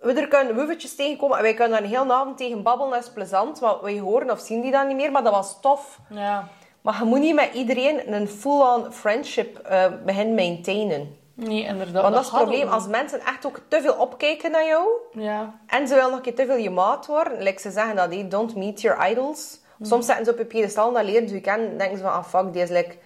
We 0.00 0.12
er 0.12 0.28
kunnen 0.28 0.54
wuffetjes 0.56 0.94
tegenkomen 0.96 1.36
en 1.36 1.42
wij 1.42 1.54
kunnen 1.54 1.72
daar 1.72 1.82
een 1.90 1.96
hele 1.98 2.12
avond 2.12 2.36
tegen 2.36 2.62
babbelen, 2.62 2.92
dat 2.92 3.02
is 3.02 3.10
plezant. 3.12 3.60
Maar 3.60 3.74
wij 3.82 3.98
horen 3.98 4.30
of 4.30 4.40
zien 4.40 4.60
die 4.60 4.70
dan 4.70 4.86
niet 4.86 4.96
meer, 4.96 5.12
maar 5.12 5.22
dat 5.22 5.32
was 5.32 5.60
tof. 5.60 5.98
Ja. 6.08 6.48
Maar 6.80 6.98
je 6.98 7.04
moet 7.04 7.18
niet 7.20 7.34
met 7.34 7.54
iedereen 7.54 8.12
een 8.12 8.28
full-on 8.28 8.92
friendship 8.92 9.58
eh 9.58 9.84
beginnen 10.04 10.34
maintainen. 10.34 11.16
Nee, 11.46 11.64
inderdaad. 11.64 12.02
Want 12.02 12.14
dat 12.14 12.24
is 12.24 12.30
het 12.30 12.40
probleem. 12.40 12.68
Als 12.68 12.86
mensen 12.86 13.20
echt 13.20 13.46
ook 13.46 13.60
te 13.68 13.80
veel 13.80 13.94
opkijken 13.94 14.50
naar 14.50 14.66
jou... 14.66 14.88
Ja. 15.12 15.54
en 15.66 15.88
ze 15.88 15.94
willen 15.94 16.08
nog 16.08 16.18
een 16.18 16.24
keer 16.24 16.34
te 16.34 16.46
veel 16.46 16.56
je 16.56 16.70
maat 16.70 17.06
worden... 17.06 17.42
Like 17.42 17.60
ze 17.60 17.70
zeggen 17.70 17.96
dat, 17.96 18.12
hey, 18.12 18.28
don't 18.28 18.56
meet 18.56 18.80
your 18.80 19.10
idols. 19.10 19.60
Soms 19.82 20.06
zetten 20.06 20.24
ze 20.24 20.30
op 20.30 20.38
je 20.38 20.44
piedestal 20.44 20.88
en 20.88 20.94
dat 20.94 21.04
leren 21.04 21.28
ze 21.28 21.34
je 21.34 21.40
kennen. 21.40 21.78
denken 21.78 21.96
ze 21.96 22.02
van, 22.02 22.12
ah 22.12 22.24
fuck, 22.24 22.52
die 22.52 22.62
is 22.62 22.68
like 22.68 22.96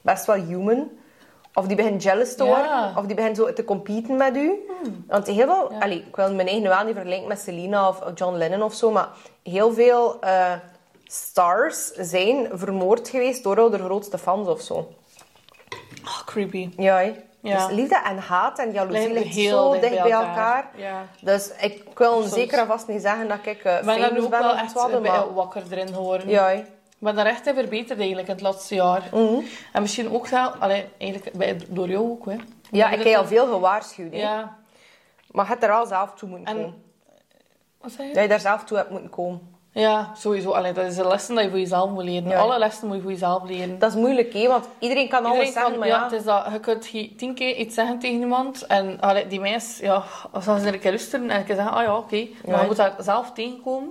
best 0.00 0.24
wel 0.26 0.36
human. 0.36 0.90
Of 1.54 1.66
die 1.66 1.76
begint 1.76 2.02
jealous 2.02 2.36
te 2.36 2.44
Ja. 2.44 2.50
worden. 2.50 2.96
Of 2.96 3.06
die 3.06 3.16
begint 3.16 3.36
zo 3.36 3.52
te 3.52 3.64
competen 3.64 4.16
met 4.16 4.36
u. 4.36 4.52
Want 5.06 5.26
heel 5.26 5.46
veel... 5.46 5.72
Allee, 5.80 6.04
ik 6.08 6.16
wil 6.16 6.34
mijn 6.34 6.48
eigen 6.48 6.68
wel 6.68 6.84
niet 6.84 6.94
vergelijken 6.94 7.28
met 7.28 7.40
Selena 7.40 7.88
of 7.88 8.02
John 8.14 8.36
Lennon 8.36 8.62
of 8.62 8.74
zo. 8.74 8.90
Maar 8.90 9.08
heel 9.42 9.72
veel... 9.72 10.20
eh, 10.20 10.52
stars 11.04 11.90
zijn 11.92 12.48
vermoord 12.52 13.08
geweest 13.08 13.42
door 13.42 13.70
de 13.70 13.78
grootste 13.78 14.18
fans 14.18 14.48
of 14.48 14.60
zo. 14.60 14.74
Oh, 16.04 16.20
creepy. 16.26 16.70
Ja. 16.76 17.02
Ja. 17.42 17.66
Dus 17.66 17.76
liefde 17.76 18.00
en 18.04 18.18
haat 18.18 18.58
en 18.58 18.72
jaloezie 18.72 19.18
heel 19.18 19.72
zo 19.72 19.80
dicht 19.80 20.02
bij 20.02 20.10
elkaar. 20.10 20.70
Ja. 20.76 21.06
Dus 21.20 21.50
ik 21.60 21.84
wil 21.94 22.12
Soms. 22.12 22.32
zeker 22.34 22.58
en 22.58 22.66
vast 22.66 22.88
niet 22.88 23.02
zeggen 23.02 23.28
dat 23.28 23.38
ik 23.42 23.58
uh, 23.58 23.62
ben 23.62 23.84
famous 23.84 24.24
ook 24.24 24.30
ben 24.30 24.40
wel 24.40 24.56
echt 24.56 24.72
wat, 24.72 25.02
maar... 25.02 25.34
wakker 25.34 25.62
erin 25.70 25.88
geworden. 25.94 26.28
Ja. 26.28 26.48
Ik 26.48 26.64
ben 26.98 27.14
daar 27.14 27.26
echt 27.26 27.46
in 27.46 27.54
verbeterd 27.54 27.98
eigenlijk 27.98 28.28
in 28.28 28.34
het 28.34 28.42
laatste 28.42 28.74
jaar. 28.74 29.08
Mhm. 29.12 29.40
En 29.72 29.82
misschien 29.82 30.12
ook 30.12 30.26
wel, 30.26 30.48
allee, 30.48 30.84
eigenlijk 30.98 31.36
bij, 31.36 31.56
door 31.68 31.88
jou 31.88 32.10
ook. 32.10 32.26
Hè. 32.26 32.36
Ja, 32.70 32.90
ik 32.90 33.02
heb 33.02 33.16
al 33.16 33.26
veel 33.26 33.46
gewaarschuwd. 33.46 34.14
Ja. 34.14 34.56
Maar 35.30 35.44
je 35.44 35.50
hebt 35.50 35.62
er 35.62 35.72
al 35.72 35.86
zelf 35.86 36.12
toe 36.14 36.28
moeten 36.28 36.46
En- 36.46 36.62
komen. 36.62 36.82
Wat 37.80 37.92
zei 37.92 38.08
je? 38.08 38.14
Dat 38.14 38.22
je 38.22 38.28
daar 38.28 38.40
zelf 38.40 38.64
toe 38.64 38.76
hebt 38.76 38.90
moeten 38.90 39.10
komen. 39.10 39.51
Ja, 39.74 40.10
sowieso. 40.16 40.50
Allee, 40.50 40.72
dat 40.72 40.84
is 40.84 40.96
een 40.96 41.06
lessen 41.08 41.34
dat 41.34 41.44
je 41.44 41.50
voor 41.50 41.58
jezelf 41.58 41.90
moet 41.90 42.04
leren. 42.04 42.28
Ja. 42.28 42.38
Alle 42.38 42.58
lessen 42.58 42.86
moet 42.86 42.96
je 42.96 43.02
voor 43.02 43.10
jezelf 43.10 43.42
leren. 43.42 43.78
Dat 43.78 43.90
is 43.90 43.96
moeilijk, 43.96 44.32
hè? 44.32 44.48
Want 44.48 44.68
iedereen 44.78 45.08
kan 45.08 45.18
alles 45.18 45.30
Iedereen 45.30 45.52
zeggen, 45.52 45.70
kan, 45.70 45.80
maar 45.80 45.88
ja, 45.88 45.96
ja... 45.96 46.02
het 46.04 46.12
is 46.12 46.24
dat, 46.24 46.46
je 46.52 46.60
kunt 46.60 46.82
tien 47.18 47.34
keer 47.34 47.54
iets 47.56 47.74
zeggen 47.74 47.98
tegen 47.98 48.20
iemand 48.20 48.66
en 48.66 49.00
allee, 49.00 49.26
die 49.26 49.40
mensen, 49.40 49.84
ja, 49.84 50.02
als 50.30 50.44
ze 50.44 50.50
een 50.50 50.80
keer 50.80 50.90
luisteren 50.90 51.30
en 51.30 51.46
zeggen, 51.46 51.70
ah 51.70 51.82
ja, 51.82 51.96
oké. 51.96 52.26
Maar 52.46 52.60
je 52.60 52.66
moet 52.66 52.76
daar 52.76 52.94
zelf 52.98 53.32
tegenkomen 53.32 53.90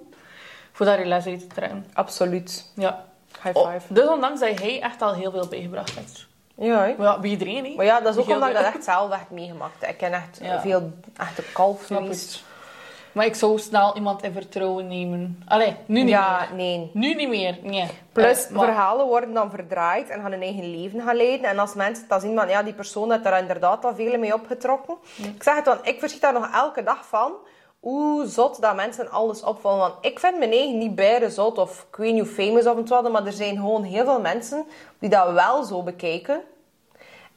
voor 0.72 0.86
daar 0.86 1.00
je 1.00 1.06
les 1.06 1.26
uit 1.26 1.40
te 1.40 1.48
trekken. 1.48 1.86
Absoluut. 1.94 2.72
Ja. 2.76 3.06
High 3.44 3.58
Oh, 3.58 3.72
five. 3.74 3.94
dus 3.94 4.08
ondanks 4.08 4.40
dat 4.40 4.60
hij 4.60 4.82
echt 4.82 5.02
al 5.02 5.14
heel 5.14 5.32
veel 5.32 5.48
bijgebracht 5.48 5.96
heeft. 5.96 6.28
Ja. 6.56 6.76
Maar 6.98 7.08
ja, 7.08 7.20
bij 7.20 7.30
iedereen. 7.30 7.76
Maar 7.76 7.86
ja, 7.86 8.00
dat 8.00 8.16
is 8.16 8.22
ook 8.22 8.30
omdat 8.30 8.50
ik 8.50 8.56
dat 8.56 8.64
echt 8.64 8.84
zelf 8.84 9.10
heb 9.10 9.30
meegemaakt. 9.30 9.84
Ik 9.84 9.98
ken 9.98 10.14
echt 10.14 10.40
veel 10.62 10.92
echte 11.18 11.44
kalf. 11.54 11.88
Maar 13.12 13.26
ik 13.26 13.36
zou 13.36 13.60
snel 13.60 13.96
iemand 13.96 14.24
in 14.24 14.32
vertrouwen 14.34 14.88
nemen. 14.88 15.44
Allee, 15.48 15.76
nu 15.86 16.00
niet 16.02 16.10
Ja, 16.10 16.40
meer. 16.40 16.56
nee. 16.58 16.90
Nu 16.94 17.14
niet 17.14 17.30
meer, 17.30 17.58
nee. 17.64 17.86
Plus, 18.12 18.46
Eh, 18.46 18.52
maar- 18.52 18.66
verhalen 18.66 19.06
worden 19.08 19.34
dan 19.34 19.50
verdraaid 19.50 20.10
en 20.10 20.22
gaan 20.22 20.32
hun 20.32 20.42
eigen 20.42 20.72
leven 20.72 21.02
gaan 21.02 21.16
leiden. 21.16 21.50
En 21.50 21.60
als 21.60 21.74
mensen 21.74 22.06
dan 22.08 22.20
zien 22.22 22.36
van, 22.38 22.48
ja, 22.50 22.64
die 22.64 22.74
persoon 22.74 23.12
heeft 23.12 23.24
daar 23.24 23.40
inderdaad 23.40 23.86
al 23.86 23.96
veel 23.96 24.18
mee 24.18 24.34
opgetrokken. 24.34 24.96
Ik 25.36 25.44
zeg 25.44 25.56
het 25.56 25.66
dan, 25.66 25.78
ik 25.84 26.00
verschiet 26.00 26.22
daar 26.22 26.34
nog 26.34 26.50
elke 26.54 26.84
dag 26.84 27.06
van. 27.08 27.32
Hoe 27.80 28.26
zot 28.28 28.62
dat 28.62 28.76
mensen 28.76 29.12
alles 29.12 29.44
opvallen. 29.44 29.80
Want 29.80 29.94
ik 30.02 30.20
vind 30.20 30.38
mijn 30.38 30.52
eigen 30.52 30.78
niet 30.78 30.96
bijna 30.96 31.30
zot 31.30 31.58
of 31.58 31.86
ik 31.90 31.96
weet 31.96 32.14
niet 32.14 32.22
hoe 32.24 32.32
famous 32.46 32.66
of 32.66 32.76
het 32.76 32.90
wat, 32.90 33.12
maar 33.12 33.26
er 33.26 33.32
zijn 33.32 33.56
gewoon 33.56 33.84
heel 33.84 34.04
veel 34.06 34.22
mensen 34.22 34.66
die 35.00 35.10
dat 35.10 35.32
wel 35.32 35.64
zo 35.64 35.84
bekijken. 35.84 36.42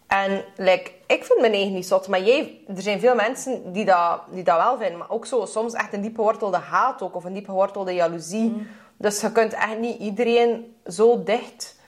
En 0.06 0.44
like, 0.56 0.90
ik 1.06 1.24
vind 1.24 1.40
mijn 1.40 1.52
eigen 1.52 1.72
niet 1.72 1.86
zot, 1.86 2.08
maar 2.08 2.22
jij, 2.22 2.60
er 2.76 2.82
zijn 2.82 3.00
veel 3.00 3.14
mensen 3.14 3.72
die 3.72 3.84
dat, 3.84 4.20
die 4.30 4.44
dat 4.44 4.56
wel 4.56 4.78
vinden. 4.78 4.98
Maar 4.98 5.10
ook 5.10 5.26
zo, 5.26 5.44
soms 5.44 5.72
echt 5.72 5.92
een 5.92 6.00
diep 6.00 6.14
gewortelde 6.14 6.56
haat 6.56 7.02
ook, 7.02 7.14
of 7.14 7.24
een 7.24 7.32
diep 7.32 7.44
gewortelde 7.44 7.94
jaloezie. 7.94 8.66
Dus 8.96 9.20
je 9.20 9.32
kunt 9.32 9.52
echt 9.52 9.78
niet 9.78 9.98
iedereen 10.00 10.76
zo 10.86 11.22
dicht 11.22 11.80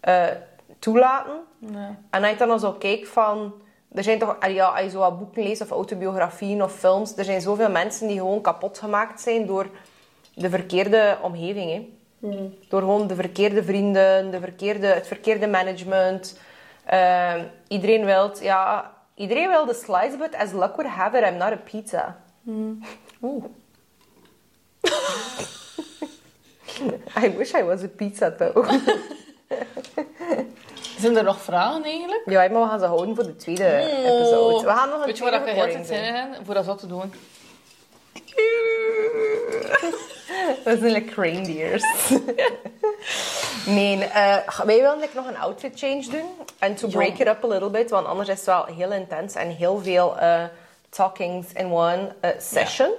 eh, 0.00 0.24
toelaten. 0.78 1.40
Nee. 1.58 1.88
En 2.10 2.22
als 2.22 2.38
je 2.38 2.46
dan 2.46 2.60
zo 2.60 2.72
kijkt 2.72 3.08
van... 3.08 3.54
Er 3.92 4.02
zijn 4.02 4.18
toch... 4.18 4.46
Ja, 4.48 4.68
als 4.68 4.80
je 4.80 4.90
zo 4.90 4.98
wat 4.98 5.18
boeken 5.18 5.42
leest, 5.42 5.60
of 5.62 5.70
autobiografieën, 5.70 6.62
of 6.62 6.72
films... 6.72 7.16
Er 7.16 7.24
zijn 7.24 7.40
zoveel 7.40 7.70
mensen 7.70 8.08
die 8.08 8.16
gewoon 8.16 8.40
kapot 8.40 8.78
gemaakt 8.78 9.20
zijn 9.20 9.46
door 9.46 9.66
de 10.34 10.50
verkeerde 10.50 11.18
omgeving. 11.22 11.70
Hè. 11.70 11.88
Door 12.68 12.80
gewoon 12.80 13.06
de 13.06 13.14
verkeerde 13.14 13.64
vrienden, 13.64 14.30
de 14.30 14.40
verkeerde, 14.40 14.86
het 14.86 15.06
verkeerde 15.06 15.46
management. 15.46 16.38
Ehm, 16.86 17.44
iedereen 17.68 18.04
wil... 18.04 18.30
Ja, 18.40 18.92
iedereen 19.14 19.48
wil 19.48 19.64
de 19.66 19.74
slice, 19.74 20.16
but 20.16 20.34
as 20.34 20.52
luck 20.52 20.76
would 20.76 20.92
have 20.92 21.18
it, 21.18 21.24
I'm 21.24 21.36
not 21.36 21.52
a 21.52 21.56
pizza. 21.56 22.16
Oeh. 23.22 23.44
I 27.24 27.36
wish 27.36 27.54
I 27.54 27.62
was 27.62 27.82
a 27.82 27.88
pizza, 27.88 28.30
though. 28.30 28.68
Zijn 30.98 31.16
er 31.16 31.24
nog 31.24 31.40
vragen 31.40 31.84
eigenlijk? 31.84 32.22
ja, 32.30 32.48
maar 32.48 32.62
we 32.62 32.68
gaan 32.68 32.78
ze 32.78 32.84
houden 32.84 33.14
voor 33.14 33.24
de 33.24 33.36
tweede 33.36 33.76
episode. 34.04 34.64
We 34.64 34.70
gaan 34.70 34.88
nog 34.88 35.00
een 35.00 35.06
Weet 35.06 35.18
je 35.18 35.24
wat 35.24 35.32
ik 35.32 35.44
tijd 35.44 35.72
doen. 35.72 35.84
zin 35.84 36.04
in 36.04 36.44
voor 36.44 36.54
dat 36.54 36.78
te 36.78 36.86
doen? 36.86 37.12
Dat 40.64 40.78
zijn 40.78 40.92
like 40.92 41.20
reindeers. 41.20 41.82
nee, 43.66 44.04
eh, 44.04 44.48
wij 44.64 44.80
willen 44.80 44.98
like, 44.98 45.14
nog 45.14 45.26
een 45.26 45.38
outfit 45.38 45.78
change 45.78 46.06
doen. 46.10 46.28
En 46.58 46.74
to 46.74 46.86
Ja. 46.88 46.92
break 46.96 47.18
it 47.18 47.26
up 47.26 47.44
a 47.44 47.48
little 47.48 47.70
bit, 47.70 47.90
want 47.90 48.06
anders 48.06 48.28
is 48.28 48.36
het 48.36 48.46
wel 48.46 48.64
heel 48.64 48.92
intens 48.92 49.34
en 49.34 49.48
heel 49.50 49.80
veel 49.82 50.18
eh, 50.18 50.42
talkings 50.96 51.52
in 51.52 51.72
one 51.72 52.14
eh, 52.20 52.30
session. 52.38 52.90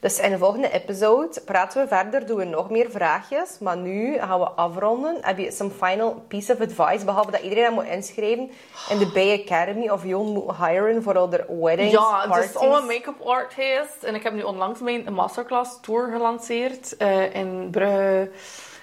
Dus 0.00 0.18
in 0.18 0.30
de 0.30 0.38
volgende 0.38 0.70
episode 0.70 1.40
praten 1.44 1.82
we 1.82 1.88
verder, 1.88 2.26
doen 2.26 2.36
we 2.36 2.44
nog 2.44 2.70
meer 2.70 2.90
vraagjes. 2.90 3.58
Maar 3.60 3.76
nu 3.76 4.18
gaan 4.18 4.40
we 4.40 4.48
afronden. 4.48 5.18
Heb 5.20 5.38
je 5.38 5.50
some 5.50 5.70
final 5.70 6.24
piece 6.28 6.52
of 6.52 6.60
advice, 6.60 7.04
behalve 7.04 7.30
dat 7.30 7.40
iedereen 7.40 7.64
dat 7.64 7.72
moet 7.72 7.92
inschrijven 7.92 8.50
in 8.88 8.98
de 8.98 9.10
Bay 9.14 9.42
Academy 9.44 9.88
of 9.88 10.04
Jon 10.04 10.32
moet 10.32 10.56
hiren 10.56 11.02
voor 11.02 11.30
de 11.30 11.44
weddings, 11.60 11.92
Ja, 11.92 12.26
parties. 12.28 12.56
om 12.56 12.72
een 12.72 12.86
make-up 12.86 13.20
artist. 13.20 14.02
En 14.02 14.14
ik 14.14 14.22
heb 14.22 14.32
nu 14.32 14.42
onlangs 14.42 14.80
mijn 14.80 15.12
masterclass 15.12 15.78
tour 15.80 16.10
gelanceerd 16.12 16.96
eh, 16.96 17.34
in 17.34 17.68
Brugge, 17.70 18.30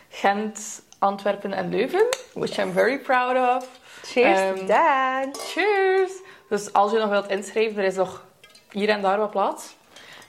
Gent, 0.10 0.82
Antwerpen 1.00 1.54
en 1.54 1.70
Leuven. 1.70 2.06
Which 2.34 2.58
I'm 2.58 2.72
very 2.72 3.00
proud 3.00 3.58
of. 3.58 3.68
Cheers 4.04 4.60
that. 4.68 5.38
Cheers! 5.38 6.12
Dus 6.50 6.74
als 6.74 6.92
je 6.92 6.98
nog 6.98 7.10
wilt 7.10 7.30
inschrijven, 7.30 7.78
er 7.78 7.88
is 7.88 7.96
nog 7.96 8.28
hier 8.72 8.90
en 8.90 9.02
daar 9.02 9.18
wat 9.18 9.32
plaats. 9.32 9.76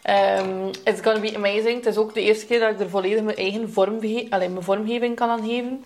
Ehm, 0.03 0.67
it's 0.85 1.01
gonna 1.01 1.21
be 1.21 1.33
amazing. 1.37 1.77
Het 1.77 1.87
is 1.87 1.97
ook 1.97 2.15
de 2.15 2.21
eerste 2.23 2.47
keer 2.47 2.61
dat 2.61 2.71
ik 2.71 2.81
er 2.81 2.91
volledig 2.91 3.23
mijn 3.23 3.37
eigen 3.37 3.73
vormge 3.73 4.27
alleen 4.31 4.53
mijn 4.53 4.65
vormgeving 4.65 5.17
kan 5.17 5.29
aan 5.29 5.45
geven. 5.49 5.85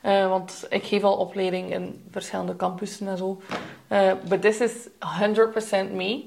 Eh, 0.00 0.28
want 0.28 0.66
ik 0.68 0.84
geef 0.84 1.02
al 1.02 1.16
opleiding 1.16 1.72
in 1.72 2.04
verschillende 2.10 2.56
campussen 2.56 3.08
en 3.08 3.16
zo. 3.16 3.40
Eh, 3.88 4.12
but 4.28 4.42
this 4.42 4.60
is 4.60 4.72
100% 4.98 5.92
me. 5.92 6.24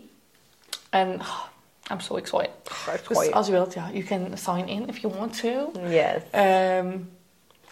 En 0.89 1.19
ah, 1.21 1.39
I'm 1.91 1.99
so 1.99 2.15
excited. 2.15 2.49
Dus 3.07 3.32
als 3.32 3.45
je 3.45 3.51
wilt, 3.51 3.73
ja, 3.73 3.89
you 3.91 4.03
can 4.03 4.32
sign 4.38 4.67
in 4.67 4.88
if 4.88 4.97
you 4.97 5.13
want 5.17 5.39
to. 5.39 5.71
Yes. 5.89 6.21
Ehm, 6.32 6.97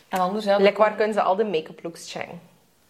en 0.09 0.19
anders, 0.19 0.45
ja... 0.45 0.57
Like, 0.57 0.77
waar 0.77 0.95
kunnen 0.95 1.13
ze 1.13 1.21
al 1.21 1.35
de 1.35 1.43
make-up 1.45 1.83
looks 1.83 2.11
checken? 2.11 2.39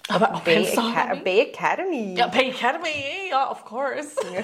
Ah, 0.01 0.43
Bij, 0.43 0.53
Instagram, 0.53 0.95
Aca- 0.95 1.15
hè? 1.15 1.21
bij 1.21 1.49
Academy. 1.53 2.15
Ja, 2.15 2.29
bij 2.29 2.53
Academy, 2.53 3.25
ja, 3.29 3.49
of 3.49 3.63
course. 3.63 4.07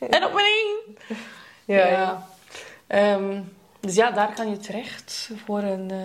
en 0.16 0.24
op 0.24 0.32
mijn 0.32 0.46
één. 0.46 0.96
Ja. 1.64 1.86
Ja. 1.86 2.26
Ehm, 2.86 3.40
dus 3.80 3.94
ja, 3.94 4.10
daar 4.10 4.32
kan 4.34 4.50
je 4.50 4.56
terecht 4.56 5.30
voor 5.44 5.62
een... 5.62 5.90
eh, 5.90 5.98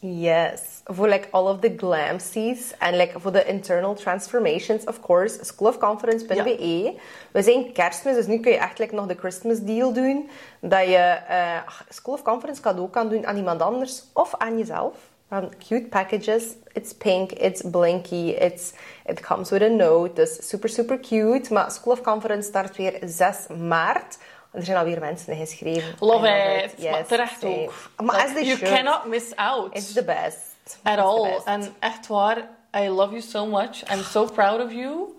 Yes. 0.00 0.60
Voor 0.84 1.08
like 1.08 1.28
all 1.30 1.42
of 1.46 1.58
the 1.60 1.74
glamsies 1.76 2.76
en 2.78 2.96
like 2.96 3.20
voor 3.20 3.32
de 3.32 3.44
internal 3.44 3.94
transformations, 3.94 4.84
of 4.84 5.00
course, 5.00 5.44
schoolofconference.be. 5.44 6.94
We 7.30 7.42
zijn 7.42 7.72
kerstmis, 7.72 8.14
dus 8.14 8.26
nu 8.26 8.40
kun 8.40 8.52
je 8.52 8.58
echt 8.58 8.78
like, 8.78 8.94
nog 8.94 9.06
de 9.06 9.14
Christmas 9.14 9.60
deal 9.60 9.92
doen. 9.92 10.30
Dat 10.60 10.86
je 10.86 10.96
eh 11.28 11.56
School 11.88 12.14
of 12.14 12.22
Conference 12.22 12.60
cadeau 12.62 12.90
kan 12.90 13.08
doen 13.08 13.26
aan 13.26 13.36
iemand 13.36 13.62
anders 13.62 14.02
of 14.12 14.34
aan 14.36 14.58
jezelf. 14.58 14.94
Van 15.28 15.52
cute 15.68 15.86
packages. 15.90 16.42
It's 16.72 16.92
pink, 16.94 17.32
it's 17.32 17.62
blinky, 17.70 18.28
it's, 18.30 18.72
it 19.06 19.20
comes 19.20 19.50
with 19.50 19.62
a 19.62 19.68
note. 19.68 20.14
Dus 20.14 20.48
super, 20.48 20.68
super 20.68 20.98
cute. 20.98 21.52
Maar 21.52 21.70
School 21.70 21.92
of 21.92 22.00
Conference 22.00 22.48
start 22.48 22.76
weer 22.76 22.98
6 23.04 23.36
maart. 23.58 24.18
Er 24.52 24.64
zijn 24.64 24.76
alweer 24.76 25.00
mensen 25.00 25.32
ingeschreven. 25.32 25.94
Love 26.00 26.26
I 26.26 26.64
it. 26.64 26.74
Yes, 26.76 26.90
maar 26.90 27.06
terecht 27.06 27.40
same. 27.40 27.54
ook. 27.62 27.72
Maar 27.96 28.16
Like, 28.16 28.26
as 28.28 28.32
they 28.32 28.44
you 28.44 28.56
should. 28.56 28.74
cannot 28.74 29.04
miss 29.06 29.36
out. 29.36 29.76
It's 29.76 29.92
the 29.92 30.04
best. 30.04 30.78
At 30.82 30.92
It's 30.98 31.02
all. 31.02 31.22
best. 31.32 31.46
En 31.46 31.74
echt 31.78 32.06
waar, 32.06 32.48
I 32.76 32.88
love 32.88 33.10
you 33.10 33.20
so 33.20 33.46
much. 33.46 33.82
I'm 33.92 34.02
so 34.02 34.24
proud 34.24 34.60
of 34.64 34.72
you. 34.72 35.18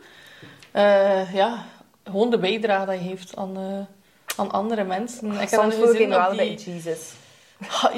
Eh, 0.72 1.34
ja, 1.34 1.66
gewoon 2.04 2.30
de 2.30 2.38
bijdrage 2.38 2.86
dat 2.86 2.96
je 2.96 3.02
heeft 3.08 3.36
aan, 3.36 3.58
eh, 3.58 4.38
aan 4.38 4.52
andere 4.52 4.84
mensen. 4.84 5.32
Ik 5.32 5.50
heb 5.50 5.62
Soms 5.62 5.76
voel 5.76 5.96
ik 5.96 6.08
wel 6.10 6.28
die... 6.30 6.36
bij 6.38 6.54
Jesus. 6.54 7.12
Ha, 7.68 7.92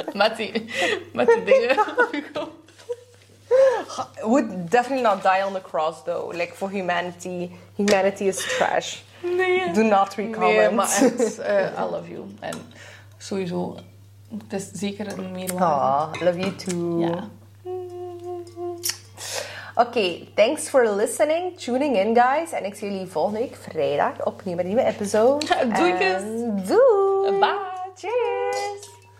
met 1.12 1.26
die 1.26 1.44
dingen. 1.44 1.76
Would 4.22 4.50
definitely 4.70 5.02
not 5.02 5.22
die 5.22 5.42
on 5.44 5.52
the 5.52 5.60
cross 5.60 6.02
though. 6.04 6.32
Like 6.32 6.54
for 6.54 6.70
humanity, 6.70 7.50
humanity 7.76 8.28
is 8.28 8.36
trash. 8.56 9.02
nee. 9.22 9.72
Do 9.72 9.82
not 9.82 10.14
recomment. 10.14 10.56
Nee, 10.56 10.70
maar 10.70 11.02
echt, 11.02 11.38
eh, 11.38 11.78
I 11.78 11.90
love 11.90 12.10
you. 12.10 12.24
En 12.40 12.72
sowieso, 13.18 13.76
het 14.48 14.60
is 14.60 14.70
zeker 14.72 15.18
een 15.18 15.32
meerwaarde. 15.32 16.18
Aw, 16.18 16.22
love 16.24 16.38
you 16.38 16.54
too. 16.54 17.00
Ja. 17.00 17.28
Oké, 19.74 20.26
thanks 20.34 20.68
for 20.68 20.88
listening, 20.94 21.58
tuning 21.58 21.96
in 21.96 22.16
guys. 22.16 22.52
En 22.52 22.64
ik 22.64 22.74
zie 22.74 22.90
jullie 22.90 23.06
volgende 23.06 23.38
week 23.38 23.56
vrijdag 23.56 24.24
opnieuw 24.24 24.54
met 24.56 24.64
een 24.64 24.74
nieuwe 24.74 24.90
episode. 24.90 25.46
Doei, 25.76 25.92
En 25.92 26.62
Doei. 26.66 27.38
Bye. 27.38 27.58
Cheers. 27.96 28.91